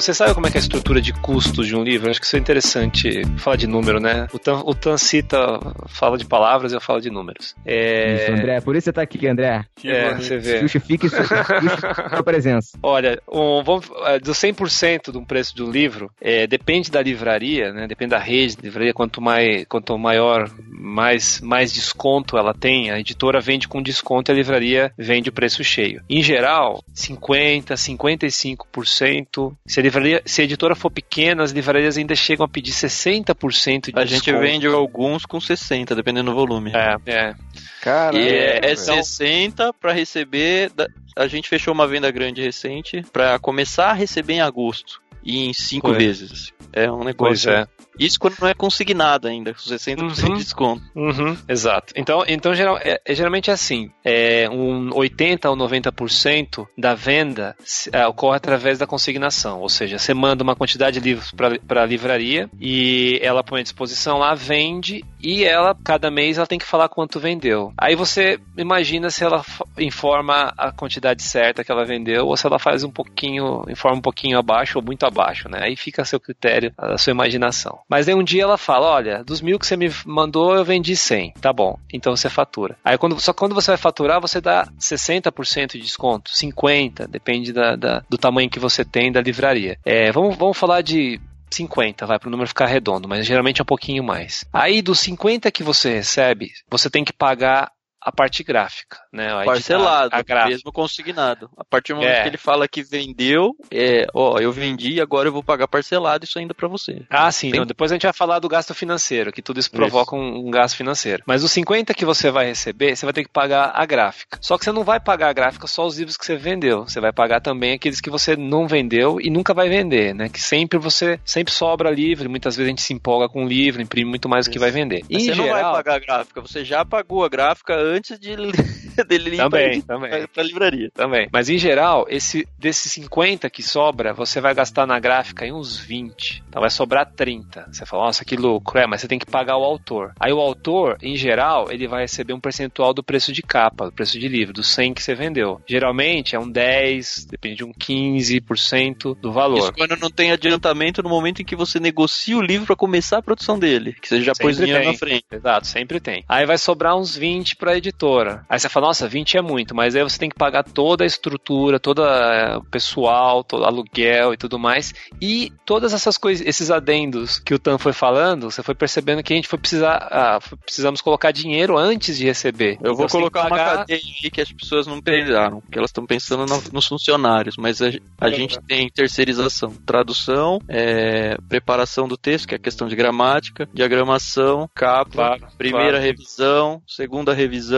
[0.00, 2.10] Você sabe como é, é a estrutura de custos de um livro?
[2.10, 4.26] Acho que isso é interessante falar de número, né?
[4.32, 7.54] O Tan, o Tan cita, fala de palavras, eu falo de números.
[7.66, 8.14] É...
[8.14, 8.60] Isso, André.
[8.62, 9.62] Por isso você tá aqui, André.
[9.76, 10.60] Que é, você vê.
[10.60, 12.78] Justifique sua, sua presença.
[12.82, 13.88] Olha, um, vamos,
[14.22, 17.86] do 100% de um preço de um livro, é, depende da livraria, né?
[17.86, 18.94] Depende da rede de livraria.
[18.94, 22.90] Quanto, mais, quanto maior, mais, mais desconto ela tem.
[22.90, 26.02] A editora vende com desconto e a livraria vende o preço cheio.
[26.08, 29.54] Em geral, 50%, 55%.
[29.66, 33.92] Se a livraria, se a editora for pequena, as livrarias ainda chegam a pedir 60%
[33.92, 34.38] de A gente desconto.
[34.40, 36.72] vende alguns com 60, dependendo do volume.
[36.74, 37.34] É, é.
[37.82, 38.18] Caralho.
[38.18, 38.76] E é, é velho.
[38.76, 40.70] 60 pra receber.
[40.70, 45.00] da- A gente fechou uma venda grande recente pra começar a receber em agosto.
[45.22, 45.98] E em cinco Pois.
[45.98, 46.52] vezes.
[46.72, 47.50] É um Pois negócio.
[47.50, 47.66] é.
[47.98, 50.34] Isso quando não é consignado ainda, com 60% Uhum.
[50.34, 50.82] de desconto.
[50.94, 51.92] Uhum, exato.
[51.96, 57.90] Então, então geral, é, é geralmente assim: é, um 80 ou 90% da venda se-
[57.92, 59.60] é, ocorre através da consignação.
[59.60, 63.62] Ou seja, você manda uma quantidade de livros para a livraria e ela põe à
[63.62, 67.72] disposição lá, vende e ela, cada mês, ela tem que falar quanto vendeu.
[67.76, 69.44] Aí você imagina se ela
[69.78, 74.02] informa a quantidade certa que ela vendeu ou se ela faz um pouquinho, informa um
[74.02, 75.60] pouquinho abaixo ou muito abaixo, né?
[75.62, 77.78] Aí fica a seu critério, a sua imaginação.
[77.90, 80.96] Mas aí um dia ela fala: olha, dos mil que você me mandou, eu vendi
[80.96, 81.32] 100.
[81.40, 82.76] Tá bom, então você fatura.
[82.84, 87.74] Aí quando, só quando você vai faturar, você dá 60% de desconto, 50%, depende da,
[87.74, 89.76] da- do tamanho que você tem da livraria.
[89.84, 91.20] É, vamos, vamos falar de
[91.50, 94.44] 50, vai para o número ficar redondo, mas geralmente é um pouquinho mais.
[94.52, 97.72] Aí dos 50 que você recebe, você tem que pagar
[98.02, 99.30] a parte gráfica, né?
[99.32, 100.48] A Parcelado, a gráfica.
[100.50, 101.50] mesmo consignado.
[101.56, 102.22] A partir do momento É.
[102.22, 106.38] que ele fala que vendeu, é, ó, eu vendi, agora eu vou pagar parcelado isso
[106.38, 107.02] ainda pra você.
[107.10, 107.50] Ah, sim.
[107.50, 110.46] Tem- não, depois a gente vai falar do gasto financeiro, que tudo isso provoca um,
[110.48, 111.22] um gasto financeiro.
[111.26, 114.38] Mas os 50 que você vai receber, você vai ter que pagar a gráfica.
[114.40, 116.84] Só que você não vai pagar a gráfica só os livros que você vendeu.
[116.84, 120.28] Você vai pagar também aqueles que você não vendeu e nunca vai vender, né?
[120.28, 122.28] Que sempre você sempre sobra livro.
[122.30, 124.70] Muitas vezes a gente se empolga com o livro, imprime muito mais do que vai
[124.70, 125.02] vender.
[125.10, 128.18] Mas Em você não vai geral, pagar a gráfica, você já pagou a gráfica antes
[128.18, 128.36] de
[129.06, 130.10] dele ir pra, também, edi- também.
[130.10, 130.90] pra, pra livraria.
[130.94, 131.28] Também.
[131.32, 135.78] Mas em geral, esse desses 50 que sobra, você vai gastar na gráfica em uns
[135.78, 136.42] 20.
[136.48, 137.68] Então vai sobrar 30.
[137.72, 138.78] Você fala, nossa, que lucro.
[138.78, 140.12] É, mas você tem que pagar o autor.
[140.18, 143.92] Aí o autor, em geral, ele vai receber um percentual do preço de capa, do
[143.92, 145.60] preço de livro, do 100 que você vendeu.
[145.66, 149.58] Geralmente é um 10, depende de um 15% do valor.
[149.58, 153.18] Isso quando não tem adiantamento no momento em que você negocia o livro pra começar
[153.18, 154.92] a produção dele, que você já pôs Sempre dinheiro tem.
[154.92, 155.24] na frente.
[155.30, 156.24] Exato, sempre tem.
[156.28, 158.44] Aí vai sobrar uns 20 pra editora.
[158.48, 161.06] Aí você fala, nossa, 20 é muito, mas aí você tem que pagar toda a
[161.06, 164.94] estrutura, todo eh, o pessoal, todo aluguel e tudo mais.
[165.20, 169.32] E todas essas coisas, esses adendos que o Tan foi falando, você foi percebendo que
[169.32, 172.78] a gente foi precisar, ah, precisamos colocar dinheiro antes de receber.
[172.82, 175.78] Eu vou Então que colocar uma pagar- cadeia aí que as pessoas não pegaram, porque
[175.78, 177.86] elas estão pensando no- nos funcionários, mas a,
[178.20, 183.68] a gente tem terceirização, tradução, é, preparação do texto, que é a questão de gramática,
[183.72, 186.04] diagramação, capa, Claro, primeira claro.
[186.04, 187.69] revisão, segunda revisão.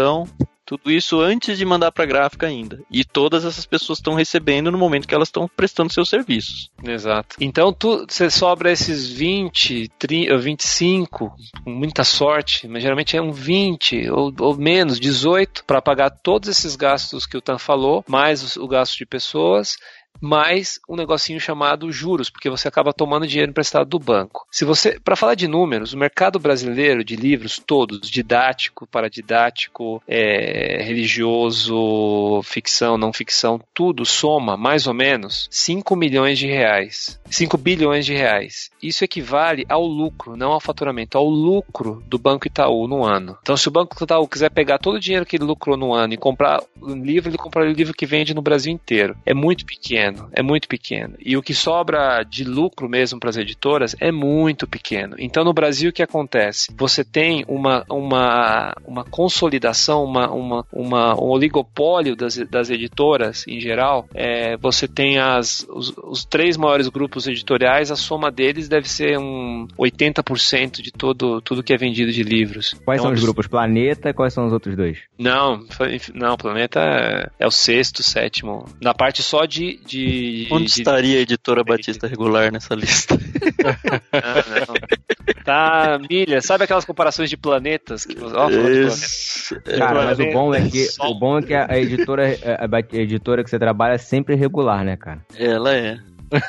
[0.65, 2.81] Tudo isso antes de mandar para gráfica ainda.
[2.91, 6.71] E todas essas pessoas estão recebendo no momento que elas estão prestando seus serviços.
[6.83, 7.37] Exato.
[7.41, 7.77] Então
[8.09, 14.33] você sobra esses 20, 30, 25, com muita sorte, mas geralmente é um 20 ou,
[14.39, 18.69] ou menos, 18, para pagar todos esses gastos que o Tan falou, mais o, o
[18.69, 19.77] gasto de pessoas.
[20.21, 24.47] Mais um negocinho chamado juros, porque você acaba tomando dinheiro emprestado do banco.
[24.51, 30.83] Se você, para falar de números, o mercado brasileiro de livros todos, didático, paradidático, é,
[30.83, 37.21] religioso, ficção, não ficção, tudo soma mais ou menos 5 milhões de reais.
[37.29, 38.71] 5 bilhões de reais.
[38.83, 43.39] Isso equivale ao lucro, não ao faturamento, ao lucro do Banco Itaú no ano.
[43.43, 46.15] Então, se o Banco Itaú quiser pegar todo o dinheiro que ele lucrou no ano
[46.15, 49.17] e comprar um livro, ele compra o livro que vende no Brasil inteiro.
[49.25, 50.02] É muito pequeno,
[50.33, 51.15] é muito pequeno.
[51.19, 55.17] E o que sobra de lucro mesmo para as editoras é muito pequeno.
[55.19, 56.73] Então, no Brasil, o que acontece?
[56.77, 63.61] Você tem uma, uma, uma consolidação, uma, uma, uma, um oligopólio das, das editoras em
[63.61, 64.07] geral.
[64.15, 69.19] É, você tem as, os, os três maiores grupos editoriais, a soma deles deve ser
[69.19, 72.75] um 80% de todo, tudo que é vendido de livros.
[72.85, 73.47] Quais um são os grupos?
[73.47, 74.99] Planeta e quais são os outros dois?
[75.19, 75.65] Não,
[76.15, 78.67] não, o Planeta é, é o sexto, sétimo.
[78.81, 79.79] Na parte só de.
[79.85, 79.92] de
[80.51, 83.19] Onde de- estaria a editora Batista Regular nessa lista?
[84.13, 84.75] Ah, não.
[85.45, 86.41] Tá, milha.
[86.41, 88.05] Sabe aquelas comparações de planetas?
[88.05, 89.77] Que, de planeta.
[89.79, 92.97] Cara, mas o bom é que o bom é que a a editora, a a
[93.01, 95.25] editora que você trabalha é sempre regular, né, cara?
[95.37, 95.99] Ela é.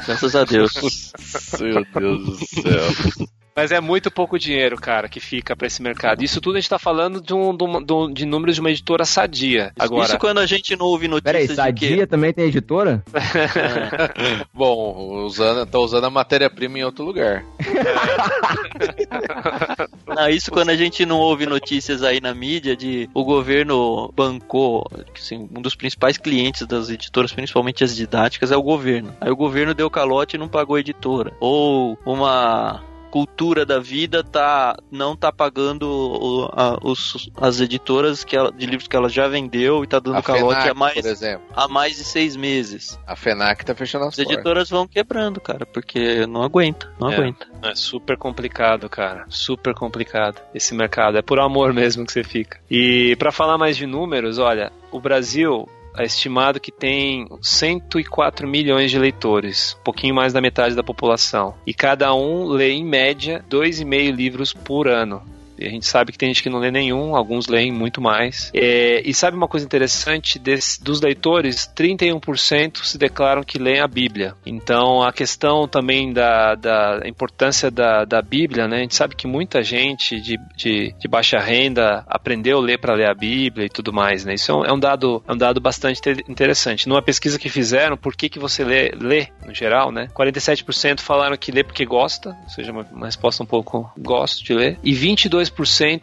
[0.05, 0.71] Graças a Deus.
[1.59, 3.27] Meu Deus do céu.
[3.55, 6.23] Mas é muito pouco dinheiro, cara, que fica pra esse mercado.
[6.23, 9.05] Isso tudo a gente tá falando de, um, de, um- de números de uma editora
[9.05, 9.71] sadia.
[9.77, 11.87] Agora, Isso quando a gente não ouve notícias de que...
[11.87, 13.03] Sadia também tem editora?
[14.53, 17.43] Bom, usando, tô usando a matéria-prima em outro lugar.
[20.07, 24.85] Não, isso quando a gente não ouve notícias aí na mídia de o governo bancou,
[25.15, 29.13] assim, um dos principais clientes das editoras, principalmente as didáticas, é o governo.
[29.19, 31.33] Aí o governo deu calote e não pagou a editora.
[31.39, 32.81] Ou uma
[33.13, 38.65] cultura da vida tá não tá pagando o- a- os, as editoras que ela- de
[38.65, 41.45] livros que ela já vendeu e tá dando A calote FENAC, há mais, por exemplo.
[41.55, 42.99] há mais de seis meses.
[43.05, 47.15] A FENAC tá fechando as As editoras vão quebrando, cara, porque não aguenta, não É.
[47.15, 47.47] aguenta.
[47.61, 49.25] É super complicado, cara.
[49.29, 51.15] Super complicado esse mercado.
[51.15, 52.57] É por amor mesmo que você fica.
[52.67, 58.91] E pra falar mais de números, olha, o Brasil é estimado que tem 104 milhões
[58.91, 61.55] de leitores, um pouquinho mais da metade da população.
[61.65, 65.32] E cada um lê em média 2,5 livros por ano.
[65.65, 68.51] A gente sabe que tem gente que não lê nenhum, alguns leem muito mais.
[68.53, 70.37] É, e sabe uma coisa interessante?
[70.39, 74.35] Desse- dos leitores, 31% se declaram que leem a Bíblia.
[74.45, 78.77] Então, a questão também da, da importância da, da Bíblia, né?
[78.77, 82.93] A gente sabe que muita gente de, de, de baixa renda aprendeu a ler para
[82.95, 84.33] ler a Bíblia e tudo mais, né?
[84.33, 86.87] Isso é um, é um dado, é um dado bastante te- interessante.
[86.87, 90.07] Numa pesquisa que fizeram, por que, que você lê, lê, no geral, né?
[90.13, 94.53] 47% falaram que lê porque gosta, ou seja, uma, uma resposta um pouco gosto de
[94.53, 95.52] ler, e 22%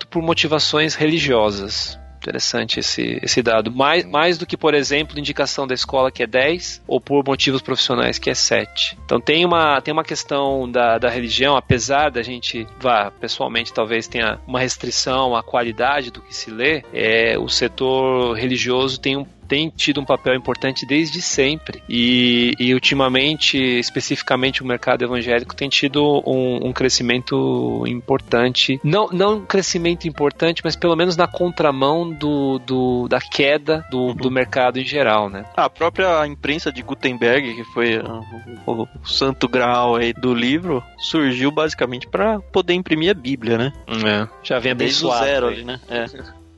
[0.07, 1.99] por motivações religiosas.
[2.21, 3.73] Interessante esse, esse dado.
[3.73, 7.63] Mais, mais do que, por exemplo, indicação da escola, que é 10, ou por motivos
[7.63, 8.99] profissionais, que é 7.
[9.07, 14.07] Então tem uma, tem uma questão da, da religião, apesar da gente, vá, pessoalmente talvez
[14.07, 19.25] tenha uma restrição à qualidade do que se lê, é, o setor religioso tem um
[19.51, 25.69] tem tido um papel importante desde sempre e, e ultimamente, especificamente o mercado evangélico tem
[25.69, 32.09] tido um, um crescimento importante, não, não um crescimento importante, mas pelo menos na contramão
[32.13, 35.45] do, do- da queda do, do mercado em geral, né?
[35.57, 38.25] A própria imprensa de Gutenberg, que foi uh,
[38.67, 43.73] o, o santo grau aí do livro, surgiu basicamente para poder imprimir a Bíblia, né?
[44.45, 45.27] Já vem Desde o abençoado.
[45.27, 45.55] zero aí.
[45.55, 45.81] ali, né?
[45.89, 46.05] É.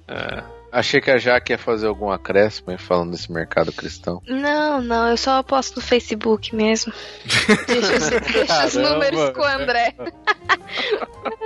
[0.09, 0.62] É.
[0.73, 4.23] Achei que a Jaque ia fazer algum acréscimo aí falando desse mercado cristão.
[4.27, 6.91] Não, não, eu só posto no Facebook mesmo.
[7.69, 9.95] deixa os, deixa os números com o André.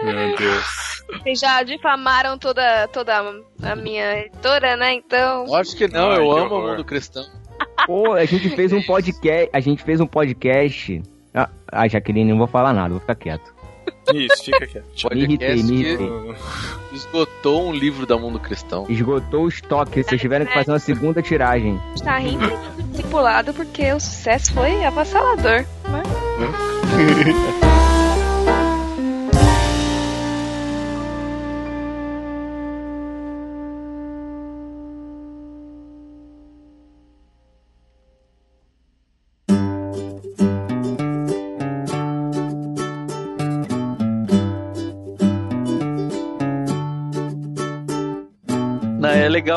[0.05, 0.65] Meu Deus.
[1.09, 4.95] Vocês já difamaram toda, toda a minha editora, né?
[4.95, 5.45] Então.
[5.47, 6.71] Lógico que não, Ai, eu que amo o horror.
[6.71, 7.27] mundo cristão.
[7.85, 9.51] Pô, a gente fez um podcast.
[9.53, 11.03] A gente fez um podcast.
[11.35, 13.56] Ah, ah, Jaqueline, não vou falar nada, vou ficar quieto.
[14.15, 14.85] Isso, fica quieto.
[15.13, 16.35] Me irritei, Podcast me que irritei.
[16.93, 18.87] esgotou um livro da Mundo Cristão.
[18.89, 21.81] Esgotou o estoque, vocês tiveram que fazer uma segunda tiragem.
[22.03, 22.45] Tá rindo
[22.79, 25.65] e discipulado porque o sucesso foi avassalador.
[25.89, 26.03] Né?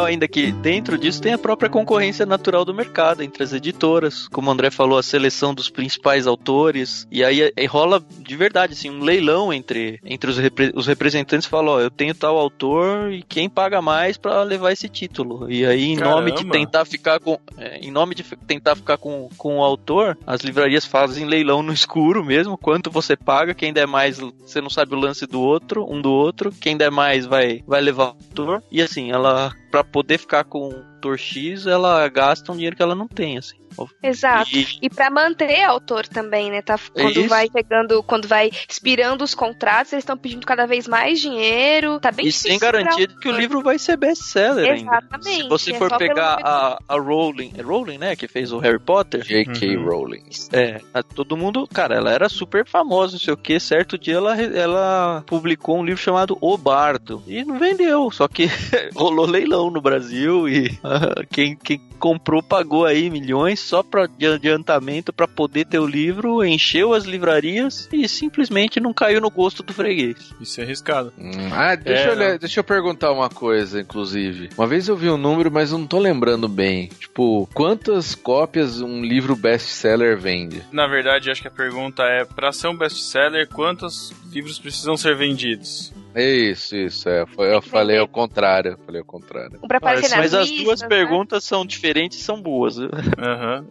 [0.09, 4.49] ainda que dentro disso tem a própria concorrência natural do mercado entre as editoras, como
[4.49, 8.89] o André falou, a seleção dos principais autores, e aí, aí rola de verdade assim,
[8.89, 13.23] um leilão entre, entre os, repre- os representantes falam, ó, eu tenho tal autor e
[13.23, 15.51] quem paga mais pra levar esse título.
[15.51, 16.53] E aí, em nome de Caramba.
[16.53, 17.39] tentar ficar com.
[17.57, 21.73] é, em nome de tentar ficar com, com o autor, as livrarias fazem leilão no
[21.73, 25.85] escuro mesmo, quanto você paga, quem der mais, você não sabe o lance do outro,
[25.89, 28.63] um do outro, quem der mais vai, vai levar o autor.
[28.71, 32.93] E assim, ela, pra poder ficar com autor X, ela gasta um dinheiro que ela
[32.95, 33.57] não tem, assim.
[34.03, 34.49] Exato.
[34.57, 36.61] E, E pra manter autor também, né?
[36.61, 37.29] Tá, quando Isso.
[37.29, 41.97] vai chegando, quando vai expirando os contratos, eles estão pedindo cada vez mais dinheiro.
[41.99, 42.49] Tá bem e difícil.
[42.51, 44.91] sem garantia de que o livro vai ser best-seller ainda.
[44.97, 48.57] Exatamente, Se você é for pegar a, a Rowling, é Rowling, né, que fez o
[48.59, 49.77] Harry Potter, J.K.
[49.77, 49.85] Uhum.
[49.85, 50.23] Rowling.
[50.51, 53.59] É, a- todo mundo, cara, ela era super famosa, não sei o que.
[53.61, 58.47] Certo dia ela, ela publicou um livro chamado O Bardo e não vendeu, só que
[58.95, 60.77] rolou leilão no Brasil e
[61.31, 66.43] quem, quem comprou pagou aí milhões só para de adiantamento para poder ter o livro,
[66.43, 70.33] encheu as livrarias e simplesmente não caiu no gosto do freguês.
[70.41, 71.13] Isso é arriscado.
[71.17, 74.49] Hum, Ah, deixa, É, eu, deixa eu perguntar uma coisa, inclusive.
[74.57, 76.87] Uma vez eu vi um número, mas eu não tô lembrando bem.
[76.99, 80.63] Tipo, quantas cópias um livro best-seller vende?
[80.71, 85.15] Na verdade, acho que a pergunta é: pra ser um best-seller, quantos livros precisam ser
[85.15, 85.91] vendidos?
[86.15, 87.25] É Isso, isso, é.
[87.27, 88.77] Foi- eu falei ao contrário.
[88.85, 89.59] Falei ao contrário.
[89.81, 90.87] Mas, as duas né?
[90.87, 92.77] perguntas são diferentes e são boas.
[92.79, 93.65] Aham.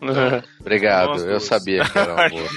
[0.61, 1.45] Obrigado, Nossa, eu Deus.
[1.45, 2.49] sabia que era uma boa.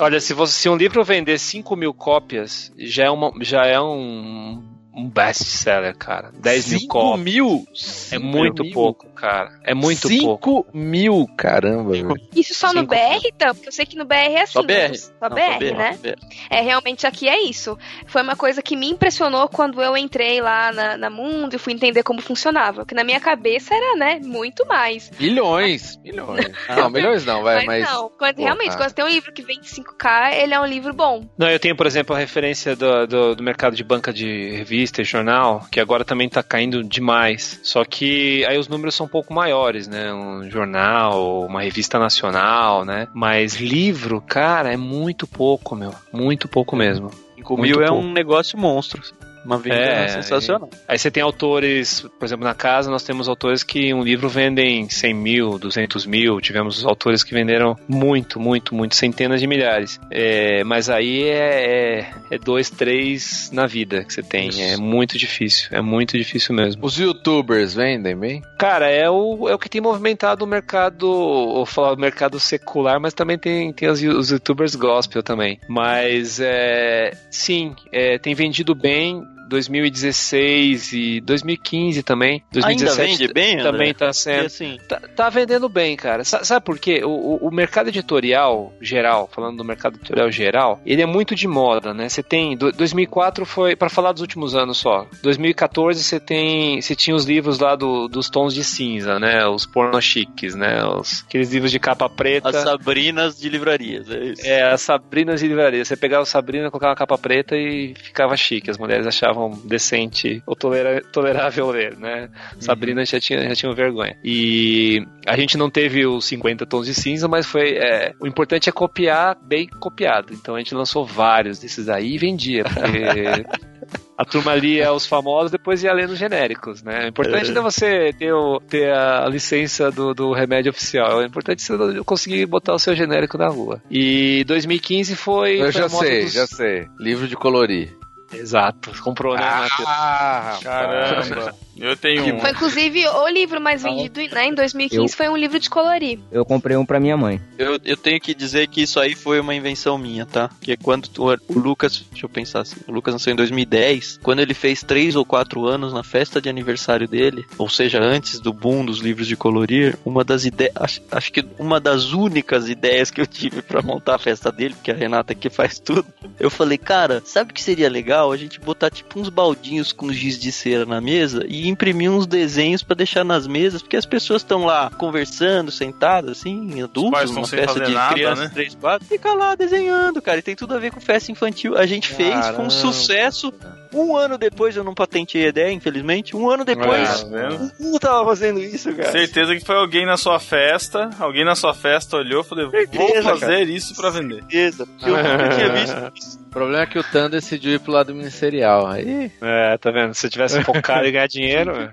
[0.00, 3.80] Olha, se, você, se um livro vender 5 mil cópias, já é, uma, já é
[3.80, 4.62] um,
[4.94, 6.32] um best-seller, cara.
[6.40, 7.20] 10 mil Cinco cópias.
[7.24, 7.64] mil?
[8.10, 8.72] É muito mil?
[8.72, 9.52] pouco, cara.
[9.62, 10.66] É muito 5 pouco.
[10.72, 11.90] mil, caramba.
[11.92, 12.14] velho.
[12.34, 13.54] Isso só no Cinco BR, então?
[13.54, 14.52] Porque eu sei que no BR é assim.
[14.52, 14.72] Só BR.
[14.72, 14.94] né?
[14.94, 15.98] Só Não, BR, né?
[16.02, 16.16] BR.
[16.48, 17.78] É, realmente aqui é isso.
[18.06, 21.72] Foi uma coisa que me impressionou quando eu entrei lá na, na Mundo e fui
[21.72, 22.86] entender como funcionava.
[22.86, 25.10] Que na minha cabeça era, né, muito mais.
[25.18, 25.98] Milhões.
[26.02, 26.46] Milhões.
[26.68, 27.90] Não, milhões não, vai, mas, mas.
[27.90, 28.78] não, quando, Pô, realmente, cara.
[28.78, 31.26] quando você tem um livro que vende 5K, ele é um livro bom.
[31.36, 35.02] Não, eu tenho, por exemplo, a referência do, do, do mercado de banca de revista
[35.02, 37.60] e jornal, que agora também tá caindo demais.
[37.62, 40.12] Só que aí os números são pouco maiores, né?
[40.12, 43.08] Um jornal, uma revista nacional, né?
[43.12, 45.92] Mas livro, cara, é muito pouco, meu.
[46.12, 47.10] Muito pouco mesmo.
[47.36, 48.02] 5 Muito mil é pouco.
[48.02, 49.02] um negócio monstro.
[49.44, 50.68] Uma venda É, sensacional.
[50.86, 54.88] Aí você tem autores, por exemplo, na casa nós temos autores que um livro vendem
[54.88, 56.40] 100 mil, 200 mil.
[56.40, 59.98] Tivemos autores que venderam muito, muito, muito, centenas de milhares.
[60.10, 64.48] É, mas aí é, é, é dois, três na vida que você tem.
[64.48, 64.60] Isso.
[64.60, 66.84] É muito difícil, é muito difícil mesmo.
[66.84, 68.42] Os youtubers vendem bem?
[68.58, 73.00] Cara, é o, é o que tem movimentado o mercado, ou falar o mercado secular,
[73.00, 75.58] mas também tem, tem os, os youtubers gospel também.
[75.68, 79.22] Mas é, sim, é, tem vendido bem.
[79.50, 82.42] 2016 e 2015 também.
[82.52, 83.70] 2017 Ainda vende bem, André?
[83.70, 84.46] também tá sendo.
[84.46, 86.24] assim, Tá, tá vendendo bem, cara.
[86.24, 87.02] Sa- sabe por quê?
[87.04, 91.46] O, o- o mercado editorial geral, falando do mercado editorial geral, ele é muito de
[91.46, 92.08] moda, né?
[92.08, 92.56] Você tem.
[92.56, 93.76] do- 2004 foi.
[93.76, 95.06] Pra falar dos últimos anos só.
[95.22, 96.80] 2014 você tem.
[96.80, 99.46] Você tinha os livros lá do- dos tons de cinza, né?
[99.46, 100.84] Os porno chiques, né?
[100.84, 102.48] Os, aqueles livros de capa preta.
[102.50, 104.46] as Sabrinas de livrarias, é isso.
[104.46, 105.84] É, as Sabrinas de livraria.
[105.84, 108.70] Você pegava a Sabrina, colocava uma capa preta e ficava chique.
[108.70, 112.28] As mulheres achavam decente ou tolera- tolerável ler, né?
[112.58, 114.16] Sabrina já tinha, já tinha vergonha.
[114.24, 117.70] E a gente não teve os 50 tons de cinza, mas foi.
[117.78, 120.32] é, o importante é copiar bem copiado.
[120.34, 123.44] Então a gente lançou vários desses aí e vendia, porque.
[124.16, 127.06] A turma lia os famosos, depois ia lendo os genéricos, né?
[127.06, 131.22] O importante não é você ter, o- ter a licença do, do remédio oficial.
[131.22, 131.74] É importante você
[132.04, 133.80] conseguir botar o seu genérico na rua.
[133.90, 135.62] E 2015 foi.
[135.62, 136.86] Eu já sei, dos- já sei.
[136.98, 137.96] Livro de colorir.
[138.32, 138.92] Exato.
[139.02, 139.88] Comprou, né, Matheus?
[139.88, 141.54] Ah, Caramba.
[141.80, 142.40] Eu tenho um.
[142.40, 146.18] Foi inclusive o livro mais vendido né, em 2015 foi um livro de colorir.
[146.30, 147.40] Eu comprei um pra minha mãe.
[147.58, 150.50] Eu, eu tenho que dizer que isso aí foi uma invenção minha, tá?
[150.60, 154.18] Que é quando tu- o Lucas, deixa eu pensar assim, o Lucas nasceu em 2010,
[154.22, 158.40] quando ele fez 3 ou 4 anos na festa de aniversário dele, ou seja, antes
[158.40, 162.68] do boom dos livros de colorir, uma das ideias, acho, acho que uma das únicas
[162.68, 166.06] ideias que eu tive pra montar a festa dele, porque a Renata aqui faz tudo,
[166.38, 168.32] eu falei, cara, sabe o que seria legal?
[168.32, 172.26] A gente botar tipo uns baldinhos com giz de cera na mesa e imprimir uns
[172.26, 177.44] desenhos pra deixar nas mesas, porque as pessoas estão lá conversando, sentadas, assim, adultos, sem
[177.44, 178.50] festa de nada, crianças, né?
[178.52, 181.76] 3, 4, fica lá desenhando, cara, e tem tudo a ver com festa infantil.
[181.76, 182.62] A gente fez, foi Caramba.
[182.62, 183.52] um sucesso.
[183.92, 186.36] Um ano depois, eu não patentei a ideia, infelizmente.
[186.36, 187.72] Um ano depois, Tá vendo?
[187.80, 189.10] eu tava fazendo isso, cara.
[189.12, 192.80] Certeza que foi alguém na sua festa, alguém na sua festa olhou e falou, vou
[192.80, 194.40] Certeza, fazer isso pra vender.
[194.42, 194.88] Certeza.
[195.02, 196.40] Eu nunca tinha visto isso.
[196.50, 198.84] O problema é que o Tan decidiu ir pro lado ministerial.
[198.86, 200.14] Aí, É, tá vendo?
[200.14, 201.70] Se eu tivesse focado em ganhar dinheiro.
[201.76, 201.90] é.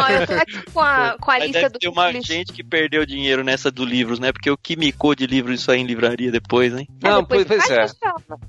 [0.00, 2.52] Ó, eu tô aqui com a, com a Mas lista deve do ter uma gente
[2.54, 4.32] que perdeu dinheiro nessa do livros, né?
[4.32, 6.88] Porque o que micou de livros isso aí em livraria depois, hein?
[7.04, 7.86] É, Não, depois pois, pois é.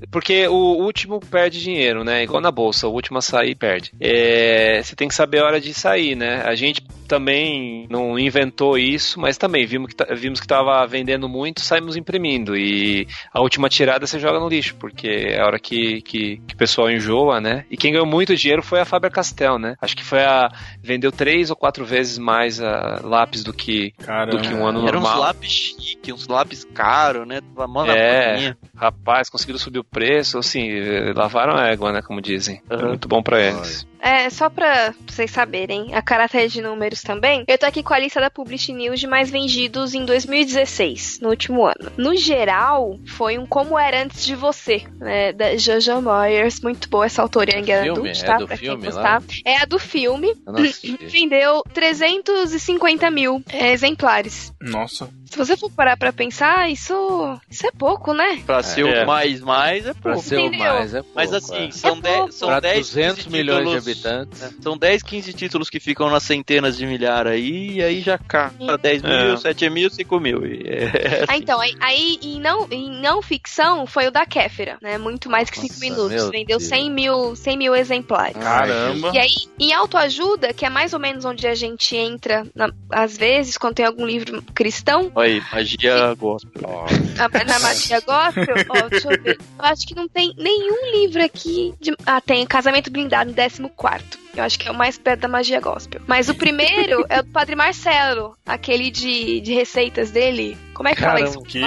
[0.09, 2.23] Porque o último perde dinheiro, né?
[2.23, 3.91] Igual na bolsa, o último a sair perde.
[3.99, 6.41] É, você tem que saber a hora de sair, né?
[6.45, 11.61] A gente também não inventou isso, mas também vimos que, vimos que tava vendendo muito,
[11.61, 12.55] saímos imprimindo.
[12.55, 16.53] E a última tirada você joga no lixo, porque é a hora que, que, que
[16.53, 17.65] o pessoal enjoa, né?
[17.69, 19.75] E quem ganhou muito dinheiro foi a Faber Castell, né?
[19.81, 20.49] Acho que foi a.
[20.81, 24.37] vendeu três ou quatro vezes mais a lápis do que, Caramba.
[24.37, 25.19] do que um ano Eram uns normal.
[25.19, 27.41] lápis chiques, uns lápis caros, né?
[27.41, 28.55] Tava mó na É.
[28.75, 30.69] Rapaz, conseguiram subir o preço, assim,
[31.15, 32.61] lavaram a égua, né, como dizem.
[32.67, 32.87] Foi Aham.
[32.89, 33.85] muito bom pra eles.
[34.03, 37.99] É, só pra vocês saberem, a caráter de números também, eu tô aqui com a
[37.99, 41.89] lista da Publish News de mais vendidos em 2016, no último ano.
[41.97, 47.05] No geral, foi um Como Era Antes de Você, né, da Jojo Moyers, muito boa
[47.05, 48.37] essa autora young adult, É tá?
[48.37, 49.19] do pra filme quem lá?
[49.19, 49.23] gostar.
[49.45, 50.33] É a do filme,
[51.09, 54.51] vendeu 350 mil é, exemplares.
[54.61, 55.09] Nossa.
[55.25, 58.43] Se você for parar pra pensar, isso, isso é pouco, né?
[58.45, 59.03] Pra ser É.
[59.03, 60.27] o mais mais é Pra pouco.
[60.27, 61.71] ser o mais, é pouco, Mas assim, é.
[61.71, 62.31] são É 10, pouco.
[62.33, 64.37] são Pra 10 200 15 milhões de habitantes tanto.
[64.37, 64.51] Né?
[64.61, 68.49] São 10, 15 títulos que ficam nas centenas de milhar aí, e aí já cai
[68.51, 69.25] para 10 é.
[69.25, 70.45] mil, 7 mil, 5 mil.
[70.45, 71.25] É, é ah, assim.
[71.27, 74.97] ah, então, aí, aí em, não, em não ficção foi o da Kéfera, né?
[74.97, 76.29] Muito mais que 5 minutos.
[76.29, 78.37] Vendeu 100 mil, 100 mil exemplares.
[78.37, 79.11] Caramba!
[79.13, 83.17] E aí, em autoajuda, que é mais ou menos onde a gente entra, na, às
[83.17, 85.11] vezes, quando tem algum livro cristão.
[85.15, 86.63] Aí, magia e, gospel.
[87.15, 89.37] Ah, a, na magia gospel, ó, deixa eu ver.
[89.37, 91.71] Eu acho que não tem nenhum livro aqui.
[91.79, 94.17] De, ah, tem Casamento Blindado, 14 quarto.
[94.33, 96.01] Eu acho que é o mais perto da magia gospel.
[96.07, 100.57] Mas o primeiro é o Padre Marcelo, aquele de, de receitas dele.
[100.73, 101.39] Como é que Caramba, fala isso?
[101.39, 101.61] O quê?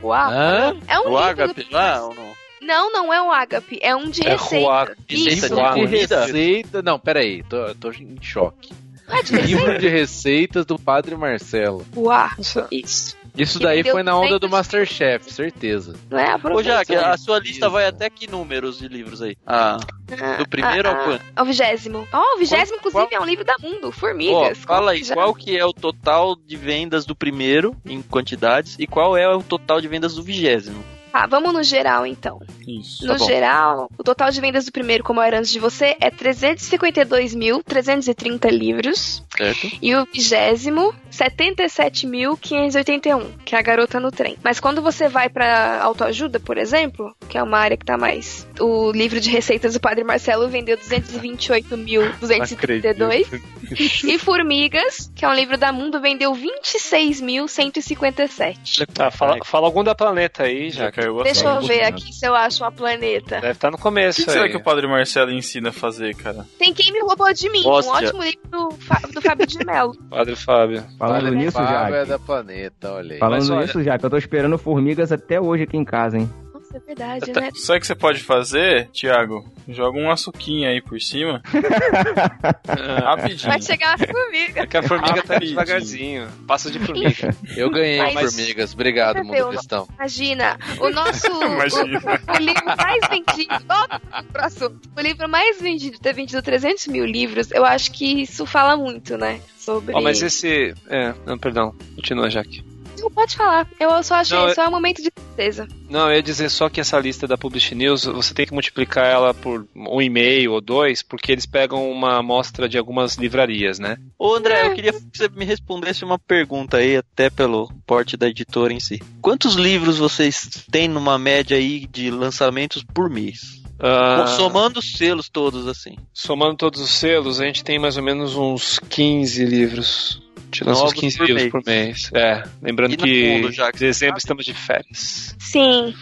[0.00, 0.14] O?
[0.14, 2.36] É um o ágape ou não?
[2.62, 4.64] Não, não é o ágape, é um de é receita.
[4.64, 5.54] Rua, isso.
[5.88, 6.82] De receita.
[6.82, 8.72] Não, peraí, tô, tô em choque.
[9.08, 11.84] Ah, livro de receitas do Padre Marcelo.
[11.96, 12.30] Uau,
[12.70, 13.15] isso.
[13.36, 14.50] Isso daí foi na onda do 200.
[14.50, 15.94] Masterchef, certeza.
[16.10, 16.36] Não é?
[16.52, 16.62] Ô.
[16.62, 19.36] Jaque, a sua lista vai até que números de livros aí?
[19.46, 19.78] Ah,
[20.20, 21.24] Ah, do primeiro ah, ao quanto?
[21.34, 22.06] Ao vigésimo.
[22.12, 24.58] Ó, o vigésimo, Qual- inclusive, é um livro da Mundo, Formigas.
[24.58, 28.86] fala aí, Já- qual que é o total de vendas do primeiro, em quantidades, e
[28.86, 30.82] qual é o total de vendas do vigésimo?
[31.16, 32.38] Tá, vamos no geral, então.
[32.68, 33.06] Isso.
[33.06, 33.24] No bom.
[33.24, 39.24] geral, o total de vendas do primeiro, como era antes de você, é 352.330 livros.
[39.34, 39.66] Certo?
[39.80, 44.36] E o vigésimo, 77.581, que é a garota no trem.
[44.44, 48.45] Mas quando você vai pra autoajuda, por exemplo, que é uma área que tá mais.
[48.60, 53.42] O livro de receitas do Padre Marcelo vendeu 228.232.
[54.04, 58.86] e Formigas, que é um livro da Mundo, vendeu 26.157.
[58.92, 60.92] Tá, fala, fala algum da planeta aí, Já já.
[60.92, 63.40] caiu a Deixa eu ver aqui se eu acho uma planeta.
[63.40, 66.46] Deve estar no O começo que será que o Padre Marcelo ensina a fazer, cara?
[66.58, 67.92] Tem Quem Me Roubou de Mim, Hóstia.
[67.92, 68.68] um ótimo livro do,
[69.12, 69.94] do Fábio de Mello.
[70.10, 70.84] Padre Fábio.
[70.98, 73.18] Falando Padre nisso, Fábio é da planeta, olha aí.
[73.18, 76.30] Falando Mas olha- nisso, Jaque, eu tô esperando formigas até hoje aqui em casa, hein?
[76.66, 77.50] Nossa, é verdade, né?
[77.54, 79.44] Sabe o que você pode fazer, Thiago?
[79.68, 81.42] Joga um açuquinha aí por cima.
[83.04, 83.50] Rapidinho.
[83.50, 84.60] Vai chegar uma formiga.
[84.62, 86.28] É que a formiga tá devagarzinho.
[86.46, 87.34] Passa de formiga.
[87.56, 88.74] Eu ganhei, Mas- formigas.
[88.74, 89.88] Obrigado, mundo cristão.
[89.94, 91.26] Imagina, o nosso.
[91.42, 92.00] Imagina.
[92.28, 93.64] O, o livro mais vendido.
[93.66, 94.00] Volta
[94.32, 94.80] pro assunto.
[94.96, 99.16] O livro mais vendido, ter vendido 300 mil livros, eu acho que isso fala muito,
[99.16, 99.40] né?
[99.56, 99.94] Sobre.
[99.94, 100.74] Ó, mas esse.
[100.88, 101.74] É, não, perdão.
[101.94, 102.75] Continua, Jaque.
[103.00, 103.68] Não pode falar.
[103.78, 104.36] Eu só achei.
[104.36, 105.66] Não, só é um momento de tristeza.
[105.88, 109.06] Não, eu ia dizer só que essa lista da Publish News, você tem que multiplicar
[109.06, 113.96] ela por um e-mail ou dois, porque eles pegam uma amostra de algumas livrarias, né?
[114.18, 118.28] Ô André, eu queria que você me respondesse uma pergunta aí, até pelo porte da
[118.28, 119.00] editora em si.
[119.20, 123.62] Quantos livros vocês têm numa média aí de lançamentos por mês?
[123.78, 125.96] Ah, Somando os selos todos, assim.
[126.12, 130.22] somando todos os selos, a gente tem mais ou menos uns 15 livros.
[130.46, 131.50] A gente lança uns Novos 15 por livros mês.
[131.52, 132.10] por mês.
[132.14, 134.18] É, lembrando E que Mundo, já que em dezembro sabe?
[134.20, 135.34] estamos de férias.
[135.38, 135.94] Sim.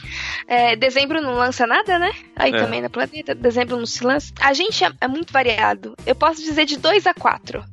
[0.47, 2.13] É, dezembro não lança nada, né?
[2.37, 2.57] Aí É.
[2.59, 3.35] também na planeta.
[3.35, 4.33] Dezembro não se lança.
[4.41, 5.95] A gente é, é muito variado.
[6.07, 7.65] Eu posso dizer de 2 a 4.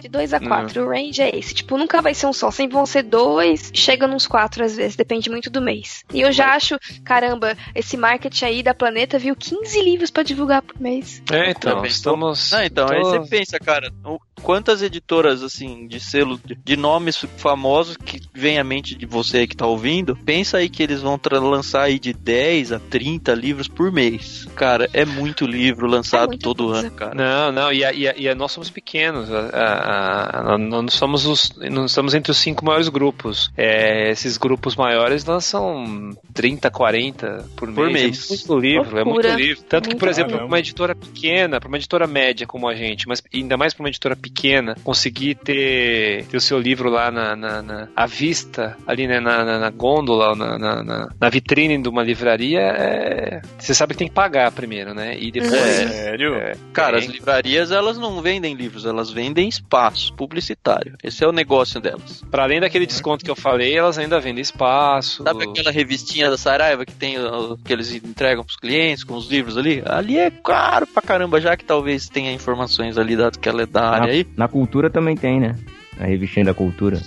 [0.00, 0.84] De 2 a 4.
[0.84, 1.54] O range é esse.
[1.54, 2.50] Tipo, nunca vai ser um só.
[2.50, 3.70] Sempre vão ser dois.
[3.74, 4.96] Chega nos quatro às vezes.
[4.96, 6.04] Depende muito do mês.
[6.12, 10.62] E eu já acho, caramba, esse marketing aí da planeta viu 15 livros pra divulgar
[10.62, 11.22] por mês.
[11.30, 12.50] É, então, estamos.
[12.50, 17.24] Não, então, aí você pensa, cara, o- quantas editoras, assim, de selo, de- de nomes
[17.36, 21.00] famosos que vem à mente de você aí que tá ouvindo, pensa aí que eles
[21.02, 24.46] vão lançar aí de 10 a 30 livros por mês.
[24.54, 26.80] Cara, é muito livro lançado muita todo coisa.
[26.86, 27.14] ano, cara.
[27.14, 29.28] Não, não, e, a- e a- e a- nós somos pequenos.
[29.30, 29.50] a-
[29.90, 31.52] a- a- nós somos os.
[31.70, 33.50] Não estamos entre os cinco maiores grupos.
[33.56, 37.76] É, esses grupos maiores lançam 30, 40 por mês.
[37.76, 38.26] Por mês.
[38.30, 39.62] É muito livro, é muito livro.
[39.68, 40.46] Tanto que, por Muito exemplo, caramba.
[40.48, 43.88] uma editora pequena, para uma editora média como a gente, mas ainda mais para uma
[43.88, 49.06] editora pequena, conseguir ter, ter o seu livro lá na, na, na- à vista, ali
[49.06, 53.40] né, na, na, na gôndola, na, na, na- na vitrine de uma livraria, é...
[53.58, 55.16] você sabe que tem que pagar primeiro, né?
[55.18, 55.54] E depois.
[55.54, 55.88] É.
[55.88, 56.34] Sério?
[56.34, 57.06] é, Cara, tem.
[57.08, 59.77] as livrarias, elas não vendem livros, elas vendem espaço
[60.16, 60.96] publicitário.
[61.02, 62.22] Esse é o negócio delas.
[62.30, 65.22] Pra além daquele desconto que eu falei, elas ainda vendem espaço.
[65.22, 67.16] Sabe aquela revistinha da Saraiva que tem
[67.64, 69.82] que eles entregam pros clientes com os livros ali?
[69.84, 73.66] Ali é caro pra caramba, já que talvez tenha informações ali dado que ela é
[73.66, 74.26] da área aí.
[74.36, 75.56] Na cultura também tem, né?
[75.98, 77.00] A revistinha da cultura.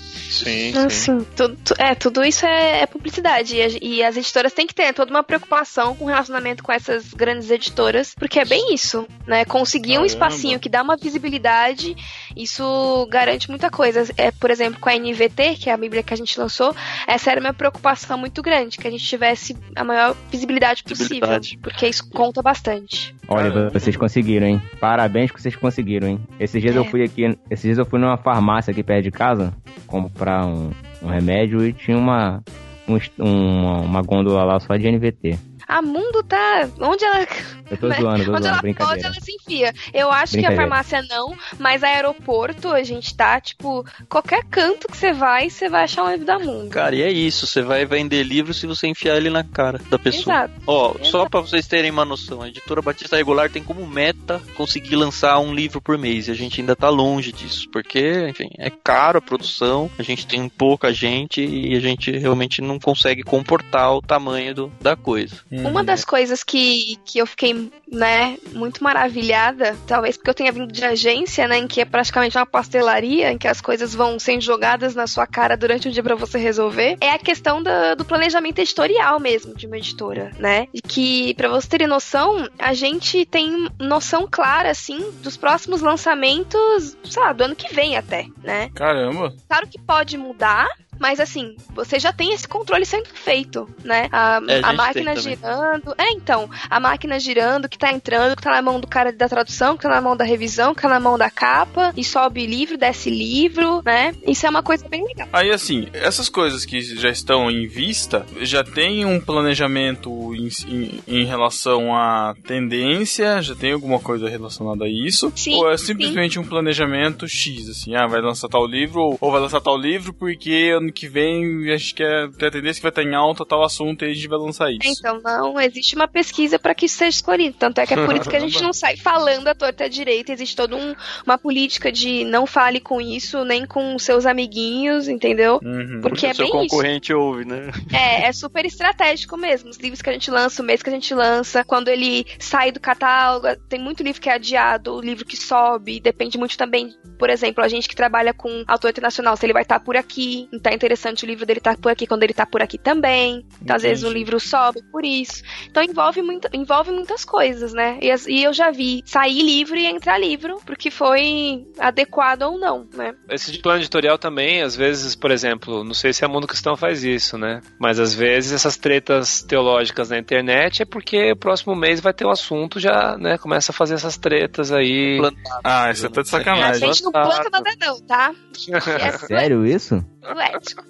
[0.44, 0.90] Sim, sim.
[0.90, 1.28] sim.
[1.36, 3.56] Tu- tu- é, tudo isso é, é publicidade.
[3.56, 6.72] E, a- e as editoras têm que ter toda uma preocupação com o relacionamento com
[6.72, 9.46] essas grandes editoras, porque é bem isso, né?
[9.46, 10.08] Conseguir um Caramba.
[10.08, 11.96] espacinho que dá uma visibilidade,
[12.36, 14.06] isso garante muita coisa.
[14.18, 16.76] É, por exemplo, com a NVT, que é a Bíblia que a gente lançou,
[17.08, 21.08] essa era uma preocupação muito grande, que a gente tivesse a maior visibilidade possível.
[21.12, 21.60] Visibilidade.
[21.62, 23.16] Porque isso conta bastante.
[23.28, 23.70] Olha, Caramba.
[23.72, 24.62] vocês conseguiram, hein?
[24.80, 26.20] Parabéns que vocês conseguiram, hein?
[26.40, 26.80] Esses dias É.
[26.80, 29.54] eu fui aqui, esses dias eu fui numa farmácia aqui perto de casa
[29.88, 30.72] comprar um,
[31.02, 32.44] um remédio e tinha uma,
[32.88, 35.51] um uma, uma gôndola lá só de NVT.
[35.72, 36.70] A mundo tá.
[36.82, 37.26] Onde ela.
[37.72, 37.96] Eu tô né?
[37.98, 39.74] zoando, tô Onde zoando, ela pode, ela se enfia.
[39.94, 44.98] Eu acho que a farmácia não, mas aeroporto a gente tá, tipo, qualquer canto que
[44.98, 46.70] você vai, você vai achar um livro da mundo.
[46.70, 49.98] Cara, e é isso, você vai vender livro se você enfiar ele na cara da
[49.98, 50.36] pessoa.
[50.36, 50.54] Exato.
[50.68, 51.08] Ó, Exato.
[51.08, 55.40] só pra vocês terem uma noção, a editora Batista Regular tem como meta conseguir lançar
[55.40, 59.20] um livro por mês e a gente ainda tá longe disso, porque, enfim, é caro
[59.20, 64.02] a produção, a gente tem pouca gente e a gente realmente não consegue comportar o
[64.02, 65.36] tamanho do, da coisa.
[65.66, 70.72] Uma das coisas que, que eu fiquei, né, muito maravilhada, talvez porque eu tenha vindo
[70.72, 74.42] de agência, né, em que é praticamente uma pastelaria, em que as coisas vão sendo
[74.42, 78.04] jogadas na sua cara durante o dia pra você resolver, é a questão da- do
[78.06, 80.68] planejamento editorial mesmo de uma editora, né?
[80.74, 86.98] E que, pra vocês terem noção, a gente tem noção clara, assim, dos próximos lançamentos,
[87.04, 88.70] sei lá, do ano que vem até, né?
[88.76, 89.34] Caramba.
[89.48, 90.68] Claro que pode mudar,
[91.00, 94.08] mas assim, você já tem esse controle sendo feito, né?
[94.12, 95.96] A, É, a a máquina girando.
[95.98, 99.28] É, então, a máquina girando, que tá entrando, que tá na mão do cara da
[99.28, 102.46] tradução, que tá na mão da revisão, que tá na mão da capa, e sobe
[102.46, 104.14] livro, desce livro, né?
[104.28, 105.28] Isso é uma coisa bem legal.
[105.34, 111.00] Aí assim, essas coisas que já estão em vista, já tem um planejamento em, em-
[111.08, 115.32] em relação à tendência, já tem alguma coisa relacionada a isso?
[115.36, 119.32] Sim, ou é simplesmente um planejamento X, assim, ah, vai lançar tal livro, ou, ou
[119.32, 122.84] vai lançar tal livro porque ano que vem a gente quer ter a tendência que
[122.84, 124.80] vai estar em alta tal assunto e a gente vai lançar isso.
[125.00, 127.56] Então, não, existe uma pesquisa para que isso seja escolhido.
[127.58, 129.88] Tanto é que é por isso que a gente não sai falando à torta à
[129.88, 130.32] direita.
[130.32, 135.60] Existe toda um- uma política de não fale com isso, nem com seus amiguinhos, entendeu?
[135.64, 136.00] Uhum.
[136.02, 136.70] Porque é o seu bem isso.
[136.70, 137.72] concorrente ouve, né?
[137.94, 139.70] É, é super estratégico mesmo.
[139.70, 142.72] Os livros que a gente lança, o mês que a gente lança, quando ele sai
[142.72, 146.94] do catálogo, tem muito livro que é adiado, o livro que sobe, depende muito também,
[147.18, 150.48] por exemplo, a gente que trabalha com autor internacional, se ele vai estar por aqui,
[150.52, 153.46] então é interessante o livro dele estar por aqui quando ele tá por aqui também.
[153.62, 155.44] Então, às vezes, o livro sobe por isso.
[155.70, 157.98] Então envolve, muito, envolve muitas coisas, né?
[158.02, 162.58] E, as- e eu já vi sair livro e entrar livro, porque foi adequado ou
[162.60, 163.14] não, né?
[163.30, 166.76] Esse de plano editorial também, às vezes, por exemplo, não sei se a Mundo Cristão
[166.78, 167.62] faz isso, né?
[167.80, 172.26] Mas às vezes essas tretas teológicas na internet é porque o próximo mês vai ter
[172.26, 173.38] um assunto, já, né?
[173.38, 175.20] Começa a fazer essas tretas aí.
[175.64, 176.88] Ah, isso é tá de A sacanagem.
[176.94, 178.34] gente não planta nada não, tá?
[179.02, 180.04] É Sério isso?
[180.42, 180.84] Ético.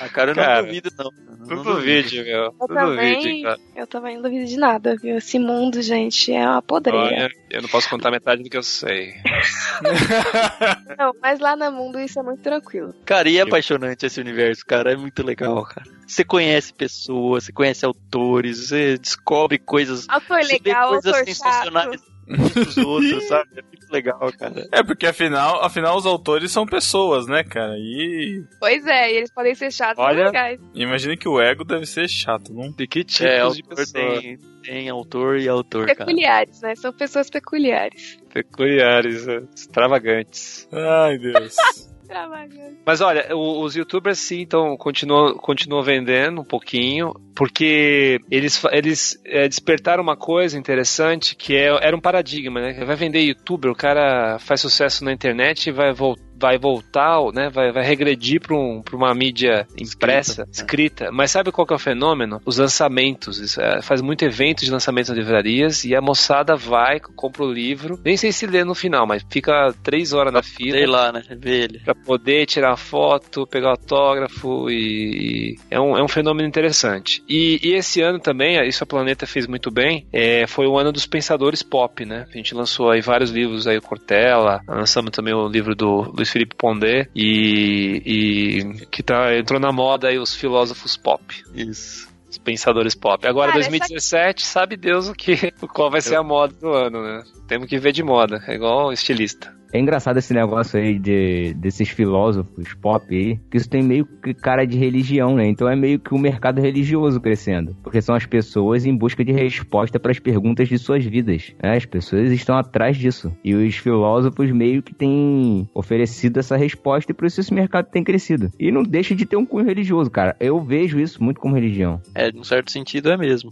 [0.00, 1.10] A cara eu Cara, não duvido, não.
[1.46, 1.80] Não duvido.
[1.80, 2.44] vídeo, meu.
[2.44, 3.58] Eu Tudo também, cara.
[3.76, 5.16] eu também não duvido de nada, viu?
[5.16, 6.98] Esse mundo, gente, é uma podreira.
[6.98, 9.14] Olha, eu não posso contar metade do que eu sei.
[10.96, 12.94] Não, mas lá no mundo isso é muito tranquilo.
[13.04, 14.92] Cara, e é apaixonante esse universo, cara.
[14.92, 15.86] É muito legal, cara.
[16.06, 20.06] Você conhece pessoas, você conhece autores, você descobre coisas.
[20.06, 22.13] Você vê legal, coisas sensacionais chato.
[22.26, 23.50] Dos outros, sabe?
[23.56, 24.66] É muito legal, cara.
[24.72, 27.74] É, porque afinal, afinal os autores são pessoas, né, cara?
[27.78, 30.26] E Pois é, e eles podem ser chatos Olha.
[30.26, 30.60] legais.
[30.74, 32.70] imagina que o ego deve ser chato, não?
[32.72, 34.20] De que tipos É, de pessoa?
[34.20, 35.98] tem, tem autor e autor, cara.
[36.06, 36.74] Peculiares, né?
[36.74, 38.18] São pessoas peculiares.
[38.32, 39.42] Peculiares, né?
[39.54, 40.68] extravagantes.
[40.72, 41.54] Ai, Deus.
[42.04, 42.78] Extravagante.
[42.84, 49.48] Mas olha, os youtubers sim, então, continuam, continuam vendendo um pouquinho, porque eles, eles é,
[49.48, 52.84] despertaram uma coisa interessante que é, era um paradigma, né?
[52.84, 56.23] Vai vender youtuber, o cara faz sucesso na internet e vai voltar.
[56.36, 57.48] Vai voltar, né?
[57.50, 61.10] Vai, vai regredir para um, pra uma mídia impressa, escrita.
[61.12, 62.40] Mas sabe qual que é o fenômeno?
[62.44, 63.38] Os lançamentos.
[63.38, 67.52] Isso, é, faz muito evento de lançamento nas livrarias e a moçada vai, compra o
[67.52, 68.00] livro.
[68.04, 71.22] Nem sei se lê no final, mas fica três horas na fila Sei lá, né?
[71.38, 71.80] Vê ele.
[71.80, 77.22] Pra poder tirar foto, pegar autógrafo e é um, é um fenômeno interessante.
[77.28, 80.92] E, e esse ano também, isso a Planeta fez muito bem, é, foi o ano
[80.92, 82.26] dos pensadores pop, né?
[82.32, 86.30] A gente lançou aí vários livros aí, o Cortella, lançamos também o livro do Luiz
[86.30, 91.22] Felipe Pondé e, e que tá, entrou na moda aí os filósofos pop.
[91.54, 92.08] Isso.
[92.28, 93.26] Os pensadores pop.
[93.26, 97.22] Agora, Cara, 2017, sabe Deus o que, qual vai ser a moda do ano, né?
[97.46, 99.54] Temos que ver de moda, é igual estilista.
[99.74, 104.32] É engraçado esse negócio aí de, desses filósofos pop aí, que isso tem meio que
[104.32, 105.48] cara de religião, né?
[105.48, 107.76] Então é meio que o mercado religioso crescendo.
[107.82, 111.52] Porque são as pessoas em busca de resposta para as perguntas de suas vidas.
[111.60, 111.76] né?
[111.76, 113.36] As pessoas estão atrás disso.
[113.42, 118.04] E os filósofos meio que têm oferecido essa resposta e por isso esse mercado tem
[118.04, 118.52] crescido.
[118.60, 120.36] E não deixa de ter um cunho religioso, cara.
[120.38, 122.00] Eu vejo isso muito como religião.
[122.14, 123.50] É, num certo sentido é mesmo.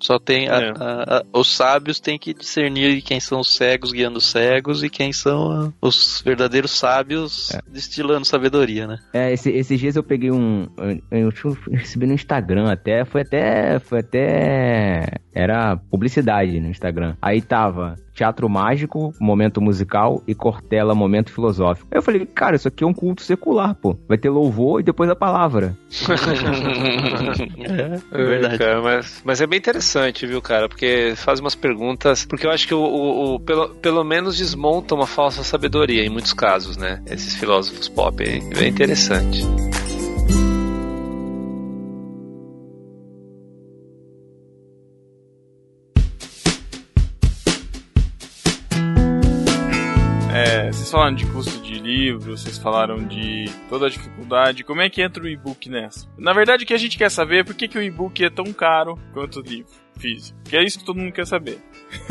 [0.00, 0.48] Só tem.
[0.48, 0.70] a- É.
[0.76, 4.90] a- a- os sábios têm que discernir quem são os cegos guiando os cegos e
[4.90, 8.98] quem são ah, os verdadeiros sábios destilando sabedoria, né?
[9.12, 10.68] É, esse- esses dias eu peguei um.
[11.10, 13.04] Eu, eu recebi no Instagram até.
[13.04, 13.78] Foi até.
[13.80, 15.06] Foi até.
[15.36, 17.14] Era publicidade no Instagram.
[17.20, 21.86] Aí tava Teatro Mágico, Momento Musical e Cortella, Momento Filosófico.
[21.90, 23.98] Aí eu falei, cara, isso aqui é um culto secular, pô.
[24.08, 25.76] Vai ter louvor e depois a palavra.
[27.60, 28.56] é, verdade.
[28.56, 30.70] Cara, mas, mas é bem interessante, viu, cara?
[30.70, 32.24] Porque faz umas perguntas.
[32.24, 36.08] Porque eu acho que o, o, o pelo, pelo menos desmonta uma falsa sabedoria em
[36.08, 37.02] muitos casos, né?
[37.04, 38.38] Esses filósofos pop aí.
[38.38, 39.44] É bem interessante.
[50.96, 54.64] Falaram de custo de livro, vocês falaram de toda a dificuldade.
[54.64, 56.08] Como é que entra o e-book nessa?
[56.16, 58.30] Na verdade, o que a gente quer saber é por que, que o e-book é
[58.30, 60.38] tão caro quanto o livro físico.
[60.44, 61.58] Que é isso que todo mundo quer saber.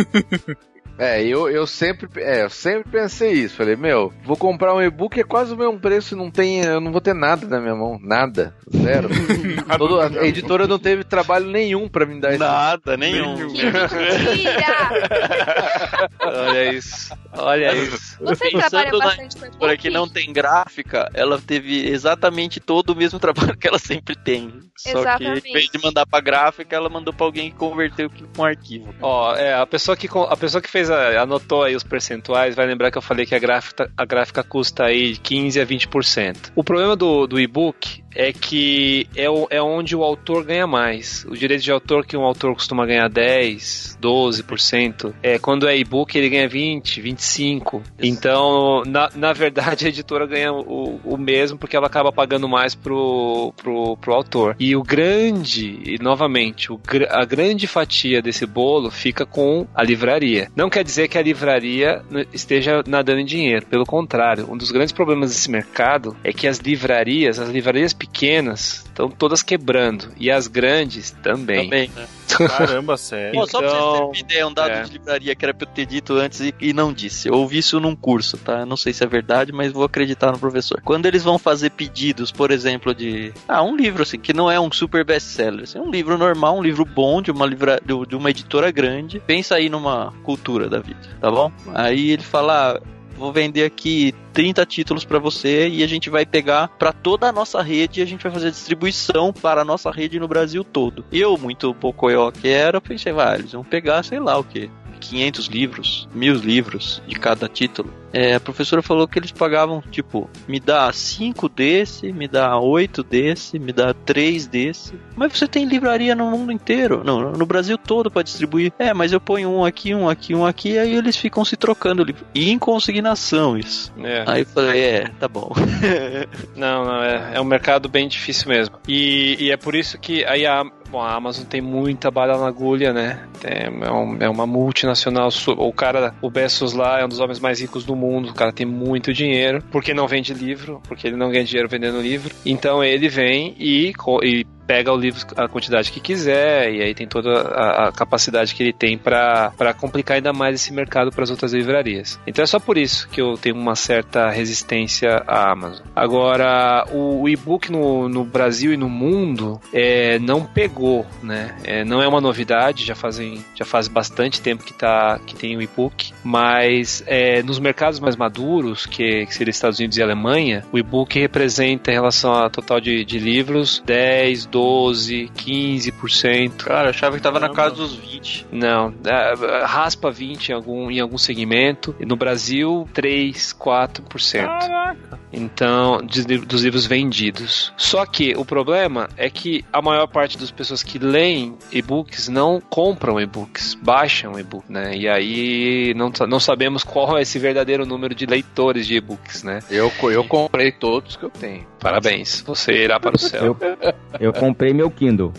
[0.98, 3.56] É, eu, eu sempre é, eu sempre pensei isso.
[3.56, 6.92] Falei, meu, vou comprar um e-book, é quase o mesmo preço, não tem, eu não
[6.92, 9.10] vou ter nada na minha mão, nada, zero.
[9.78, 13.36] Todo, a editora não teve trabalho nenhum pra me dar esse Nada, nenhum.
[13.36, 13.90] Mentira!
[16.22, 17.14] Olha isso.
[17.38, 18.18] Olha isso.
[18.22, 22.92] Você Pensando trabalha na bastante com Para que não tem gráfica, ela teve exatamente todo
[22.92, 24.52] o mesmo trabalho que ela sempre tem.
[24.78, 25.42] Só Exatamente.
[25.42, 28.46] que em vez de mandar pra gráfica, ela mandou pra alguém que converteu com um
[28.46, 28.94] arquivo.
[29.02, 32.66] Ó, é, a pessoa que, a pessoa que fez a, anotou aí os percentuais vai
[32.66, 36.52] lembrar que eu falei que a gráfica, a gráfica custa aí 15 a 20%.
[36.56, 41.26] O problema do, do e-book é que é, o- é onde o autor ganha mais.
[41.30, 46.16] O direito de autor que um autor costuma ganhar 10, 12%, é quando é e-book
[46.18, 47.84] ele ganha 20, 25.
[48.02, 52.74] Então, na, na verdade, a editora ganha o, o mesmo porque ela acaba pagando mais
[52.76, 54.56] pro, pro, pro autor.
[54.60, 60.50] E o grande, e novamente, o, a grande fatia desse bolo fica com a livraria.
[60.56, 62.02] Não quer dizer que a livraria
[62.34, 64.48] esteja nadando em dinheiro, pelo contrário.
[64.50, 69.44] Um dos grandes problemas desse mercado é que as livrarias, as livrarias pequenas, estão todas
[69.44, 70.12] quebrando.
[70.18, 71.66] E as grandes também.
[71.66, 72.08] Também, né?
[72.48, 73.40] Caramba, sério.
[73.40, 74.84] Pô, só pra vocês terem Então, uma ideia, um dado é.
[74.84, 77.28] de livraria que era pra eu ter dito antes e, e não disse.
[77.28, 78.66] Eu ouvi isso num curso, tá?
[78.66, 80.82] Não sei se é verdade, mas vou acreditar no professor.
[80.84, 83.34] Quando eles vão fazer pedidos, por exemplo, de.
[83.48, 85.64] Ah, um livro, assim, que não é um super best-seller.
[85.64, 87.82] Assim, um livro normal, um livro bom de uma, livra...
[87.84, 89.20] de de uma editora grande.
[89.20, 91.52] Pensa aí numa cultura da vida, tá bom?
[91.74, 92.56] Aí ele fala.
[92.56, 97.28] Ah, Vou vender aqui 30 títulos pra você e a gente vai pegar pra toda
[97.28, 100.64] a nossa rede e a gente vai fazer distribuição para a nossa rede no Brasil
[100.64, 101.06] todo.
[101.12, 104.70] Eu, muito bocoió que era, pensei, vai, eles vão pegar, sei lá o que.
[105.00, 107.94] 500 livros, mil livros de cada título.
[108.18, 113.04] É, a professora falou que eles pagavam, tipo, me dá 5 desse, me dá 8
[113.04, 114.94] desse, me dá 3 desse.
[115.18, 118.72] Mas você tem livraria no mundo inteiro, não, no Brasil todo para distribuir.
[118.80, 122.04] É, mas eu ponho um aqui, um aqui, um aqui, aí eles ficam se trocando
[122.06, 122.26] livro.
[122.34, 123.92] E em consignação isso.
[124.02, 124.24] é.
[124.26, 125.52] Aí eu falei, é, tá bom.
[126.56, 128.76] Não, não, é, é um mercado bem difícil mesmo.
[128.88, 132.48] E, e é por isso que aí a, bom, a Amazon tem muita bala na
[132.48, 133.28] agulha, né?
[133.44, 135.30] É, é um- é uma multinacional.
[135.58, 138.05] O cara, o Bezos lá é um dos homens mais ricos do mundo.
[138.06, 139.64] O cara tem muito dinheiro.
[139.72, 142.34] Porque não vende livro, porque ele não ganha dinheiro vendendo livro.
[142.46, 143.94] Então ele vem e,
[144.24, 148.54] e pega o livro a quantidade que quiser e aí tem toda a, a capacidade
[148.54, 152.20] que ele tem para complicar ainda mais esse mercado para as outras livrarias.
[152.26, 155.86] Então é só por isso que eu tenho uma certa resistência à Amazon.
[155.96, 161.56] Agora, o, o e-book no, no Brasil e no mundo é, não pegou, né?
[161.64, 165.56] É, não é uma novidade, já fazem já faz bastante tempo que, tá, que tem
[165.56, 170.64] o e-book, mas é, nos mercados mais maduros, que, que seria Estados Unidos e Alemanha,
[170.72, 176.64] o e-book representa em relação ao total de, de livros 10, 12, 15%.
[176.64, 177.76] Cara, eu achava que tava na Caramba.
[177.76, 178.48] casa dos 20.
[178.54, 181.94] Não, é, raspa 20 em algum, em algum segmento.
[182.00, 184.46] No Brasil, 3, 4%.
[184.46, 185.20] Caraca.
[185.34, 187.74] Então, de- dos livros vendidos.
[187.76, 192.62] Só que o problema é que a maior parte das pessoas que leem e-books não
[192.62, 194.96] compram e-books, baixam e-book, né?
[194.96, 199.60] E aí não, não sabemos qual é esse verdadeiro número de leitores de e-books, né?
[199.70, 201.68] Eu, eu comprei todos que eu tenho.
[201.82, 203.58] Parabéns, você irá para o céu.
[203.60, 205.34] Eu, eu comprei meu Kindle.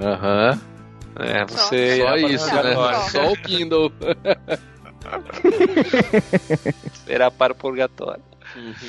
[0.00, 0.60] Aham.
[1.16, 1.68] É, Só.
[1.68, 2.72] você Só o isso, né?
[2.72, 2.96] agora.
[3.08, 3.92] Só o Kindle.
[7.08, 8.22] Irá para o purgatório.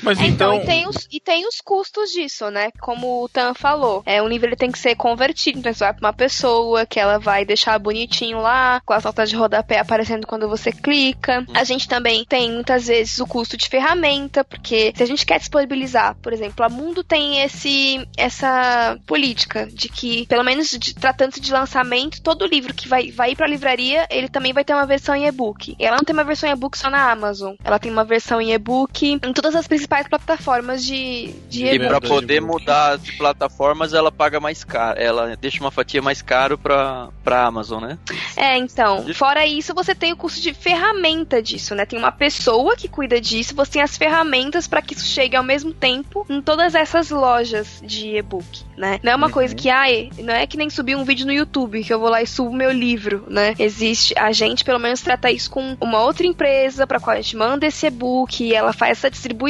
[0.02, 0.64] Mas É, então, então.
[0.64, 2.70] e, tem os, e tem os custos disso, né?
[2.80, 4.04] Como o Tan falou.
[4.06, 5.60] É, o nível ele tem que ser convertido.
[5.60, 9.30] Então, você vai pra uma pessoa que ela vai deixar bonitinho lá, com as notas
[9.30, 11.46] de rodapé aparecendo quando você clica.
[11.54, 15.40] A gente também tem, muitas vezes, o custo de ferramenta, porque se a gente quer
[15.40, 21.52] disponibilizar, por exemplo, a Mundo tem esse, essa política de que, pelo menos tratando-se de
[21.52, 25.16] lançamento, todo livro que vai, vai ir pra livraria, ele também vai ter uma versão
[25.16, 25.76] em e-book.
[25.80, 27.56] Ela não tem uma versão em e-book só na Amazon.
[27.64, 31.78] Ela tem uma versão em e-book em todas todas as principais plataformas de, de E
[31.78, 35.00] de poder mudar de plataformas, ela paga mais caro.
[35.00, 37.98] Ela deixa uma fatia mais caro pra, pra Amazon, né?
[38.36, 41.86] É, então, fora isso, você tem o custo de ferramenta disso, né?
[41.86, 45.44] Tem uma pessoa que cuida disso, você tem as ferramentas para que isso chegue ao
[45.44, 49.00] mesmo tempo em todas essas lojas de e-book, né?
[49.04, 51.84] Não é uma coisa que, ai, não é que nem subir um vídeo no YouTube,
[51.84, 53.54] que eu vou lá e subo meu livro, né?
[53.60, 57.38] Existe, a gente pelo menos trata isso com uma outra empresa para qual a gente
[57.38, 59.43] manda esse e-book, e ela faz essa distribuição.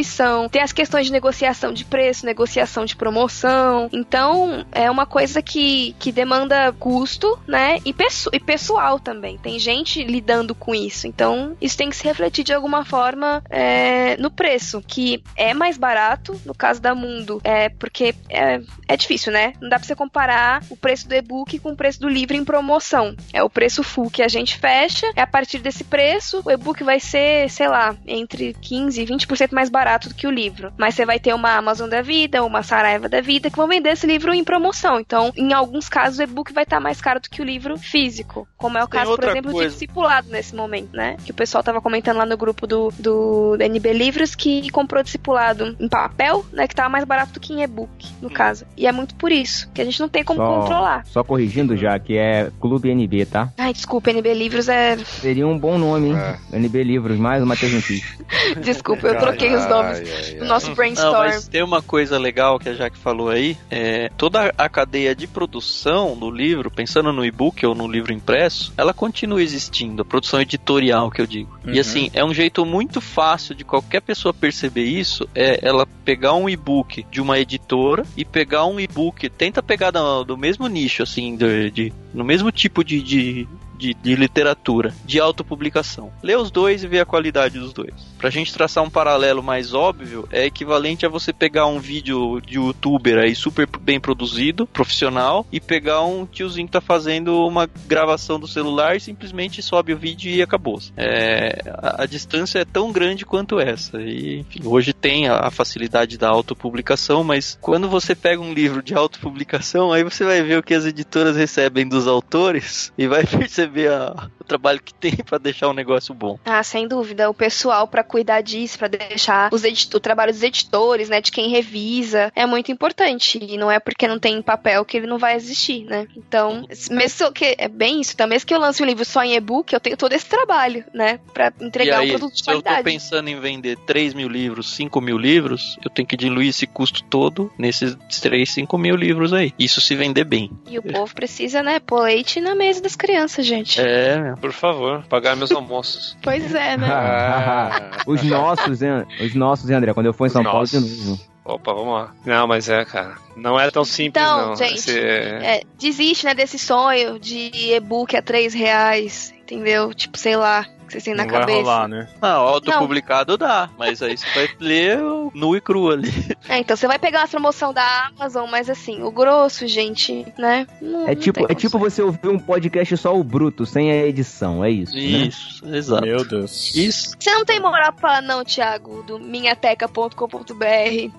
[0.50, 3.90] Tem as questões de negociação de preço, negociação de promoção.
[3.92, 7.78] Então, é uma coisa que, que demanda custo, né?
[7.86, 7.96] E,
[8.34, 9.38] e pessoal também.
[9.38, 11.08] Tem gente lidando com isso.
[11.08, 15.78] Então, isso tem que se refletir de alguma forma é, no preço, que é mais
[15.78, 19.54] barato, no caso da Mundo, é porque é, é difícil, né?
[19.62, 22.44] Não dá pra você comparar o preço do e-book com o preço do livro em
[22.44, 23.16] promoção.
[23.32, 26.84] É o preço full que a gente fecha, é a partir desse preço, o e-book
[26.84, 30.72] vai ser, sei lá, entre 15 e 20% mais barato do que o livro.
[30.78, 33.90] Mas você vai ter uma Amazon da vida, uma Saraiva da vida, que vão vender
[33.92, 35.00] esse livro em promoção.
[35.00, 38.48] Então, em alguns casos, o e-book vai estar mais caro do que o livro físico.
[38.58, 39.68] Como é o Tem caso, por exemplo, coisa.
[39.70, 41.18] de discipulado nesse momento, né?
[41.24, 45.76] Que o pessoal tava comentando lá no grupo do, do NB Livros que comprou discipulado
[45.80, 46.68] em papel, né?
[46.68, 48.66] Que tava mais barato do que em e-book, no caso.
[48.78, 51.06] E é muito por isso, que a gente não tem como Só- controlar.
[51.06, 53.50] Só corrigindo já, que é Clube NB, tá?
[53.58, 54.98] Ai, desculpa, NB Livros é.
[54.98, 56.16] Seria um bom nome, hein?
[56.52, 58.04] NB Livros, mais uma Tergentis.
[58.62, 61.18] Desculpa, eu troquei os nomes Ai, ai, do nosso Não, brainstorm.
[61.18, 63.58] mas tem uma coisa legal que a Jaque falou aí.
[63.70, 68.74] É, toda a cadeia de produção do livro, pensando no e-book ou no livro impresso,
[68.78, 71.58] ela continua existindo, a produção editorial que eu digo.
[71.66, 71.74] Uhum.
[71.74, 76.34] E assim, é um jeito muito fácil de qualquer pessoa perceber isso, é ela pegar
[76.34, 81.04] um e-book de uma editora e pegar um e-book, tenta pegar do, do mesmo nicho,
[81.04, 83.48] assim, de, de- no mesmo tipo de, de,
[83.84, 86.10] de, de literatura, de autopublicação.
[86.24, 87.94] Lê os dois e vê a qualidade dos dois.
[88.18, 92.56] Pra gente traçar um paralelo mais óbvio, é equivalente a você pegar um vídeo de
[92.56, 98.40] youtuber aí super bem produzido, profissional, e pegar um tiozinho que tá fazendo uma gravação
[98.40, 100.80] do celular e simplesmente sobe o vídeo e acabou.
[100.96, 104.02] É, a, a distância é tão grande quanto essa.
[104.02, 108.82] E, enfim, hoje tem a, a facilidade da autopublicação, mas quando você pega um livro
[108.82, 113.26] de autopublicação, aí você vai ver o que as editoras recebem dos autores e vai
[113.28, 116.38] perceber a- o trabalho que tem pra deixar o negócio bom.
[116.46, 117.30] Ah, sem dúvida.
[117.30, 122.32] O pessoal pra cuidar disso, pra deixar o trabalho dos editores, né, de quem revisa,
[122.36, 123.40] é muito importante.
[123.42, 126.08] E não é porque não tem em papel que ele não vai existir, né?
[126.16, 129.36] Então, mesmo que é bem isso, então, mesmo que eu lance um livro só em
[129.36, 132.56] e-book, eu tenho todo esse trabalho, né, Pra entregar aí, um produto de se eu
[132.56, 132.84] tô qualidade.
[132.84, 137.04] pensando em vender 3 mil livros, 5 mil livros, eu tenho que diluir esse custo
[137.04, 139.54] todo nesses 3, 5 mil livros aí.
[139.58, 140.52] Isso se vender bem.
[140.68, 143.80] E o povo precisa, né, pôr leite na mesa das crianças, gente.
[143.80, 146.18] É, Por favor, pagar meus almoços.
[146.24, 146.88] Pois é, né?
[148.08, 149.06] Os nossos, hein?
[149.22, 149.94] Os nossos, hein, André?
[149.94, 151.06] Quando eu for em São Os Paulo de nossos.
[151.08, 151.22] novo.
[151.46, 152.12] Opa, vamos lá.
[152.26, 153.16] Não, mas é, cara.
[153.36, 154.56] Não é tão simples, Então, não.
[154.56, 159.94] gente, Esse- É, desiste, né, desse sonho de e-book a 3 reais, entendeu?
[159.94, 161.60] Tipo, sei lá, que vocês têm na Não vai cabeça.
[161.62, 162.08] rolar, né?
[162.22, 165.00] Não, autopublicado dá, mas aí você vai ler
[165.34, 166.12] nu e cru ali.
[166.50, 170.68] É, então você vai pegar uma promoção da Amazon, mas assim, o grosso, gente, né?
[170.82, 174.06] não- É não tipo, é tipo você ouvir um podcast só o bruto, sem a
[174.06, 174.94] edição, é isso.
[174.94, 175.00] Né?
[175.02, 176.04] Isso, exato.
[176.06, 176.76] Meu Deus.
[176.76, 177.16] Isso.
[177.18, 181.12] Você não tem moral pra falar, não, Thiago, do minhateca.com.br.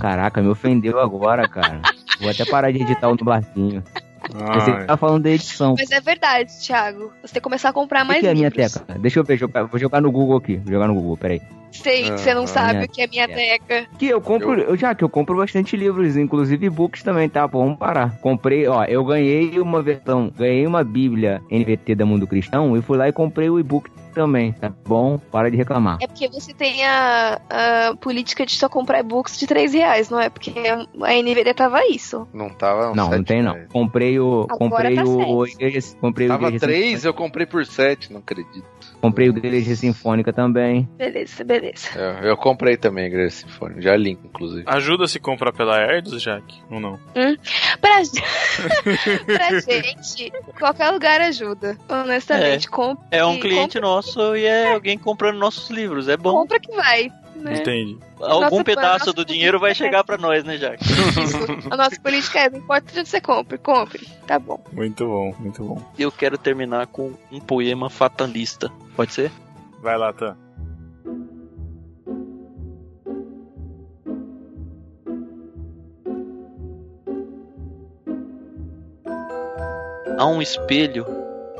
[0.00, 1.80] Caraca, me ofendeu agora, cara.
[2.20, 3.82] Vou até parar de editar o nublarzinho.
[4.32, 4.86] Você Ai.
[4.86, 5.74] tá falando da edição.
[5.78, 7.12] Mas é verdade, Thiago.
[7.22, 8.84] Você tem que começar a comprar mais que é a minha teca?
[9.00, 10.56] Deixa eu ver, jogar, vou jogar no Google aqui.
[10.56, 11.40] Vou jogar no Google, peraí.
[11.70, 13.86] Sei que você não Ah, sabe minha o que é minha teca.
[13.98, 14.76] Que eu compro, eu...
[14.76, 17.48] já que eu compro bastante livros, inclusive e-books também, tá?
[17.48, 18.18] Pô, vamos parar.
[18.20, 22.96] Comprei, ó, eu ganhei uma versão, ganhei uma Bíblia NVT da Mundo Cristão e fui
[22.96, 25.16] lá e comprei o e-book também, tá bom?
[25.16, 25.98] Para de reclamar.
[26.00, 30.20] É porque você tem a, a política de só comprar e-books de 3 reais, não
[30.20, 30.28] é?
[30.28, 30.52] Porque
[31.02, 32.26] a NVD tava isso.
[32.32, 32.94] Não tava.
[32.94, 33.52] Não, não tem não.
[33.52, 33.68] reais.
[33.72, 35.46] Comprei o, Agora comprei tá o,
[36.00, 38.64] comprei o Tava igreja, 3, eu comprei por 7, não acredito.
[39.00, 40.88] Comprei o igreja sinfônica também.
[40.96, 41.88] Beleza, beleza.
[41.96, 44.64] É, eu comprei também a Igreja Sinfônica, já link, inclusive.
[44.66, 46.44] Ajuda se comprar pela Erdos, Jack?
[46.70, 46.98] Ou não?
[47.80, 48.02] Pra,
[49.26, 51.76] pra gente, qualquer lugar ajuda.
[51.88, 53.04] Honestamente, compre.
[53.10, 56.08] É um cliente nosso e é alguém comprando nossos livros.
[56.08, 56.32] É bom.
[56.32, 57.10] Compra que vai.
[57.48, 57.60] Né?
[57.60, 57.98] Entendi.
[58.20, 60.84] Algum Nossa, pedaço nossa do dinheiro vai é chegar pra nós, né, Jack?
[60.84, 61.38] Isso.
[61.70, 64.06] A nossa política é: não importa onde você compre, compre.
[64.26, 64.62] Tá bom.
[64.70, 65.82] Muito bom, muito bom.
[65.98, 68.70] Eu quero terminar com um poema fatalista.
[68.94, 69.32] Pode ser?
[69.80, 70.36] Vai lá, Tan.
[80.18, 81.06] Há um espelho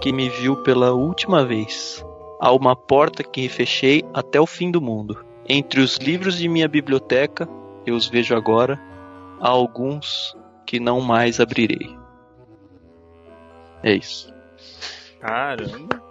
[0.00, 2.04] que me viu pela última vez.
[2.40, 5.27] Há uma porta que fechei até o fim do mundo.
[5.48, 7.48] Entre os livros de minha biblioteca,
[7.86, 8.78] eu os vejo agora,
[9.40, 11.96] há alguns que não mais abrirei.
[13.82, 14.32] É isso.
[15.20, 16.02] Caramba,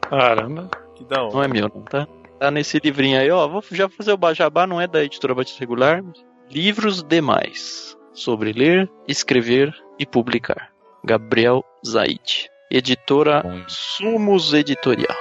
[0.00, 0.70] Caramba.
[0.94, 1.32] que da hora.
[1.32, 2.06] Não é meu, não, tá?
[2.38, 3.48] Tá nesse livrinho aí, ó.
[3.48, 6.02] Vou já fazer o Bajabá, não é da editora Batista Regular.
[6.50, 7.96] Livros demais.
[8.12, 10.70] Sobre ler, escrever e publicar.
[11.04, 12.50] Gabriel Zaid.
[12.70, 13.62] Editora Bom.
[13.68, 15.16] Sumos Editorial.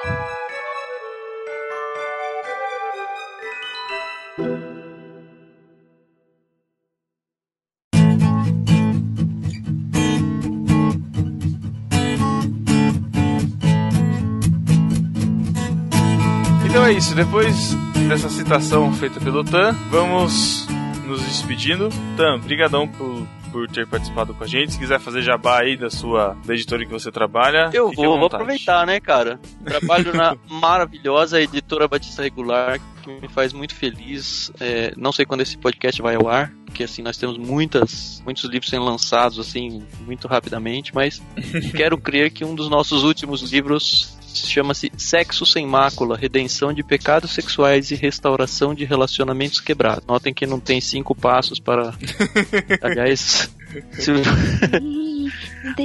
[16.92, 17.74] É isso, depois
[18.10, 20.68] dessa citação feita pelo Tan, vamos
[21.06, 21.88] nos despedindo.
[22.18, 24.74] Tan, brigadão por, por ter participado com a gente.
[24.74, 28.26] Se quiser fazer jabá aí da sua da editora que você trabalha, Eu vou, vou
[28.26, 29.40] aproveitar, né, cara?
[29.64, 34.52] Trabalho na maravilhosa editora Batista Regular, que me faz muito feliz.
[34.60, 38.44] É, não sei quando esse podcast vai ao ar, porque assim nós temos muitas, muitos
[38.44, 41.22] livros sendo lançados assim muito rapidamente, mas
[41.74, 47.32] quero crer que um dos nossos últimos livros chama-se Sexo sem mácula, redenção de pecados
[47.34, 50.04] sexuais e restauração de relacionamentos quebrados.
[50.08, 51.94] Notem que não tem cinco passos para,
[52.82, 53.50] aliás,
[53.92, 54.12] se-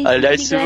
[0.04, 0.56] Aliás, se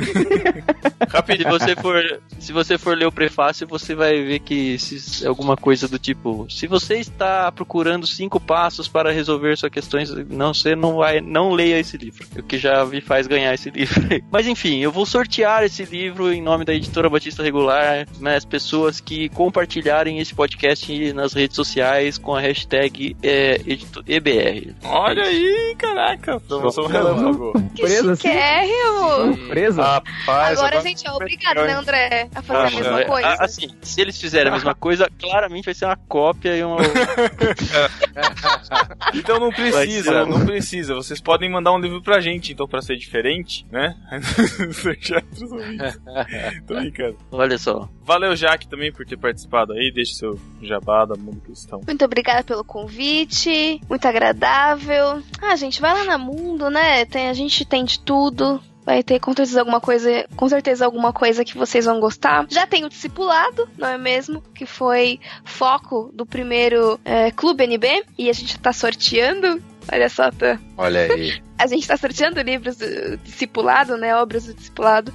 [1.36, 5.28] Se você for, se você for ler o prefácio, você vai ver que se, é
[5.28, 10.52] alguma coisa do tipo, se você está procurando cinco passos para resolver suas questões, não,
[10.54, 12.26] você não vai, não leia esse livro.
[12.36, 14.00] O que já me faz ganhar esse livro.
[14.30, 18.44] Mas enfim, eu vou sortear esse livro em nome da editora Batista Regular, né, as
[18.44, 24.74] pessoas que compartilharem esse podcast nas redes sociais com a hashtag é, edito- EBR.
[24.84, 27.52] Olha aí, caraca, promoção relâmpago.
[27.74, 29.34] Que chiquérrimo!
[29.36, 29.82] Surpresa.
[29.94, 33.28] Rapaz, Agora a gente é obrigado, né, André, a fazer a mesma É, coisa.
[33.28, 36.76] a- Assim, se eles fizerem a mesma coisa, claramente vai ser uma cópia e uma.
[39.14, 40.94] Então não precisa, ser não precisa.
[40.94, 43.94] Vocês podem mandar um livro pra gente, então, pra ser diferente, né?
[46.66, 47.16] Tô brincando.
[47.30, 47.88] Olha só.
[48.02, 49.90] Valeu, Jaque, também, por ter participado aí.
[49.92, 51.80] Deixa seu jabá da Mundo Cristão.
[51.86, 55.22] Muito obrigada pelo convite, muito agradável.
[55.40, 57.04] Ah, gente, vai lá na Mundo, né?
[57.04, 58.60] Tem, a gente tem de tudo.
[58.90, 62.44] Vai ter com certeza alguma coisa, com certeza alguma coisa que vocês vão gostar.
[62.50, 64.42] Já tem o discipulado, não é mesmo?
[64.52, 69.62] Que foi foco do primeiro é, Clube NB e a gente tá sorteando.
[69.92, 70.58] Olha só, tá.
[70.76, 71.40] Olha aí.
[71.56, 74.12] a gente tá sorteando livros do discipulado, né?
[74.16, 75.14] Obras do discipulado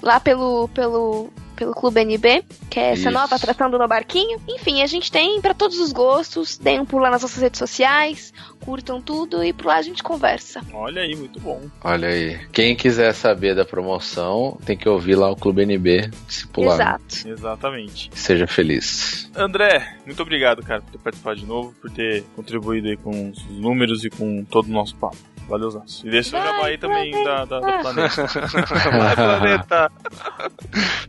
[0.00, 1.30] lá pelo pelo
[1.60, 3.10] pelo Clube NB, que é essa Isso.
[3.10, 4.40] nova tratando no barquinho.
[4.48, 6.56] Enfim, a gente tem pra todos os gostos.
[6.56, 8.32] Deem um pulo lá nas nossas redes sociais,
[8.64, 10.62] curtam tudo e por lá a gente conversa.
[10.72, 11.60] Olha aí, muito bom.
[11.84, 12.38] Olha aí.
[12.50, 16.80] Quem quiser saber da promoção, tem que ouvir lá o Clube NB discipulado.
[16.80, 17.28] Exato.
[17.28, 18.10] Exatamente.
[18.14, 19.30] Seja feliz.
[19.36, 23.44] André, muito obrigado, cara, por ter participado de novo, por ter contribuído aí com os
[23.50, 25.18] números e com todo o nosso papo.
[25.48, 26.06] Valeu, Zaço.
[26.06, 28.26] E deixa o jabá aí também da, da, da planeta.
[28.98, 29.92] Vai, planeta.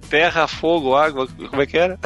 [0.10, 1.98] Terra, fogo, água, como é que era?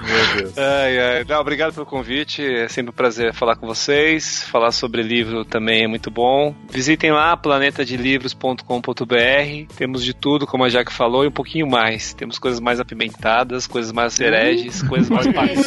[0.00, 0.58] Meu Deus.
[0.58, 1.24] Ai, ai.
[1.24, 2.42] Não, obrigado pelo convite.
[2.42, 4.44] É sempre um prazer falar com vocês.
[4.44, 6.54] Falar sobre livro também é muito bom.
[6.70, 9.74] Visitem lá planetadelivros.com.br.
[9.76, 12.12] Temos de tudo, como a Jaque falou, e um pouquinho mais.
[12.14, 15.66] Temos coisas mais apimentadas, coisas mais hereges, coisas mais bacanas.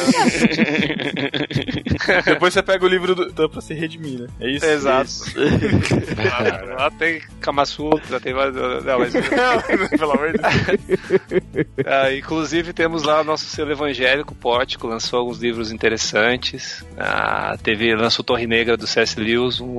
[2.24, 4.28] Depois você pega o livro do, do, pra se redimir, né?
[4.40, 4.64] É isso?
[4.66, 5.04] Exato.
[5.08, 5.34] Isso.
[6.16, 8.54] lá, lá tem Kama Sutra, tem mais.
[8.54, 9.12] Não, mas
[9.98, 11.02] Pelo amor de Deus.
[11.86, 16.84] Ah, inclusive temos lá o nosso selo evangélico, Pórtico, lançou alguns livros interessantes.
[16.96, 19.18] A TV lançou Torre Negra do C.S.
[19.18, 19.78] Lewis, um,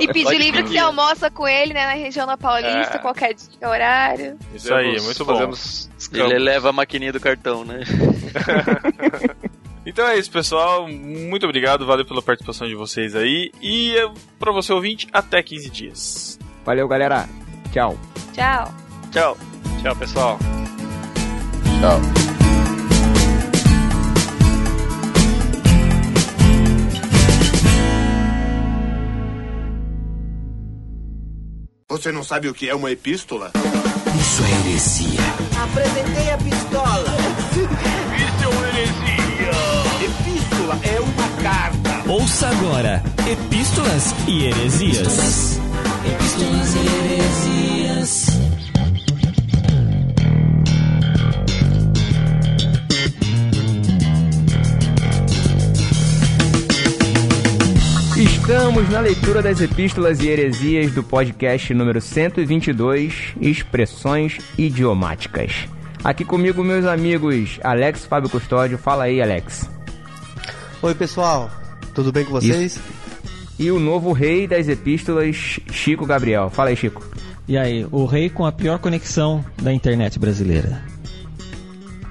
[0.00, 2.98] E pedir Pode livro que você almoça com ele, né, na região da Paulista, É.
[2.98, 4.38] qualquer dia, horário.
[4.54, 6.24] Isso aí, Fazemos- muito bom.
[6.26, 7.80] Ele leva a maquininha do cartão, né?
[9.86, 10.88] Então é isso, pessoal.
[10.88, 13.52] Muito obrigado, valeu pela participação de vocês aí.
[13.60, 13.92] E
[14.38, 16.38] pra você ouvinte, até 15 dias.
[16.64, 17.28] Valeu, galera.
[17.72, 17.98] Tchau.
[18.32, 18.74] Tchau.
[19.10, 19.36] Tchau.
[19.82, 20.38] Tchau, pessoal.
[21.80, 22.24] Tchau.
[31.90, 33.52] Você não sabe o que é uma epístola?
[34.18, 35.20] Isso é heresia.
[35.62, 37.16] Apresentei a pistola.
[37.54, 39.14] Isso é uma heresia!
[40.04, 41.93] Epístola é uma carta.
[42.14, 45.58] Ouça agora Epístolas e Heresias.
[46.06, 46.78] Epístolas e
[47.10, 48.26] Heresias.
[58.16, 65.66] Estamos na leitura das epístolas e heresias do podcast número 122, Expressões Idiomáticas.
[66.04, 68.78] Aqui comigo, meus amigos Alex Fábio Custódio.
[68.78, 69.68] Fala aí, Alex.
[70.80, 71.50] Oi, pessoal.
[71.94, 72.78] Tudo bem com vocês?
[73.58, 76.50] E o novo rei das epístolas, Chico Gabriel.
[76.50, 77.06] Fala aí, Chico.
[77.46, 80.82] E aí, o rei com a pior conexão da internet brasileira.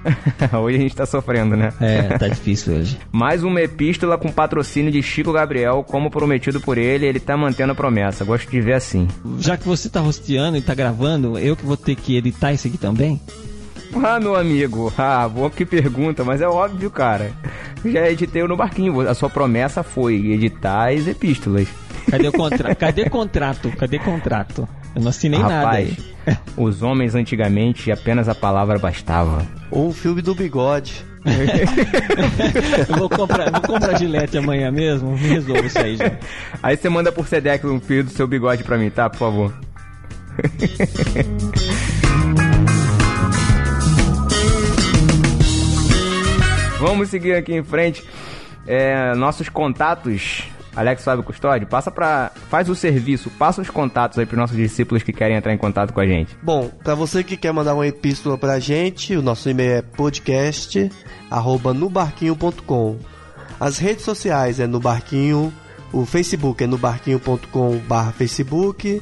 [0.61, 1.73] hoje a gente tá sofrendo, né?
[1.79, 2.97] É, tá difícil hoje.
[3.11, 7.71] Mais uma epístola com patrocínio de Chico Gabriel, como prometido por ele, ele tá mantendo
[7.71, 8.23] a promessa.
[8.23, 9.07] Gosto de ver assim.
[9.39, 12.67] Já que você tá rosteando e tá gravando, eu que vou ter que editar isso
[12.67, 13.19] aqui também?
[14.01, 17.31] Ah, meu amigo, ah, boa que pergunta, mas é óbvio, cara.
[17.85, 19.01] Já editei no barquinho.
[19.01, 21.67] A sua promessa foi editar as epístolas.
[22.09, 22.75] Cadê o contrato?
[22.77, 23.71] Cadê contrato?
[23.77, 24.67] Cadê contrato?
[24.95, 25.97] Eu não assinei Rapaz, nada aí.
[26.55, 29.45] Os homens antigamente apenas a palavra bastava.
[29.69, 31.05] Ou um filme do bigode.
[32.89, 36.11] Eu vou comprar, vou comprar gilete amanhã mesmo, me resolvo isso aí já.
[36.61, 39.09] Aí você manda por Sedex um fio do seu bigode pra mim, tá?
[39.09, 39.53] Por favor.
[46.83, 48.03] Vamos seguir aqui em frente.
[48.67, 50.43] É, nossos contatos,
[50.75, 55.01] Alex Fábio Custódio, passa para faz o serviço, passa os contatos aí para nossos discípulos
[55.01, 56.37] que querem entrar em contato com a gente.
[56.43, 60.91] Bom, para você que quer mandar uma epístola pra gente, o nosso e-mail é podcast
[61.31, 62.97] arroba nubarquinho.com.
[63.57, 65.53] As redes sociais é no barquinho,
[65.93, 69.01] o Facebook é no barquinho.com barra Facebook,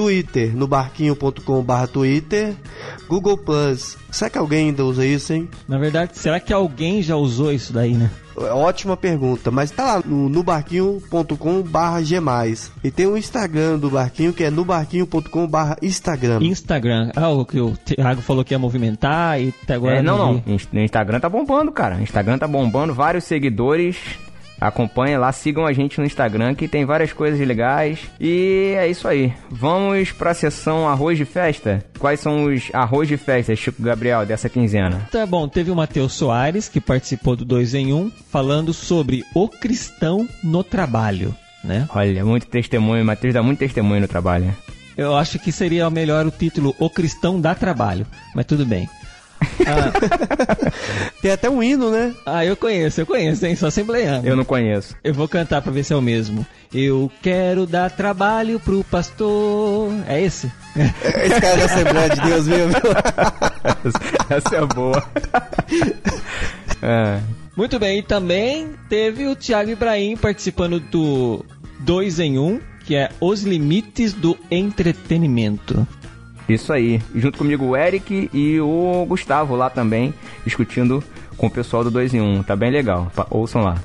[0.00, 2.54] Twitter no barquinho.com barra Twitter,
[3.06, 3.98] Google Plus.
[4.10, 5.46] Será que alguém ainda usa isso, hein?
[5.68, 8.10] Na verdade, será que alguém já usou isso daí, né?
[8.38, 12.16] É Ótima pergunta, mas tá lá no nubarquinho.com barra G+.
[12.82, 16.38] E tem o Instagram do Barquinho, que é nubarquinho.com barra Instagram.
[16.40, 17.10] Instagram.
[17.14, 20.42] Ah, o que o Thiago falou que ia movimentar e até agora É, não, não.
[20.72, 22.00] No Instagram tá bombando, cara.
[22.00, 23.98] Instagram tá bombando, vários seguidores.
[24.60, 28.00] Acompanhem lá, sigam a gente no Instagram que tem várias coisas legais.
[28.20, 29.32] E é isso aí.
[29.50, 31.82] Vamos pra sessão arroz de festa?
[31.98, 35.08] Quais são os arroz de festa, Chico Gabriel, dessa quinzena?
[35.10, 39.48] Tá bom, teve o Matheus Soares, que participou do 2 em 1, falando sobre o
[39.48, 41.34] cristão no trabalho,
[41.64, 41.88] né?
[41.94, 43.04] Olha, muito testemunho.
[43.04, 44.54] Matheus dá muito testemunho no trabalho.
[44.96, 48.86] Eu acho que seria melhor o título O Cristão dá Trabalho, mas tudo bem.
[51.20, 52.14] Tem até um hino, né?
[52.24, 53.56] Ah, eu conheço, eu conheço, hein?
[53.56, 54.26] Sou assembleiano.
[54.26, 54.96] Eu não conheço.
[55.02, 56.46] Eu vou cantar pra ver se é o mesmo.
[56.72, 59.92] Eu quero dar trabalho pro pastor.
[60.06, 60.50] É esse?
[60.76, 62.72] Esse cara da Assembleia de Deus mesmo.
[64.30, 65.04] Essa é boa.
[66.82, 67.20] É.
[67.56, 71.44] Muito bem, e também teve o Thiago Ibrahim participando do
[71.80, 75.86] 2 em 1, que é Os Limites do Entretenimento.
[76.52, 77.00] Isso aí.
[77.14, 80.12] Junto comigo o Eric e o Gustavo lá também,
[80.44, 81.02] discutindo
[81.36, 82.42] com o pessoal do 2 em 1.
[82.42, 83.10] Tá bem legal.
[83.30, 83.76] Ouçam lá.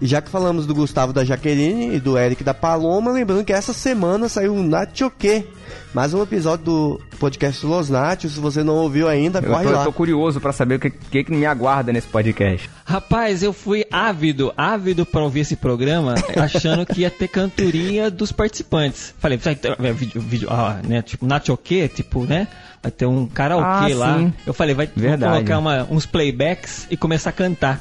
[0.00, 3.52] E já que falamos do Gustavo da Jaqueline e do Eric da Paloma, lembrando que
[3.52, 5.44] essa semana saiu o Nachoque,
[5.92, 8.32] mais um episódio do podcast Los Nachos.
[8.32, 9.84] Se você não ouviu ainda, Eu corre tô, eu lá.
[9.84, 12.70] tô curioso pra saber o que, que, que me aguarda nesse podcast.
[12.82, 18.32] Rapaz, eu fui ávido, ávido pra ouvir esse programa, achando que ia ter cantoria dos
[18.32, 19.12] participantes.
[19.18, 22.48] Falei, vai ter vídeo, vídeo ah, né, tipo, nachoque, tipo, né?
[22.82, 24.18] Vai ter um karaokê Ah, lá.
[24.18, 24.32] sim.
[24.46, 25.30] Eu falei, vai Verdade.
[25.34, 27.78] colocar uma- uns playbacks e começar a cantar.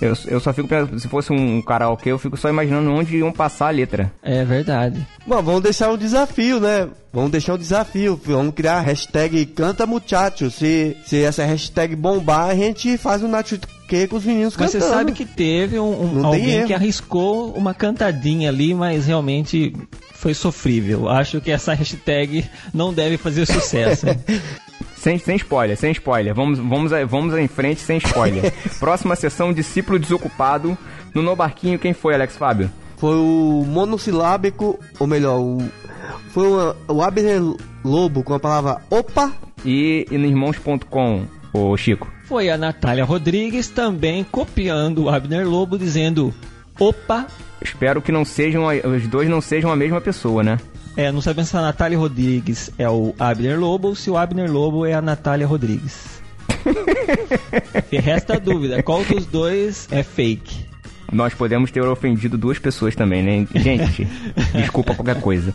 [0.00, 3.32] Eu, eu só fico pensando, se fosse um karaokê, eu fico só imaginando onde iam
[3.32, 4.12] passar a letra.
[4.22, 5.06] É verdade.
[5.26, 6.88] Bom, vamos deixar um desafio, né?
[7.12, 8.20] Vamos deixar um desafio.
[8.24, 10.50] Vamos criar a hashtag Canta Muchacho.
[10.50, 13.28] Se, se essa hashtag bombar, a gente faz um
[13.86, 14.96] Nachoque com os meninos Mas você cantando.
[14.96, 16.66] sabe que teve um, um- alguém erro.
[16.66, 19.72] que arriscou uma cantadinha ali, mas realmente
[20.14, 21.08] foi sofrível.
[21.08, 22.44] Acho que essa hashtag
[22.74, 24.06] não deve fazer sucesso.
[24.96, 26.34] Sem, sem spoiler, sem spoiler.
[26.34, 28.52] Vamos, vamos, vamos em frente sem spoiler.
[28.80, 30.76] Próxima sessão, discípulo desocupado.
[31.14, 32.68] No No Barquinho, quem foi, Alex Fábio?
[32.96, 35.58] Foi o monossilábico, ou melhor, o,
[36.30, 37.40] foi o, o Abner
[37.84, 39.32] Lobo com a palavra opa.
[39.64, 41.24] E, e no irmãos.com,
[41.76, 42.10] Chico.
[42.24, 46.34] Foi a Natália Rodrigues também copiando o Abner Lobo, dizendo:
[46.78, 47.26] Opa,
[47.60, 50.58] Espero que não sejam, os dois não sejam a mesma pessoa, né?
[50.96, 54.50] É, não sabemos se a Natália Rodrigues é o Abner Lobo ou se o Abner
[54.50, 56.22] Lobo é a Natália Rodrigues.
[57.92, 60.65] e resta a dúvida, qual dos dois é fake?
[61.12, 63.46] Nós podemos ter ofendido duas pessoas também, né?
[63.54, 64.06] Gente,
[64.54, 65.54] desculpa qualquer coisa.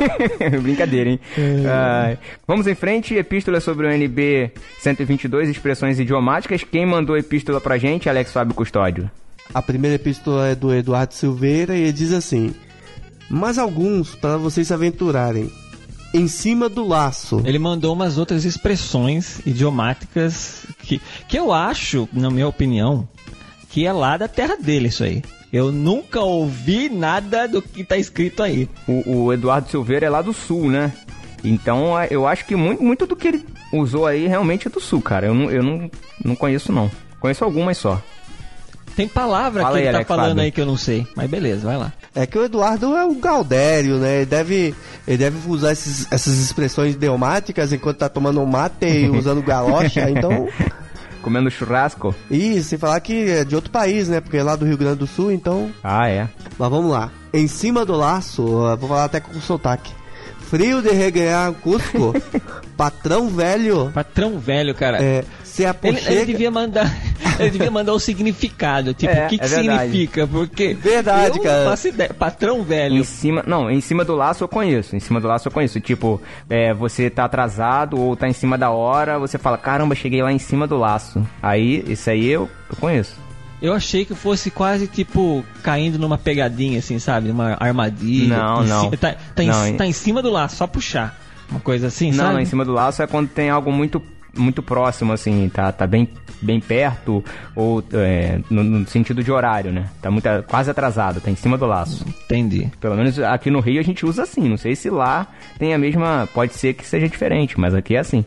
[0.62, 1.20] Brincadeira, hein?
[1.66, 2.16] Ah,
[2.46, 3.14] vamos em frente.
[3.14, 6.62] Epístola sobre o NB 122, expressões idiomáticas.
[6.64, 8.08] Quem mandou a epístola pra gente?
[8.08, 9.10] Alex Fábio Custódio.
[9.52, 12.54] A primeira epístola é do Eduardo Silveira e ele diz assim:
[13.28, 15.50] Mas alguns para vocês se aventurarem.
[16.12, 17.40] Em cima do laço.
[17.44, 23.08] Ele mandou umas outras expressões idiomáticas que, que eu acho, na minha opinião,
[23.70, 25.22] que é lá da terra dele isso aí.
[25.52, 28.68] Eu nunca ouvi nada do que tá escrito aí.
[28.86, 30.92] O, o Eduardo Silveira é lá do sul, né?
[31.42, 34.80] Então é, eu acho que muito, muito do que ele usou aí realmente é do
[34.80, 35.26] sul, cara.
[35.26, 35.90] Eu não, eu não,
[36.24, 36.90] não conheço, não.
[37.18, 38.00] Conheço algumas só.
[38.94, 40.42] Tem palavra Fala que aí, ele tá Alex falando Fábio.
[40.42, 41.06] aí que eu não sei.
[41.16, 41.92] Mas beleza, vai lá.
[42.14, 44.16] É que o Eduardo é um Galdério, né?
[44.18, 44.74] Ele deve,
[45.06, 50.10] ele deve usar esses- essas expressões idiomáticas enquanto tá tomando um mate e usando galocha,
[50.10, 50.48] então...
[51.22, 52.14] Comendo churrasco?
[52.30, 54.20] E sem falar que é de outro país, né?
[54.20, 55.70] Porque é lá do Rio Grande do Sul, então...
[55.82, 56.28] Ah, é.
[56.58, 57.10] Mas vamos lá.
[57.32, 59.92] Em cima do laço, vou falar até com sotaque.
[60.40, 62.12] Frio de reganhar Cusco,
[62.76, 63.90] patrão velho...
[63.94, 65.00] Patrão velho, cara.
[65.00, 65.24] É,
[65.60, 66.12] se Ele, apochega...
[66.12, 66.96] ele devia mandar.
[67.38, 68.92] Ele devia mandar o significado.
[68.94, 69.82] Tipo, É, o que, que é verdade.
[69.84, 70.26] significa?
[70.26, 70.74] Porque.
[70.74, 71.64] Verdade, eu cara.
[71.64, 72.14] Não faço ideia.
[72.14, 72.96] Patrão velho.
[72.96, 74.94] Em cima, não, em cima do laço eu conheço.
[74.96, 75.80] Em cima do laço eu conheço.
[75.80, 80.22] Tipo, é, você tá atrasado ou tá em cima da hora, você fala, caramba, cheguei
[80.22, 81.26] lá em cima do laço.
[81.42, 83.16] Aí, isso aí eu, eu conheço.
[83.62, 87.30] Eu achei que fosse quase tipo caindo numa pegadinha, assim, sabe?
[87.30, 88.38] Uma armadilha.
[88.38, 88.80] Não, Em não.
[88.84, 91.18] cima- tá, tá, em, Não, em- tá em cima do laço, só puxar.
[91.50, 92.32] Uma coisa assim, não, sabe?
[92.34, 94.00] não, em cima do laço é quando tem algo muito
[94.36, 96.08] muito próximo, assim, tá, tá bem,
[96.40, 97.24] bem perto,
[97.54, 99.90] ou é, no, no sentido de horário, né?
[100.00, 102.04] Tá muito, quase atrasado, tá em cima do laço.
[102.24, 102.70] Entendi.
[102.80, 105.26] Pelo menos aqui no Rio a gente usa assim, não sei se lá
[105.58, 108.24] tem a mesma, pode ser que seja diferente, mas aqui é assim.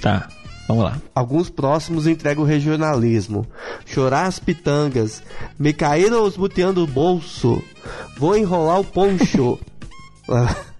[0.00, 0.28] Tá,
[0.68, 0.98] vamos lá.
[1.14, 3.46] Alguns próximos entregam o regionalismo.
[3.86, 5.22] Chorar as pitangas.
[5.58, 7.62] Me caíram os butião do bolso.
[8.18, 9.58] Vou enrolar o poncho.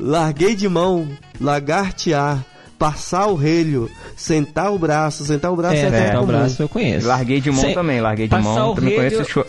[0.00, 1.08] Larguei de mão.
[1.40, 2.44] Lagartear.
[2.82, 3.88] Passar o relho.
[4.16, 5.24] Sentar o braço.
[5.24, 7.06] Sentar o braço é, É, sentar o braço eu conheço.
[7.06, 9.44] Larguei de mão Sem- também, larguei de passar mão, o também relho- conheço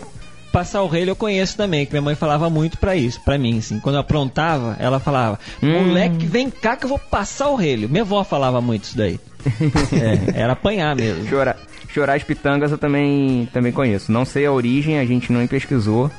[0.51, 3.57] Passar o relho eu conheço também, que minha mãe falava muito pra isso, pra mim,
[3.57, 3.79] assim.
[3.79, 5.87] Quando eu aprontava, ela falava, Hum.
[5.87, 7.89] moleque, vem cá que eu vou passar o relho.
[7.89, 9.19] Minha avó falava muito isso daí.
[10.35, 11.27] É, era apanhar mesmo.
[11.27, 11.57] chorar,
[11.89, 14.11] chorar as pitangas eu também, também conheço.
[14.11, 16.11] Não sei a origem, a gente não pesquisou,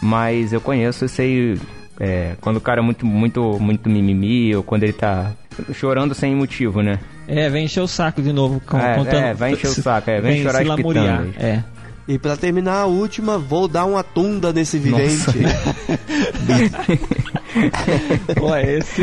[0.00, 1.58] mas eu conheço, eu sei
[2.04, 5.30] é, quando o cara é muito, muito, muito mimimi, ou quando ele tá
[5.72, 6.98] chorando sem motivo, né?
[7.28, 9.14] É, vem encher o saco de novo, com- É, contando.
[9.14, 11.24] é, vai encher o saco, é, vem chorar se lamuriar.
[11.38, 11.62] É.
[12.08, 15.26] E pra terminar a última, vou dar uma tunda nesse vidente.
[18.36, 19.02] Pô, esse.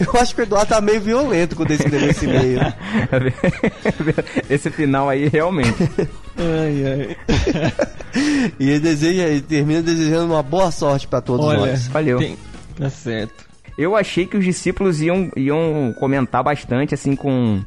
[0.00, 2.60] Eu acho que o Eduardo tá meio violento quando ele escreveu esse e-mail.
[4.48, 5.82] Esse final aí, realmente.
[6.36, 7.16] Ai, ai.
[8.58, 11.86] E ele deseja, ele termina desejando uma boa sorte pra todos Olha, nós.
[11.88, 12.18] Valeu.
[12.18, 12.36] tem-
[12.76, 13.46] Tá certo.
[13.76, 17.60] Eu achei que os discípulos iam, iam comentar bastante, assim, com,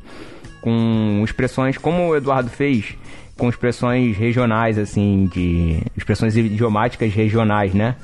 [0.61, 2.95] com expressões, como o Eduardo fez,
[3.41, 5.81] com expressões regionais, assim, de.
[5.97, 7.95] expressões idiomáticas regionais, né?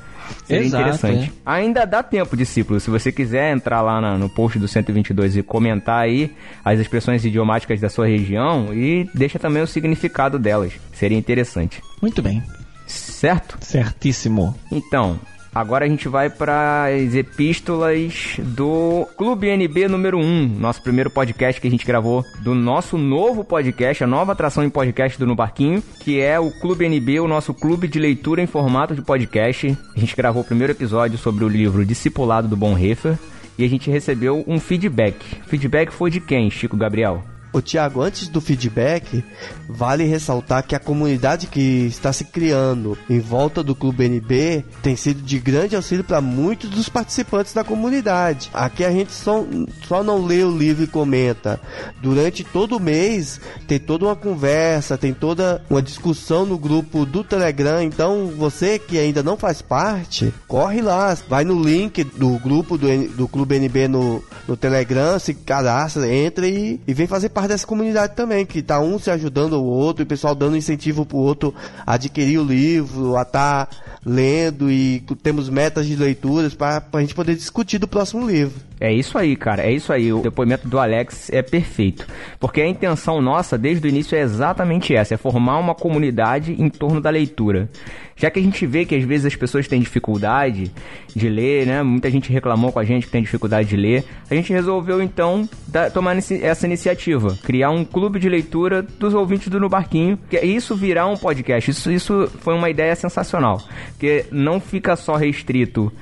[0.44, 1.32] Seria Exato, interessante.
[1.46, 2.80] Ainda dá tempo, discípulo.
[2.80, 6.32] Se você quiser entrar lá na- no post do 122 e comentar aí
[6.64, 10.72] as expressões idiomáticas da sua região e deixa também o significado delas.
[10.92, 11.80] Seria interessante.
[12.02, 12.42] Muito bem.
[12.84, 13.56] Certo?
[13.60, 14.54] Certíssimo.
[14.72, 15.20] Então,
[15.58, 21.60] agora a gente vai para as epístolas do Clube NB número 1, nosso primeiro podcast
[21.60, 25.34] que a gente gravou do nosso novo podcast, a nova atração em podcast do No
[25.34, 29.76] Barquinho, que é o Clube NB, o nosso clube de leitura em formato de podcast.
[29.96, 33.18] A gente gravou o primeiro episódio sobre o livro Discipulado do Bonhoeffer
[33.58, 35.16] e a gente recebeu um feedback.
[35.46, 37.24] Feedback foi de quem, Chico Gabriel?
[37.58, 39.24] Ô Tiago, antes do feedback,
[39.68, 44.94] vale ressaltar que a comunidade que está se criando em volta do Clube NB tem
[44.94, 48.48] sido de grande auxílio para muitos dos participantes da comunidade.
[48.54, 49.44] Aqui a gente só,
[49.88, 51.60] só não lê o livro e comenta.
[52.00, 57.24] Durante todo o mês tem toda uma conversa, tem toda uma discussão no grupo do
[57.24, 57.82] Telegram.
[57.82, 62.86] Então você que ainda não faz parte, corre lá, vai no link do grupo do,
[63.16, 67.66] do Clube NB no, no Telegram, se cadastra, entra e, e vem fazer parte dessa
[67.66, 71.18] comunidade também, que tá um se ajudando o outro, e o pessoal dando incentivo pro
[71.18, 71.54] outro
[71.86, 73.68] a adquirir o livro, a estar
[74.04, 78.67] lendo e temos metas de leituras para a gente poder discutir do próximo livro.
[78.80, 79.62] É isso aí, cara.
[79.62, 80.12] É isso aí.
[80.12, 82.06] O depoimento do Alex é perfeito.
[82.38, 86.68] Porque a intenção nossa, desde o início, é exatamente essa: é formar uma comunidade em
[86.68, 87.68] torno da leitura.
[88.16, 90.72] Já que a gente vê que às vezes as pessoas têm dificuldade
[91.14, 91.82] de ler, né?
[91.84, 94.04] Muita gente reclamou com a gente que tem dificuldade de ler.
[94.28, 99.48] A gente resolveu então dar, tomar essa iniciativa, criar um clube de leitura dos ouvintes
[99.48, 101.70] do No Barquinho, que isso virar um podcast.
[101.70, 105.92] Isso, isso foi uma ideia sensacional, porque não fica só restrito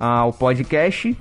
[0.00, 1.14] ao podcast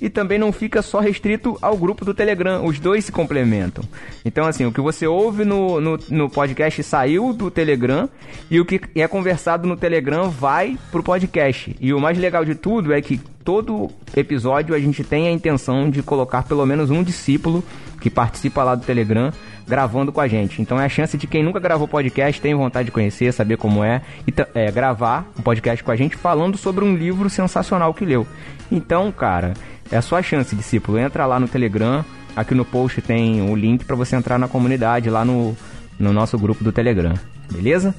[0.00, 2.64] e também não fica só restrito ao grupo do Telegram.
[2.64, 3.84] Os dois se complementam.
[4.24, 8.08] Então, assim, o que você ouve no, no, no podcast saiu do Telegram
[8.50, 11.76] e o que é conversado no Telegram vai pro podcast.
[11.80, 15.90] E o mais legal de tudo é que todo episódio a gente tem a intenção
[15.90, 17.64] de colocar pelo menos um discípulo
[18.00, 19.30] que participa lá do Telegram
[19.70, 20.60] gravando com a gente.
[20.60, 23.84] Então é a chance de quem nunca gravou podcast, tem vontade de conhecer, saber como
[23.84, 28.04] é, e é, gravar um podcast com a gente falando sobre um livro sensacional que
[28.04, 28.26] leu.
[28.70, 29.54] Então, cara,
[29.90, 30.98] é a sua chance, discípulo.
[30.98, 32.04] Entra lá no Telegram.
[32.36, 35.56] Aqui no post tem o link para você entrar na comunidade lá no,
[35.98, 37.14] no nosso grupo do Telegram.
[37.50, 37.94] Beleza?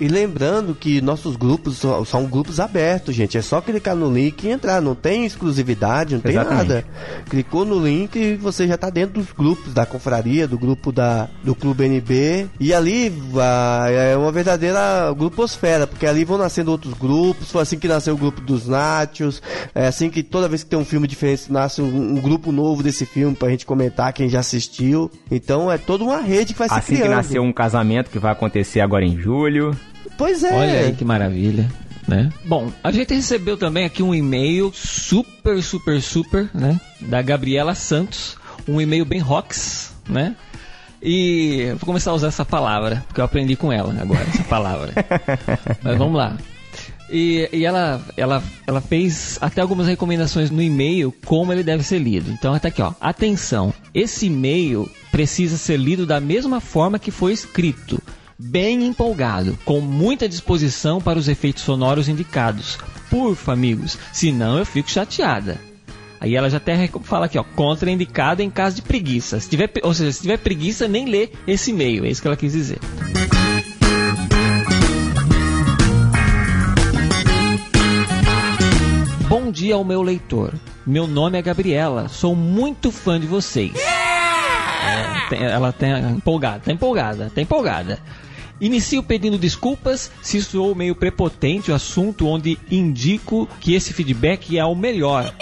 [0.00, 3.38] E lembrando que nossos grupos são, grupos abertos, gente.
[3.38, 4.80] É só clicar no link e entrar.
[4.80, 6.68] Não tem exclusividade, não tem Exatamente.
[6.68, 6.84] nada.
[7.28, 11.28] Clicou no link e você já está dentro dos grupos da confraria, do grupo da,
[11.42, 12.48] do Clube NB.
[12.58, 17.50] E ali é uma verdadeira gruposfera, porque ali vão nascendo outros grupos.
[17.50, 19.40] Foi assim que nasceu o grupo dos Nachos.
[19.74, 22.82] É assim que toda vez que tem um filme diferente, nasce um, um grupo novo
[22.82, 25.10] desse filme pra gente comentar quem já assistiu.
[25.30, 27.02] Então é toda uma rede que vai se assim criando.
[27.02, 29.76] Assim que nasceu um casamento que vai acontecer agora em julho.
[30.16, 30.54] Pois é.
[30.54, 31.68] Olha aí que maravilha.
[32.06, 32.30] Né?
[32.44, 36.78] Bom, a gente recebeu também aqui um e-mail super, super, super, né?
[37.00, 38.36] Da Gabriela Santos.
[38.68, 40.36] Um e-mail bem rocks, né?
[41.02, 44.92] E vou começar a usar essa palavra, porque eu aprendi com ela agora, essa palavra.
[45.82, 46.36] Mas vamos lá.
[47.10, 51.98] E, e, ela, ela, ela fez até algumas recomendações no e-mail como ele deve ser
[51.98, 52.30] lido.
[52.30, 52.92] Então até aqui, ó.
[53.00, 58.02] Atenção, esse e-mail precisa ser lido da mesma forma que foi escrito
[58.38, 62.78] bem empolgado, com muita disposição para os efeitos sonoros indicados.
[63.10, 65.60] Porfa, amigos, senão eu fico chateada.
[66.20, 69.38] Aí ela já até fala aqui, ó, contraindicado em caso de preguiça.
[69.38, 72.04] Se tiver, ou seja, se tiver preguiça, nem lê esse e-mail.
[72.04, 72.78] É isso que ela quis dizer.
[79.28, 80.54] Bom dia ao meu leitor.
[80.86, 82.08] Meu nome é Gabriela.
[82.08, 83.72] Sou muito fã de vocês.
[85.32, 87.98] É, ela tá empolgada, tá empolgada, tá empolgada.
[88.60, 94.64] Inicio pedindo desculpas se sou meio prepotente o assunto onde indico que esse feedback é
[94.64, 95.34] o melhor.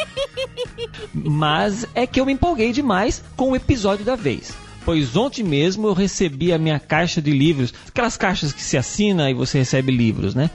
[1.13, 4.55] Mas é que eu me empolguei demais com o episódio da vez.
[4.85, 9.31] Pois ontem mesmo eu recebi a minha caixa de livros, aquelas caixas que se assina
[9.31, 10.51] e você recebe livros, né?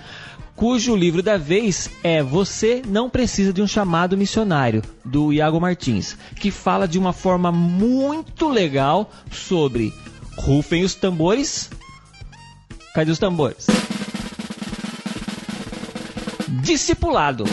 [0.58, 6.18] Cujo livro da vez é Você Não Precisa de um Chamado Missionário, do Iago Martins,
[6.36, 9.94] que fala de uma forma muito legal sobre
[10.36, 11.70] rufem os tambores,
[12.92, 13.68] Cadê os tambores?
[16.64, 17.44] Discipulado.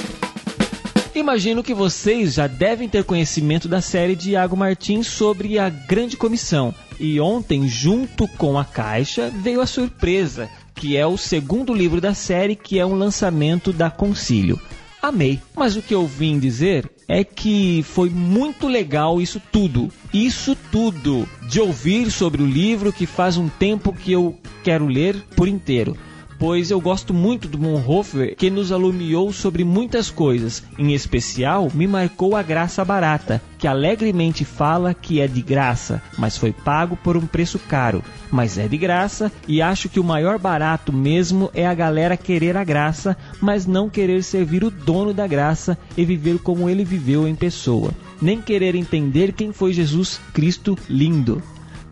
[1.15, 6.17] Imagino que vocês já devem ter conhecimento da série de Iago Martins sobre a Grande
[6.17, 6.75] Comissão.
[6.99, 12.15] E ontem, junto com a caixa, veio a surpresa, que é o segundo livro da
[12.15, 14.61] série, que é um lançamento da Concílio.
[15.01, 15.39] Amei.
[15.55, 19.91] Mas o que eu vim dizer é que foi muito legal isso tudo.
[20.13, 21.29] Isso tudo.
[21.49, 25.97] De ouvir sobre o livro que faz um tempo que eu quero ler por inteiro
[26.45, 30.63] pois eu gosto muito do Bonhoeffer, que nos alumiou sobre muitas coisas.
[30.79, 36.37] Em especial, me marcou a graça barata, que alegremente fala que é de graça, mas
[36.37, 38.05] foi pago por um preço caro.
[38.31, 42.59] Mas é de graça e acho que o maior barato mesmo é a galera querer
[42.59, 47.27] a graça, mas não querer servir o dono da graça e viver como ele viveu
[47.27, 47.91] em pessoa.
[48.21, 51.43] Nem querer entender quem foi Jesus Cristo lindo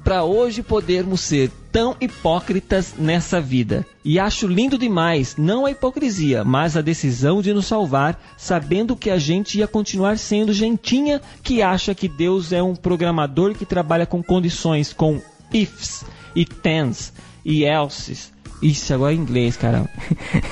[0.02, 3.86] para hoje podermos ser tão hipócritas nessa vida.
[4.04, 9.10] E acho lindo demais, não a hipocrisia, mas a decisão de nos salvar, sabendo que
[9.10, 14.04] a gente ia continuar sendo gentinha que acha que Deus é um programador que trabalha
[14.04, 15.20] com condições, com
[15.52, 16.04] ifs
[16.34, 17.12] e tens
[17.44, 18.32] e elses.
[18.62, 19.88] Isso agora é inglês, cara.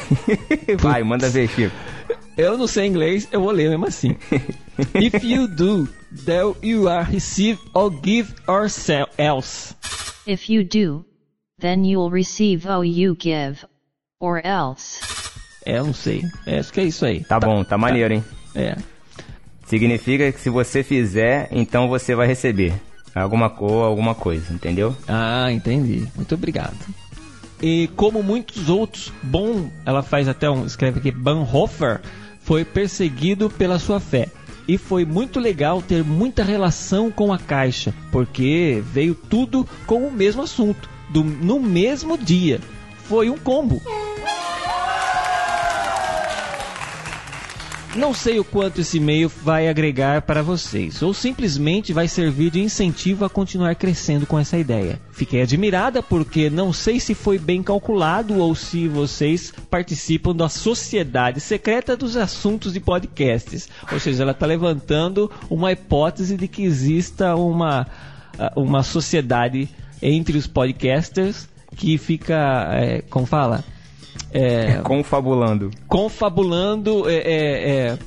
[0.79, 1.75] Vai, manda ver, Chico.
[2.37, 4.17] Eu não sei inglês, eu vou ler mesmo assim.
[4.95, 8.69] If you do, then you are receive or give or
[9.19, 9.75] else.
[10.27, 11.05] If you do,
[11.59, 13.65] then you'll receive or you give,
[14.19, 15.01] or else.
[15.65, 16.23] É, eu não sei.
[16.47, 17.21] É, acho que é isso aí.
[17.21, 18.25] Tá, tá bom, tá, tá maneiro, hein?
[18.55, 18.77] É.
[19.67, 22.75] Significa que se você fizer, então você vai receber
[23.15, 24.97] alguma cor, alguma coisa, entendeu?
[25.07, 26.09] Ah, entendi.
[26.17, 26.77] Muito obrigado.
[27.63, 32.01] E como muitos outros, bom, ela faz até um, escreve aqui, Bonhoeffer
[32.41, 34.29] foi perseguido pela sua fé.
[34.71, 40.13] E foi muito legal ter muita relação com a caixa, porque veio tudo com o
[40.13, 42.61] mesmo assunto, do, no mesmo dia.
[43.09, 43.83] Foi um combo.
[47.97, 52.61] Não sei o quanto esse e-mail vai agregar para vocês, ou simplesmente vai servir de
[52.61, 55.01] incentivo a continuar crescendo com essa ideia.
[55.11, 61.41] Fiquei admirada porque não sei se foi bem calculado ou se vocês participam da sociedade
[61.41, 63.69] secreta dos assuntos de podcasts.
[63.91, 67.89] Ou seja, ela está levantando uma hipótese de que exista uma,
[68.39, 69.69] ah, uma sociedade
[70.01, 73.65] entre os podcasters que fica, é, como fala?
[74.33, 75.71] É, Confabulando.
[75.89, 77.99] confabulando é, é, é,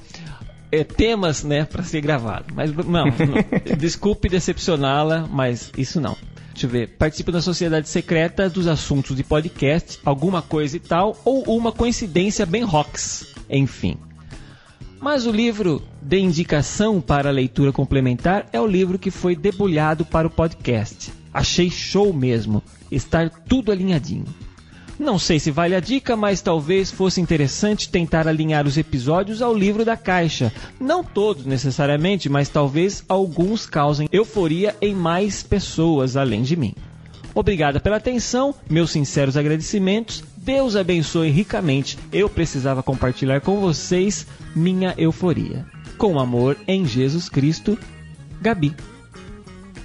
[0.72, 2.46] é, temas né, para ser gravado.
[2.54, 3.06] Mas não, não.
[3.78, 6.16] desculpe decepcioná-la, mas isso não.
[6.54, 6.90] Deixa eu ver.
[6.98, 12.46] Participa da sociedade secreta dos assuntos de podcast, alguma coisa e tal, ou uma coincidência
[12.46, 13.28] bem rocks.
[13.50, 13.98] Enfim.
[15.02, 20.28] Mas o livro de indicação para leitura complementar é o livro que foi debulhado para
[20.28, 21.12] o podcast.
[21.34, 24.26] Achei show mesmo, estar tudo alinhadinho.
[25.00, 29.54] Não sei se vale a dica, mas talvez fosse interessante tentar alinhar os episódios ao
[29.56, 30.54] livro da caixa.
[30.80, 36.76] Não todos necessariamente, mas talvez alguns causem euforia em mais pessoas além de mim.
[37.36, 40.24] Obrigada pela atenção, meus sinceros agradecimentos.
[40.38, 41.98] Deus abençoe ricamente.
[42.12, 45.66] Eu precisava compartilhar com vocês minha euforia.
[45.98, 47.78] Com amor em Jesus Cristo,
[48.40, 48.76] Gabi.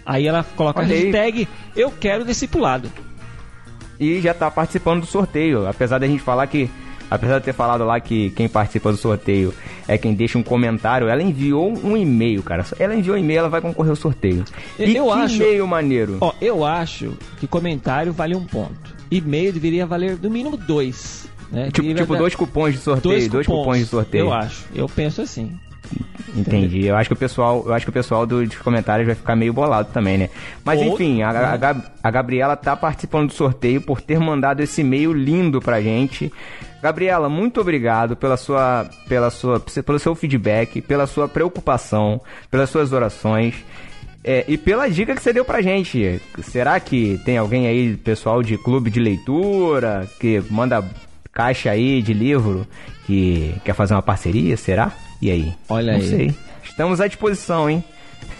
[0.04, 1.04] Aí ela coloca a Olha aí.
[1.04, 2.90] hashtag Eu quero discipulado.
[3.98, 5.66] E já tá participando do sorteio.
[5.66, 6.70] Apesar da gente falar que.
[7.10, 9.54] Apesar de ter falado lá que quem participa do sorteio
[9.88, 12.66] é quem deixa um comentário, ela enviou um e-mail, cara.
[12.78, 14.44] Ela enviou um e-mail, ela vai concorrer ao sorteio.
[14.78, 16.18] E Eu que acho- e-mail maneiro.
[16.20, 18.94] Ó, eu acho que comentário vale um ponto.
[19.10, 21.26] E-mail deveria valer no mínimo dois.
[21.50, 21.70] Né?
[21.70, 24.24] Tipo, tipo dois cupons de sorteio, dois, cupons de sorteio.
[24.26, 24.66] Eu acho.
[24.74, 25.58] Eu penso assim.
[26.36, 26.86] Entendi.
[26.86, 29.34] Eu acho que o pessoal, eu acho que o pessoal do- dos comentários vai ficar
[29.36, 30.28] meio bolado também, né?
[30.64, 34.60] Mas Ou- enfim, a, a, Gab- a Gabriela tá participando do sorteio por ter mandado
[34.60, 36.32] esse e-mail lindo pra gente.
[36.82, 42.92] Gabriela, muito obrigado pela sua, pela sua, pelo seu feedback, pela sua preocupação, pelas suas
[42.92, 43.54] orações.
[44.22, 46.20] É, e pela dica que você deu pra gente.
[46.42, 50.84] Será que tem alguém aí, pessoal de clube de leitura, que manda
[51.32, 52.66] caixa aí de livro,
[53.06, 54.56] que quer fazer uma parceria?
[54.56, 54.92] Será?
[55.20, 55.54] E aí?
[55.68, 56.08] Olha Não aí.
[56.08, 56.34] sei.
[56.64, 57.82] Estamos à disposição, hein?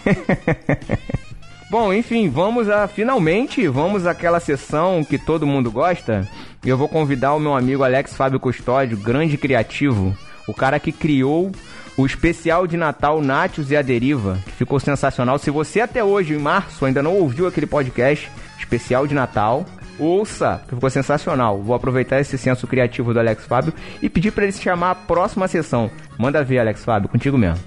[1.69, 6.27] Bom, enfim, vamos a finalmente, vamos àquela sessão que todo mundo gosta.
[6.65, 10.91] E eu vou convidar o meu amigo Alex Fábio Custódio, grande criativo, o cara que
[10.91, 11.51] criou
[11.95, 15.37] o especial de Natal Nátios e a Deriva, que ficou sensacional.
[15.37, 19.65] Se você até hoje, em março, ainda não ouviu aquele podcast especial de Natal,
[19.99, 21.61] ouça, que ficou sensacional.
[21.61, 24.95] Vou aproveitar esse senso criativo do Alex Fábio e pedir para ele se chamar a
[24.95, 25.89] próxima sessão.
[26.17, 27.63] Manda ver, Alex Fábio, contigo mesmo.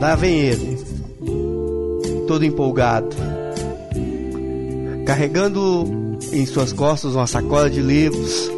[0.00, 0.78] Lá vem ele,
[2.26, 3.14] todo empolgado,
[5.06, 8.50] carregando em suas costas uma sacola de livros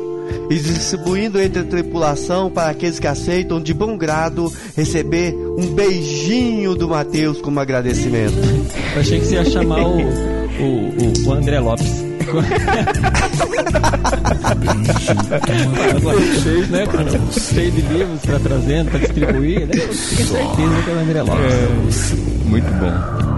[0.50, 6.74] e distribuindo entre a tripulação para aqueles que aceitam de bom grado receber um beijinho
[6.74, 8.34] do Mateus como agradecimento.
[8.94, 12.04] Eu achei que você ia chamar o, o, o André Lopes.
[16.42, 16.84] Cheio, né?
[17.32, 19.66] Cheio de livros pra trazendo, pra distribuir, né?
[19.66, 22.14] Tenho certeza que é o André Lopes.
[22.46, 23.33] Muito bom.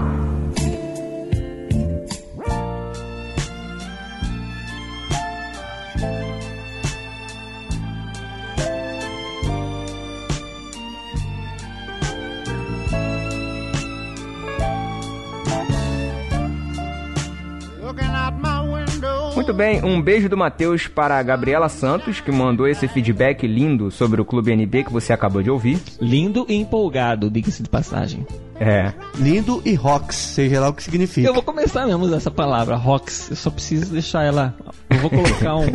[19.57, 24.21] Bem, um beijo do Matheus para a Gabriela Santos, que mandou esse feedback lindo sobre
[24.21, 25.81] o Clube NB que você acabou de ouvir.
[25.99, 28.25] Lindo e empolgado, diga-se de passagem.
[28.59, 28.93] É.
[29.15, 31.27] Lindo e rocks, seja lá o que significa.
[31.27, 33.31] Eu vou começar mesmo a usar essa palavra, rocks.
[33.31, 34.55] Eu só preciso deixar ela.
[34.91, 35.65] Eu vou colocar um,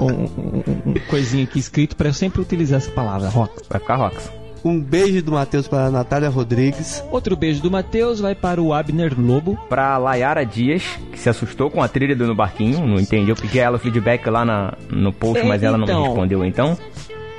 [0.00, 3.62] um, um, um coisinho aqui escrito para eu sempre utilizar essa palavra, rocks.
[3.70, 4.28] Vai ficar rocks.
[4.64, 7.02] Um beijo do Matheus para a Natália Rodrigues.
[7.10, 9.56] Outro beijo do Matheus vai para o Abner Lobo.
[9.68, 10.82] Pra Layara Dias,
[11.12, 13.80] que se assustou com a trilha do No Barquinho, não entendeu, pedi a ela o
[13.80, 16.00] feedback lá na, no post, É, mas ela não então.
[16.00, 16.76] me respondeu então.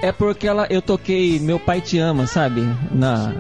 [0.01, 2.65] É porque ela, eu toquei Meu Pai Te Ama, sabe?
[2.89, 3.33] Na,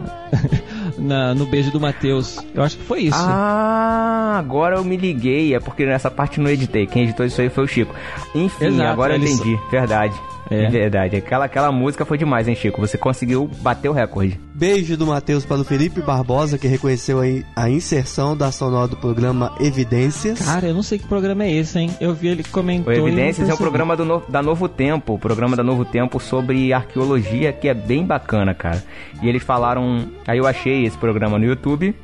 [0.99, 2.37] na, no beijo do Matheus.
[2.53, 3.17] Eu acho que foi isso.
[3.17, 6.85] Ah, agora eu me liguei, é porque nessa parte eu não editei.
[6.85, 7.95] Quem editou isso aí foi o Chico.
[8.35, 10.13] Enfim, Exato, agora eu entendi, verdade.
[10.49, 10.69] É.
[10.69, 11.15] verdade.
[11.15, 12.81] Aquela, aquela música foi demais, hein, Chico?
[12.81, 14.39] Você conseguiu bater o recorde.
[14.53, 18.97] Beijo do Matheus para o Felipe Barbosa, que reconheceu aí a inserção da sonora do
[18.97, 20.39] programa Evidências.
[20.39, 21.89] Cara, eu não sei que programa é esse, hein?
[22.01, 22.91] Eu vi ele comentou.
[22.91, 23.63] O e Evidências é um percebi.
[23.63, 27.73] programa do no- da Novo Tempo, o programa da Novo Tempo sobre arqueologia, que é
[27.73, 28.83] bem bacana, cara.
[29.21, 30.07] E eles falaram.
[30.27, 31.95] Aí eu achei esse programa no YouTube,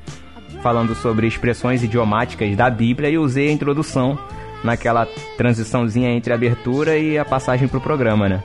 [0.61, 4.17] falando sobre expressões idiomáticas da Bíblia e usei a introdução
[4.65, 8.43] naquela transiçãozinha entre a abertura e a passagem pro programa, né?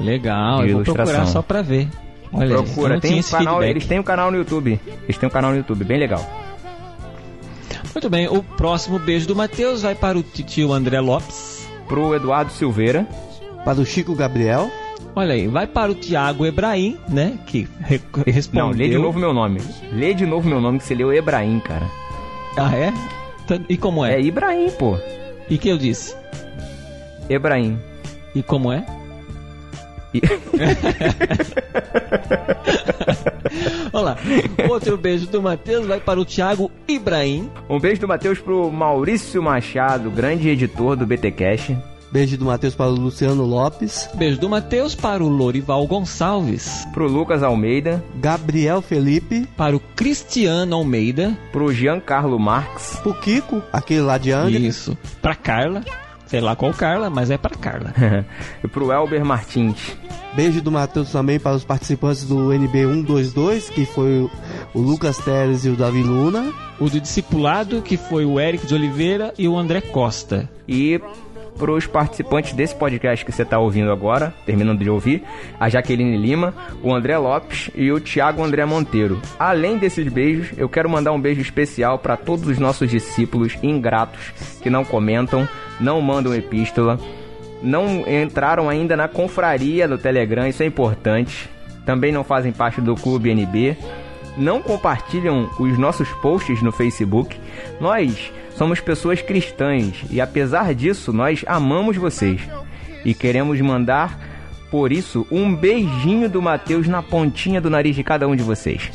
[0.00, 1.88] Legal, De eu vou procurar só pra ver.
[2.32, 3.70] Olha, Procura, tem um canal, feedback.
[3.70, 4.80] eles têm um canal no YouTube.
[5.04, 6.24] Eles têm um canal no YouTube, bem legal.
[7.92, 11.68] Muito bem, o próximo beijo do Matheus vai para o titio André Lopes.
[11.88, 13.06] Pro Eduardo Silveira.
[13.64, 14.70] Para o Chico Gabriel.
[15.14, 17.36] Olha aí, vai para o Tiago Ebraim, né?
[17.46, 18.66] Que re respondeu.
[18.66, 19.60] Não, lê de novo meu nome.
[19.92, 21.86] Lê de novo meu nome que você leu Ebraim, cara.
[22.56, 22.92] Ah, é?
[23.68, 24.14] E como é?
[24.14, 24.96] É Ibrahim, pô.
[25.50, 26.14] E que eu disse?
[27.28, 27.78] Ebraim.
[28.34, 28.86] E como é?
[30.14, 30.20] E-
[33.92, 34.16] Olha lá,
[34.68, 37.50] outro beijo do Matheus vai para o Thiago Ibrahim.
[37.68, 41.72] Um beijo do Matheus pro Maurício Machado, grande editor do BT Cash.
[42.12, 44.10] Beijo do Matheus para o Luciano Lopes.
[44.14, 46.84] Beijo do Matheus para o Lorival Gonçalves.
[46.92, 48.02] Pro Lucas Almeida.
[48.16, 49.46] Gabriel Felipe.
[49.56, 51.38] Para o Cristiano Almeida.
[51.52, 52.96] Pro Giancarlo Marques.
[53.02, 54.58] Pro Kiko, aquele lá de Angra.
[54.58, 54.98] Isso.
[55.22, 55.84] Para Carla.
[56.26, 57.92] Sei lá qual Carla, mas é para Carla.
[58.62, 59.96] e pro Elber Martins.
[60.34, 64.30] Beijo do Matheus também para os participantes do NB 122, que foi o,
[64.72, 66.52] o Lucas Teres e o Davi Luna.
[66.78, 70.48] O do discipulado, que foi o Eric de Oliveira e o André Costa.
[70.68, 71.00] E
[71.58, 75.22] pros participantes desse podcast que você tá ouvindo agora, terminando de ouvir,
[75.58, 79.20] a Jaqueline Lima, o André Lopes e o Thiago André Monteiro.
[79.38, 84.32] Além desses beijos, eu quero mandar um beijo especial para todos os nossos discípulos ingratos
[84.62, 85.48] que não comentam,
[85.78, 86.98] não mandam epístola,
[87.62, 91.48] não entraram ainda na confraria do Telegram, isso é importante.
[91.84, 93.76] Também não fazem parte do Clube NB,
[94.36, 97.38] não compartilham os nossos posts no Facebook.
[97.80, 102.40] Nós somos pessoas cristãs e apesar disso, nós amamos vocês
[103.04, 104.18] e queremos mandar
[104.70, 108.90] por isso um beijinho do Mateus na pontinha do nariz de cada um de vocês.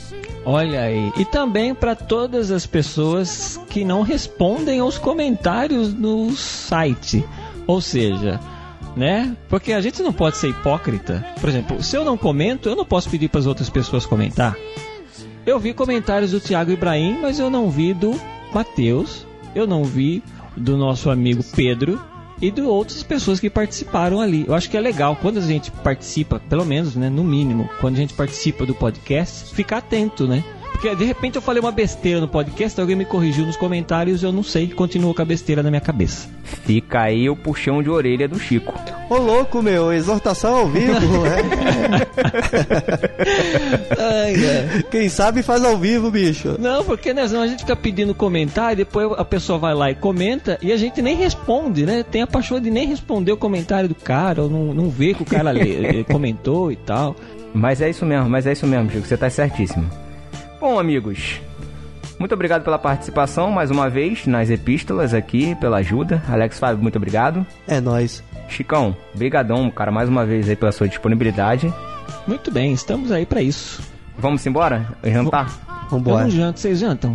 [0.46, 1.12] Olha aí.
[1.18, 7.26] E também para todas as pessoas que não respondem aos comentários no site.
[7.66, 8.40] Ou seja,
[8.96, 9.36] né?
[9.50, 11.26] Porque a gente não pode ser hipócrita.
[11.42, 14.56] Por exemplo, se eu não comento, eu não posso pedir para as outras pessoas comentar.
[15.46, 18.20] Eu vi comentários do Thiago Ibrahim, mas eu não vi do
[18.52, 20.24] Matheus, eu não vi
[20.58, 22.02] do nosso amigo Pedro
[22.42, 24.46] e de outras pessoas que participaram ali.
[24.48, 27.94] Eu acho que é legal quando a gente participa, pelo menos, né, no mínimo, quando
[27.94, 30.44] a gente participa do podcast, ficar atento, né?
[30.76, 34.32] Porque de repente eu falei uma besteira no podcast, alguém me corrigiu nos comentários, eu
[34.32, 36.28] não sei, continuou com a besteira na minha cabeça.
[36.44, 38.74] Fica aí o puxão de orelha do Chico.
[39.10, 40.92] Ô louco, meu, exortação ao vivo.
[41.26, 41.40] é.
[43.98, 44.84] Ai.
[44.92, 46.56] Quem sabe faz ao vivo, bicho.
[46.60, 49.96] Não, porque né, senão a gente fica pedindo comentário, depois a pessoa vai lá e
[49.96, 52.04] comenta e a gente nem responde, né?
[52.04, 55.24] Tem a paixão de nem responder o comentário do cara, ou não, não vê que
[55.24, 57.16] o cara lê- comentou e tal.
[57.54, 59.90] Mas é isso mesmo, mas é isso mesmo, Chico, você tá certíssimo.
[60.68, 61.40] Bom, amigos,
[62.18, 66.24] muito obrigado pela participação mais uma vez nas epístolas aqui, pela ajuda.
[66.28, 67.46] Alex Fábio, muito obrigado.
[67.68, 68.24] É nóis.
[68.50, 71.72] Chicão, brigadão, cara, mais uma vez aí pela sua disponibilidade.
[72.26, 73.80] Muito bem, estamos aí pra isso.
[74.18, 74.88] Vamos embora?
[75.04, 75.88] Jantar?
[75.92, 77.14] Eu não janto, vocês jantam?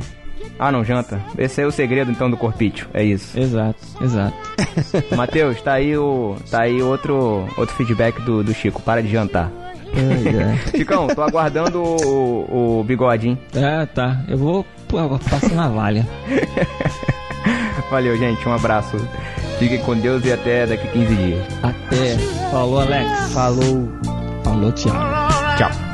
[0.56, 1.20] Ah, não janta?
[1.36, 3.36] Esse é o segredo então do corpício, é isso.
[3.36, 4.36] Exato, exato.
[5.16, 9.50] Matheus, tá aí o tá aí outro outro feedback do, do Chico, para de jantar.
[10.70, 13.38] Chicão, tô aguardando o, o bigode, hein?
[13.54, 14.22] Ah, tá.
[14.28, 16.06] Eu vou pô, passar na valha.
[17.90, 18.96] Valeu, gente, um abraço.
[19.58, 21.46] Fiquem com Deus e até daqui 15 dias.
[21.62, 22.16] Até.
[22.50, 23.32] Falou, Alex.
[23.32, 23.88] Falou.
[24.44, 24.98] Falou, Thiago.
[25.58, 25.89] Tchau.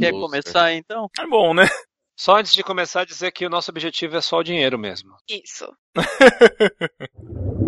[0.00, 1.08] Quer começar então?
[1.18, 1.66] É bom, né?
[2.16, 5.10] Só antes de começar, dizer que o nosso objetivo é só o dinheiro mesmo.
[5.28, 5.66] Isso.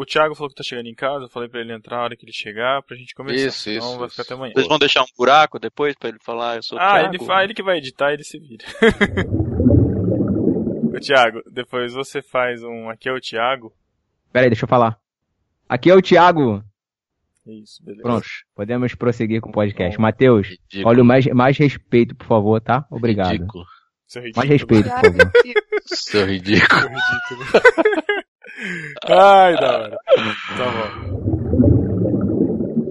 [0.00, 2.16] O Thiago falou que tá chegando em casa, eu falei pra ele entrar a hora
[2.16, 3.46] que ele chegar pra gente começar.
[3.46, 4.10] Isso, isso, vai isso.
[4.10, 4.52] ficar até amanhã.
[4.54, 7.14] Vocês vão deixar um buraco depois pra ele falar, eu sou o Ah, Thiago?
[7.14, 8.64] ele, fa- ele que vai editar, ele se vira.
[10.96, 12.88] Ô, Thiago, depois você faz um.
[12.88, 13.72] Aqui é o Thiago.
[14.32, 14.98] Pera aí, deixa eu falar.
[15.68, 16.62] Aqui é o Thiago.
[17.48, 18.02] Isso, beleza.
[18.02, 19.98] Pronto, podemos prosseguir com o podcast.
[20.00, 20.88] Matheus, Ridículo.
[20.88, 22.84] olha o mais, mais respeito, por favor, tá?
[22.90, 23.32] Obrigado.
[23.32, 23.64] Ridículo.
[24.06, 25.32] Seu Mais respeito, por favor.
[25.86, 26.80] Seu ridículo.
[26.80, 27.44] Seu ridículo.
[29.08, 29.98] Ai, da hora.
[30.56, 30.88] Tá bom.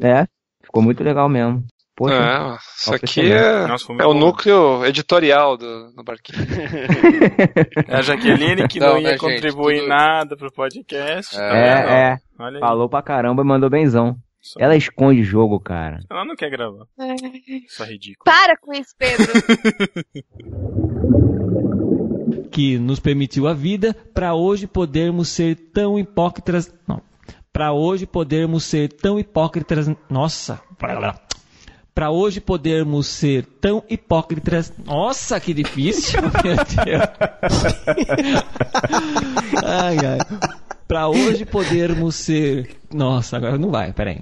[0.08, 0.26] É,
[0.64, 1.66] ficou muito legal mesmo.
[1.96, 6.38] Poxa, É, isso aqui é, Nossa, é o núcleo editorial do, do barquinho.
[7.88, 11.36] É a Jaqueline que não, Não, ia né, gente, contribuir tudo- nada pro podcast.
[11.36, 11.56] tá vendo?
[11.56, 12.18] É, é.
[12.60, 14.16] Falou pra caramba e mandou benzão.
[14.48, 16.00] Só- Ela esconde jogo, cara.
[16.10, 16.86] Ela não quer gravar.
[17.00, 17.16] É.
[17.66, 18.24] Isso é ridículo.
[18.24, 19.28] Para com isso, Pedro.
[22.52, 26.74] que nos permitiu a vida para hoje podermos ser tão hipócritas.
[26.88, 27.02] Não.
[27.52, 29.90] Para hoje podermos ser tão hipócritas.
[30.10, 30.62] Nossa.
[31.94, 34.72] Para hoje podermos ser tão hipócritas.
[34.86, 36.22] Nossa, que difícil.
[36.44, 36.56] Meu
[36.86, 37.02] Deus.
[39.66, 40.18] ai, ai
[40.88, 42.78] para hoje podermos ser.
[42.94, 44.22] Nossa, agora não vai, peraí.